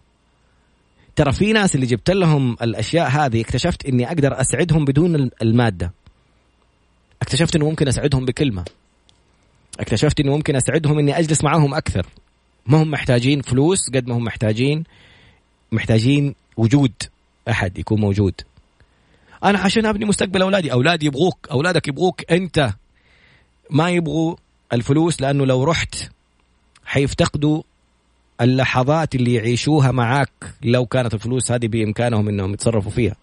ترى 1.16 1.32
في 1.32 1.54
ناس 1.54 1.76
اللي 1.76 1.86
جبت 1.86 2.10
لهم 2.10 2.58
الأشياء 2.62 3.10
هذه 3.10 3.42
اكتشفت 3.42 3.86
إني 3.86 4.08
أقدر 4.08 4.42
أسعدهم 4.42 4.86
بدون 4.86 5.30
المادة. 5.42 5.94
اكتشفت 7.22 7.56
إنه 7.56 7.70
ممكن 7.70 7.88
أسعدهم 7.88 8.26
بكلمة. 8.26 8.66
اكتشفت 9.80 10.20
إنه 10.20 10.36
ممكن 10.36 10.56
أسعدهم 10.56 11.00
إني 11.00 11.20
أجلس 11.20 11.44
معاهم 11.44 11.74
أكثر. 11.74 12.06
ما 12.66 12.84
هم 12.84 12.92
محتاجين 12.92 13.42
فلوس 13.42 13.90
قد 13.90 14.08
ما 14.08 14.18
هم 14.18 14.24
محتاجين 14.24 14.84
محتاجين 15.72 16.36
وجود. 16.58 16.94
أحد 17.50 17.78
يكون 17.78 18.02
موجود. 18.02 18.34
أنا 19.44 19.60
عشان 19.60 19.86
أبني 19.86 20.06
مستقبل 20.06 20.42
أولادي 20.42 20.72
أولادي 20.72 21.06
يبغوك 21.06 21.48
أولادك 21.52 21.88
يبغوك 21.88 22.32
أنت 22.32 22.74
ما 23.70 23.90
يبغوا 23.90 24.36
الفلوس 24.74 25.22
لأنه 25.22 25.46
لو 25.46 25.64
رحت 25.64 25.96
حيفتقدوا 26.86 27.64
اللحظات 28.42 29.16
اللي 29.16 29.34
يعيشوها 29.34 29.92
معاك 29.92 30.54
لو 30.64 30.86
كانت 30.86 31.14
الفلوس 31.14 31.52
هذه 31.52 31.68
بإمكانهم 31.68 32.30
إنهم 32.30 32.54
يتصرفوا 32.54 32.92
فيها 32.92 33.16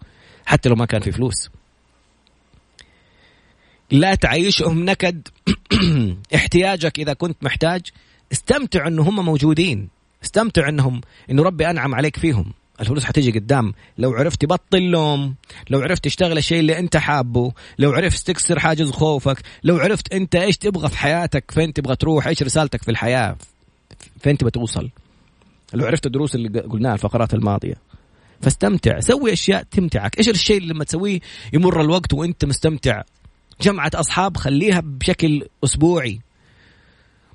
حتى 0.45 0.69
لو 0.69 0.75
ما 0.75 0.85
كان 0.85 1.01
في 1.01 1.11
فلوس. 1.11 1.49
لا 3.91 4.15
تعيشهم 4.15 4.85
نكد. 4.85 5.27
احتياجك 6.35 6.99
إذا 6.99 7.13
كنت 7.13 7.43
محتاج 7.43 7.81
استمتع 8.31 8.87
إنه 8.87 9.01
هم 9.01 9.25
موجودين. 9.25 9.89
استمتع 10.23 10.69
إنهم 10.69 11.01
إنه 11.31 11.43
ربي 11.43 11.69
أنعم 11.69 11.95
عليك 11.95 12.19
فيهم. 12.19 12.53
الفلوس 12.79 13.03
حتيجي 13.03 13.39
قدام. 13.39 13.73
لو 13.97 14.13
عرفت 14.13 14.41
تبطل 14.41 14.81
لوم 14.81 15.35
لو 15.69 15.79
عرفت 15.79 16.03
تشتغل 16.03 16.37
الشيء 16.37 16.59
اللي 16.59 16.79
انت 16.79 16.97
حابه 16.97 17.51
لو 17.79 17.91
عرفت 17.91 18.27
تكسر 18.27 18.59
حاجز 18.59 18.91
خوفك 18.91 19.37
لو 19.63 19.77
عرفت 19.77 20.13
انت 20.13 20.35
إيش 20.35 20.57
تبغى 20.57 20.89
في 20.89 20.97
حياتك 20.97 21.51
فين 21.51 21.73
تبغى 21.73 21.95
تروح 21.95 22.27
إيش 22.27 22.43
رسالتك 22.43 22.83
في 22.83 22.91
الحياة 22.91 23.35
فين 24.19 24.37
تبغى 24.37 24.51
توصل. 24.51 24.89
لو 25.73 25.85
عرفت 25.85 26.05
الدروس 26.05 26.35
اللي 26.35 26.59
قلناها 26.59 26.93
الفقرات 26.93 27.33
الماضية. 27.33 27.75
فاستمتع 28.41 28.99
سوي 28.99 29.33
أشياء 29.33 29.63
تمتعك. 29.63 30.17
إيش 30.17 30.29
الشيء 30.29 30.57
اللي 30.57 30.73
لما 30.73 30.83
تسويه 30.83 31.19
يمر 31.53 31.81
الوقت 31.81 32.13
وأنت 32.13 32.45
مستمتع؟ 32.45 33.01
جمعة 33.61 33.91
أصحاب 33.93 34.37
خليها 34.37 34.81
بشكل 34.85 35.47
أسبوعي. 35.63 36.19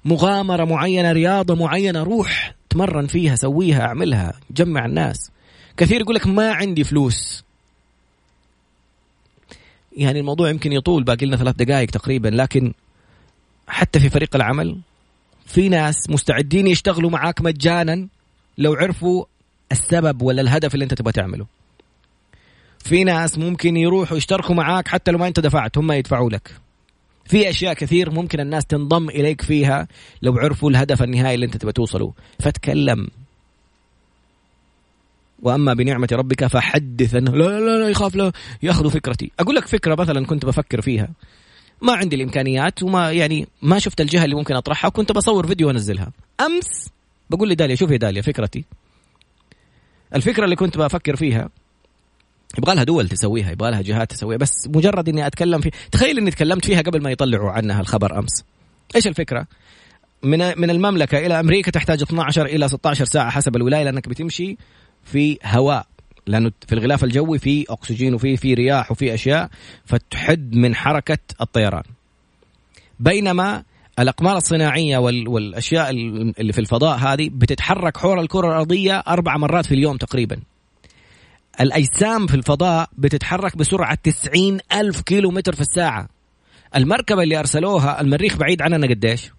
مغامرة 0.04 0.64
معينة 0.64 1.12
رياضة 1.12 1.54
معينة 1.54 2.02
روح. 2.02 2.54
تمرن 2.70 3.06
فيها 3.06 3.36
سويها 3.36 3.80
أعملها 3.80 4.40
جمع 4.50 4.86
الناس. 4.86 5.30
كثير 5.76 6.00
يقول 6.00 6.14
لك 6.14 6.26
ما 6.26 6.52
عندي 6.52 6.84
فلوس. 6.84 7.44
يعني 9.96 10.20
الموضوع 10.20 10.50
يمكن 10.50 10.72
يطول 10.72 11.04
باقي 11.04 11.26
لنا 11.26 11.36
ثلاث 11.36 11.54
دقائق 11.54 11.90
تقريبا 11.90 12.28
لكن 12.28 12.72
حتى 13.68 14.00
في 14.00 14.10
فريق 14.10 14.36
العمل 14.36 14.80
في 15.46 15.68
ناس 15.68 16.10
مستعدين 16.10 16.66
يشتغلوا 16.66 17.10
معاك 17.10 17.40
مجانا 17.40 18.08
لو 18.58 18.74
عرفوا 18.74 19.24
السبب 19.72 20.22
ولا 20.22 20.40
الهدف 20.40 20.74
اللي 20.74 20.82
انت 20.82 20.94
تبغى 20.94 21.12
تعمله. 21.12 21.46
في 22.78 23.04
ناس 23.04 23.38
ممكن 23.38 23.76
يروحوا 23.76 24.16
يشتركوا 24.16 24.54
معاك 24.54 24.88
حتى 24.88 25.10
لو 25.10 25.18
ما 25.18 25.26
انت 25.26 25.40
دفعت 25.40 25.78
هم 25.78 25.92
يدفعوا 25.92 26.30
لك. 26.30 26.60
في 27.30 27.50
أشياء 27.50 27.74
كثير 27.74 28.10
ممكن 28.10 28.40
الناس 28.40 28.66
تنضم 28.66 29.08
إليك 29.08 29.42
فيها 29.42 29.88
لو 30.22 30.38
عرفوا 30.38 30.70
الهدف 30.70 31.02
النهائي 31.02 31.34
اللي 31.34 31.46
أنت 31.46 31.56
تبغى 31.56 31.72
توصله. 31.72 32.12
فتكلم. 32.40 33.08
وأما 35.42 35.74
بنعمة 35.74 36.08
ربك 36.12 36.46
فحدث 36.46 37.14
انه 37.14 37.36
لا 37.36 37.60
لا 37.60 37.78
لا 37.78 37.88
يخاف 37.88 38.14
لا 38.14 38.32
ياخذوا 38.62 38.90
فكرتي. 38.90 39.30
أقول 39.40 39.54
لك 39.56 39.66
فكرة 39.66 39.94
مثلا 39.94 40.26
كنت 40.26 40.46
بفكر 40.46 40.80
فيها. 40.80 41.08
ما 41.82 41.92
عندي 41.92 42.16
الإمكانيات 42.16 42.82
وما 42.82 43.12
يعني 43.12 43.48
ما 43.62 43.78
شفت 43.78 44.00
الجهة 44.00 44.24
اللي 44.24 44.36
ممكن 44.36 44.54
أطرحها 44.54 44.88
وكنت 44.88 45.12
بصور 45.12 45.46
فيديو 45.46 45.68
وأنزلها. 45.68 46.12
أمس 46.40 46.90
بقول 47.30 47.48
لي 47.48 47.54
داليا 47.54 47.74
شوفي 47.74 47.98
داليا 47.98 48.22
فكرتي. 48.22 48.64
الفكرة 50.14 50.44
اللي 50.44 50.56
كنت 50.56 50.78
بفكر 50.78 51.16
فيها 51.16 51.48
يبغى 52.58 52.74
لها 52.74 52.84
دول 52.84 53.08
تسويها 53.08 53.50
يبغى 53.50 53.70
لها 53.70 53.82
جهات 53.82 54.10
تسويها 54.10 54.38
بس 54.38 54.68
مجرد 54.68 55.08
إني 55.08 55.26
أتكلم 55.26 55.60
فيه 55.60 55.70
تخيل 55.92 56.18
إني 56.18 56.30
تكلمت 56.30 56.64
فيها 56.64 56.82
قبل 56.82 57.02
ما 57.02 57.10
يطلعوا 57.10 57.50
عنها 57.50 57.80
الخبر 57.80 58.18
أمس. 58.18 58.44
إيش 58.96 59.06
الفكرة؟ 59.06 59.46
من 60.22 60.60
من 60.60 60.70
المملكة 60.70 61.18
إلى 61.18 61.40
أمريكا 61.40 61.70
تحتاج 61.70 62.02
12 62.02 62.46
إلى 62.46 62.68
16 62.68 63.04
ساعة 63.04 63.30
حسب 63.30 63.56
الولاية 63.56 63.84
لأنك 63.84 64.08
بتمشي 64.08 64.56
في 65.04 65.38
هواء 65.44 65.86
لأنه 66.26 66.52
في 66.66 66.74
الغلاف 66.74 67.04
الجوي 67.04 67.38
في 67.38 67.64
أكسجين 67.70 68.14
وفي 68.14 68.36
في 68.36 68.54
رياح 68.54 68.90
وفي 68.90 69.14
أشياء 69.14 69.50
فتحد 69.84 70.54
من 70.56 70.74
حركة 70.74 71.18
الطيران. 71.40 71.82
بينما 73.00 73.62
الأقمار 73.98 74.36
الصناعية 74.36 74.98
والأشياء 74.98 75.90
اللي 75.90 76.52
في 76.52 76.58
الفضاء 76.58 76.98
هذه 76.98 77.30
بتتحرك 77.32 77.96
حول 77.96 78.18
الكرة 78.18 78.48
الأرضية 78.48 78.98
أربع 78.98 79.36
مرات 79.36 79.66
في 79.66 79.74
اليوم 79.74 79.96
تقريبا. 79.96 80.36
الأجسام 81.60 82.26
في 82.26 82.34
الفضاء 82.34 82.88
بتتحرك 82.98 83.56
بسرعة 83.56 83.98
90 84.02 84.58
ألف 84.72 85.00
كيلو 85.00 85.30
متر 85.30 85.54
في 85.54 85.60
الساعة. 85.60 86.08
المركبة 86.76 87.22
اللي 87.22 87.38
أرسلوها 87.38 88.00
المريخ 88.00 88.36
بعيد 88.36 88.62
عننا 88.62 88.86
قديش؟ 88.86 89.30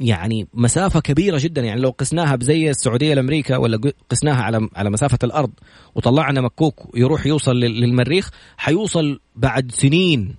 يعني 0.00 0.46
مسافة 0.54 1.00
كبيرة 1.00 1.38
جدا. 1.38 1.62
يعني 1.62 1.80
لو 1.80 1.90
قسناها 1.90 2.36
بزي 2.36 2.70
السعودية 2.70 3.14
لأمريكا 3.14 3.56
ولا 3.56 3.92
قسناها 4.10 4.42
على 4.42 4.68
على 4.76 4.90
مسافة 4.90 5.18
الأرض 5.24 5.50
وطلعنا 5.94 6.40
مكوك 6.40 6.74
يروح 6.94 7.26
يوصل 7.26 7.56
للمريخ 7.56 8.30
حيوصل 8.56 9.20
بعد 9.36 9.72
سنين. 9.72 10.34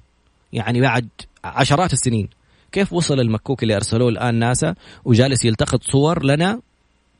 يعني 0.53 0.81
بعد 0.81 1.07
عشرات 1.43 1.93
السنين. 1.93 2.29
كيف 2.71 2.93
وصل 2.93 3.19
المكوك 3.19 3.63
اللي 3.63 3.75
أرسلوه 3.75 4.09
الآن 4.09 4.35
ناسا؟ 4.35 4.75
وجالس 5.05 5.45
يلتقط 5.45 5.83
صور 5.83 6.25
لنا؟ 6.25 6.61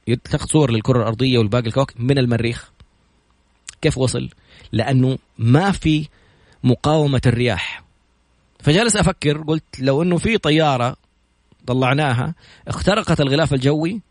يلتقط 0.08 0.50
صور 0.50 0.72
للكرة 0.72 1.02
الأرضية 1.02 1.38
والباقي 1.38 1.68
الكواكب 1.68 2.02
من 2.02 2.18
المريخ. 2.18 2.72
كيف 3.82 3.98
وصل؟ 3.98 4.30
لأنه 4.72 5.18
ما 5.38 5.72
في 5.72 6.08
مقاومة 6.64 7.22
الرياح. 7.26 7.84
فجالس 8.60 8.96
أفكر 8.96 9.38
قلت 9.38 9.80
لو 9.80 10.02
أنه 10.04 10.18
في 10.18 10.38
طيارة 10.38 10.96
طلعناها 11.68 12.34
اخترقت 12.68 13.22
الغلاف 13.22 13.54
الجوي 13.54 14.02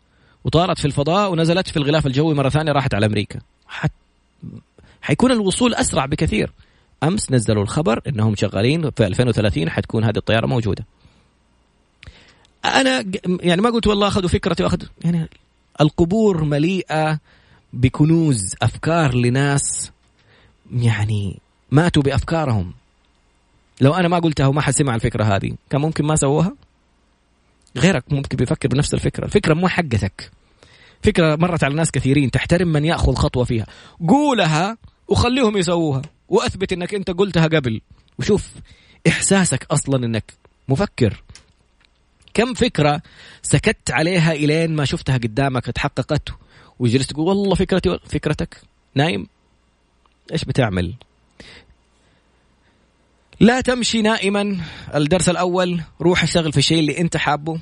وطارت 0.43 0.79
في 0.79 0.85
الفضاء 0.85 1.31
ونزلت 1.31 1.67
في 1.67 1.77
الغلاف 1.77 2.07
الجوي 2.07 2.35
مرة 2.35 2.49
ثانية 2.49 2.71
راحت 2.71 2.93
على 2.93 3.05
أمريكا. 3.05 3.39
حت... 3.67 3.91
حيكون 5.01 5.31
الوصول 5.31 5.73
أسرع 5.73 6.05
بكثير. 6.05 6.51
أمس 7.03 7.31
نزلوا 7.31 7.63
الخبر 7.63 8.01
إنهم 8.07 8.35
شغالين 8.35 8.91
في 8.91 9.07
2030 9.07 9.69
حتكون 9.69 10.03
هذه 10.03 10.17
الطيارة 10.17 10.47
موجودة. 10.47 10.85
أنا 12.65 13.05
يعني 13.41 13.61
ما 13.61 13.69
قلت 13.69 13.87
والله 13.87 14.07
أخذوا 14.07 14.29
فكرتي 14.29 14.63
واخذ 14.63 14.81
يعني 15.05 15.29
القبور 15.81 16.43
مليئة 16.43 17.19
بكنوز 17.73 18.55
أفكار 18.61 19.15
لناس 19.15 19.91
يعني 20.71 21.39
ماتوا 21.71 22.03
بأفكارهم. 22.03 22.73
لو 23.81 23.93
أنا 23.93 24.07
ما 24.07 24.19
قلتها 24.19 24.47
وما 24.47 24.61
حد 24.61 24.73
سمع 24.73 24.95
الفكرة 24.95 25.23
هذه 25.23 25.51
كان 25.69 25.81
ممكن 25.81 26.05
ما 26.05 26.15
سووها؟ 26.15 26.55
غيرك 27.77 28.03
ممكن 28.13 28.37
بيفكر 28.37 28.67
بنفس 28.69 28.93
الفكرة. 28.93 29.25
الفكرة 29.25 29.53
مو 29.53 29.67
حقتك. 29.67 30.31
فكرة 31.03 31.35
مرت 31.35 31.63
على 31.63 31.75
ناس 31.75 31.91
كثيرين 31.91 32.31
تحترم 32.31 32.67
من 32.67 32.85
يأخذ 32.85 33.13
خطوة 33.13 33.43
فيها. 33.43 33.65
قولها 34.07 34.77
وخليهم 35.07 35.57
يسووها 35.57 36.01
وأثبت 36.29 36.73
إنك 36.73 36.93
أنت 36.93 37.11
قلتها 37.11 37.47
قبل. 37.47 37.81
وشوف 38.19 38.51
إحساسك 39.07 39.67
أصلا 39.71 40.05
إنك 40.05 40.33
مفكر. 40.69 41.23
كم 42.33 42.53
فكرة 42.53 43.01
سكت 43.41 43.91
عليها 43.91 44.31
إلين 44.31 44.75
ما 44.75 44.85
شفتها 44.85 45.17
قدامك 45.17 45.65
تحققت 45.65 46.29
وجلست 46.79 47.11
تقول 47.11 47.27
والله 47.27 47.55
فكرتي 47.55 47.99
فكرتك. 48.05 48.61
نايم. 48.95 49.27
إيش 50.31 50.45
بتعمل؟ 50.45 50.93
لا 53.39 53.61
تمشي 53.61 54.01
نائما. 54.01 54.57
الدرس 54.95 55.29
الأول 55.29 55.81
روح 56.01 56.23
اشتغل 56.23 56.51
في 56.51 56.57
الشيء 56.57 56.79
اللي 56.79 56.97
أنت 56.97 57.17
حابه. 57.17 57.59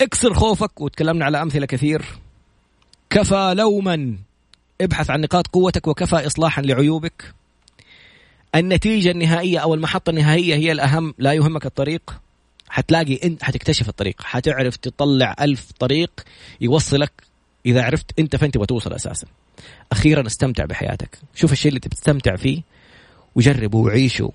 اكسر 0.00 0.34
خوفك 0.34 0.80
وتكلمنا 0.80 1.24
على 1.24 1.42
أمثلة 1.42 1.66
كثير. 1.66 2.04
كفى 3.10 3.54
لوما. 3.56 4.16
ابحث 4.80 5.10
عن 5.10 5.20
نقاط 5.20 5.46
قوتك 5.46 5.88
وكفى 5.88 6.26
اصلاحا 6.26 6.62
لعيوبك. 6.62 7.34
النتيجة 8.54 9.10
النهائية 9.10 9.58
أو 9.58 9.74
المحطة 9.74 10.10
النهائية 10.10 10.54
هي 10.54 10.72
الأهم. 10.72 11.14
لا 11.18 11.32
يهمك 11.32 11.66
الطريق. 11.66 12.20
حتلاقي 12.68 13.20
انت 13.24 13.42
حتكتشف 13.42 13.88
الطريق. 13.88 14.22
حتعرف 14.22 14.76
تطلع 14.76 15.34
ألف 15.40 15.72
طريق 15.78 16.10
يوصلك 16.60 17.29
إذا 17.66 17.82
عرفت 17.82 18.18
أنت 18.18 18.36
فين 18.36 18.50
تبغى 18.50 18.66
توصل 18.66 18.92
أساسا. 18.92 19.26
أخيرا 19.92 20.26
استمتع 20.26 20.64
بحياتك. 20.64 21.18
شوف 21.34 21.52
الشيء 21.52 21.68
اللي 21.68 21.80
تستمتع 21.80 22.36
فيه 22.36 22.62
وجربه 23.34 23.78
وعيشه. 23.78 24.32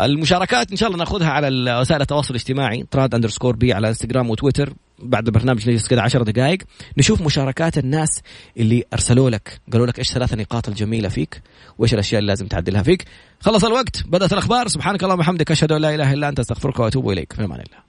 المشاركات 0.00 0.70
إن 0.70 0.76
شاء 0.76 0.88
الله 0.88 0.98
نأخذها 0.98 1.28
على 1.28 1.78
وسائل 1.80 2.00
التواصل 2.00 2.30
الاجتماعي 2.30 2.86
تراد 2.90 3.14
underscore 3.14 3.56
B 3.56 3.72
على 3.72 3.88
انستغرام 3.88 4.30
وتويتر. 4.30 4.72
بعد 4.98 5.26
البرنامج 5.26 5.68
نجلس 5.68 5.88
كذا 5.88 6.00
10 6.00 6.22
دقائق. 6.22 6.58
نشوف 6.98 7.22
مشاركات 7.22 7.78
الناس 7.78 8.22
اللي 8.56 8.84
أرسلوا 8.92 9.30
لك 9.30 9.60
قالوا 9.72 9.86
لك 9.86 9.98
إيش 9.98 10.12
ثلاث 10.12 10.34
نقاط 10.34 10.68
الجميلة 10.68 11.08
فيك؟ 11.08 11.42
وإيش 11.78 11.94
الأشياء 11.94 12.18
اللي 12.18 12.28
لازم 12.28 12.46
تعدلها 12.46 12.82
فيك؟ 12.82 13.04
خلص 13.40 13.64
الوقت 13.64 14.02
بدأت 14.06 14.32
الأخبار. 14.32 14.68
سبحانك 14.68 15.02
اللهم 15.02 15.18
وبحمدك 15.18 15.50
أشهد 15.50 15.72
أن 15.72 15.82
لا 15.82 15.94
إله 15.94 16.12
إلا 16.12 16.28
أنت 16.28 16.40
أستغفرك 16.40 16.78
وأتوب 16.78 17.10
إليك. 17.10 17.32
في 17.32 17.44
أمان 17.44 17.60
الله. 17.60 17.85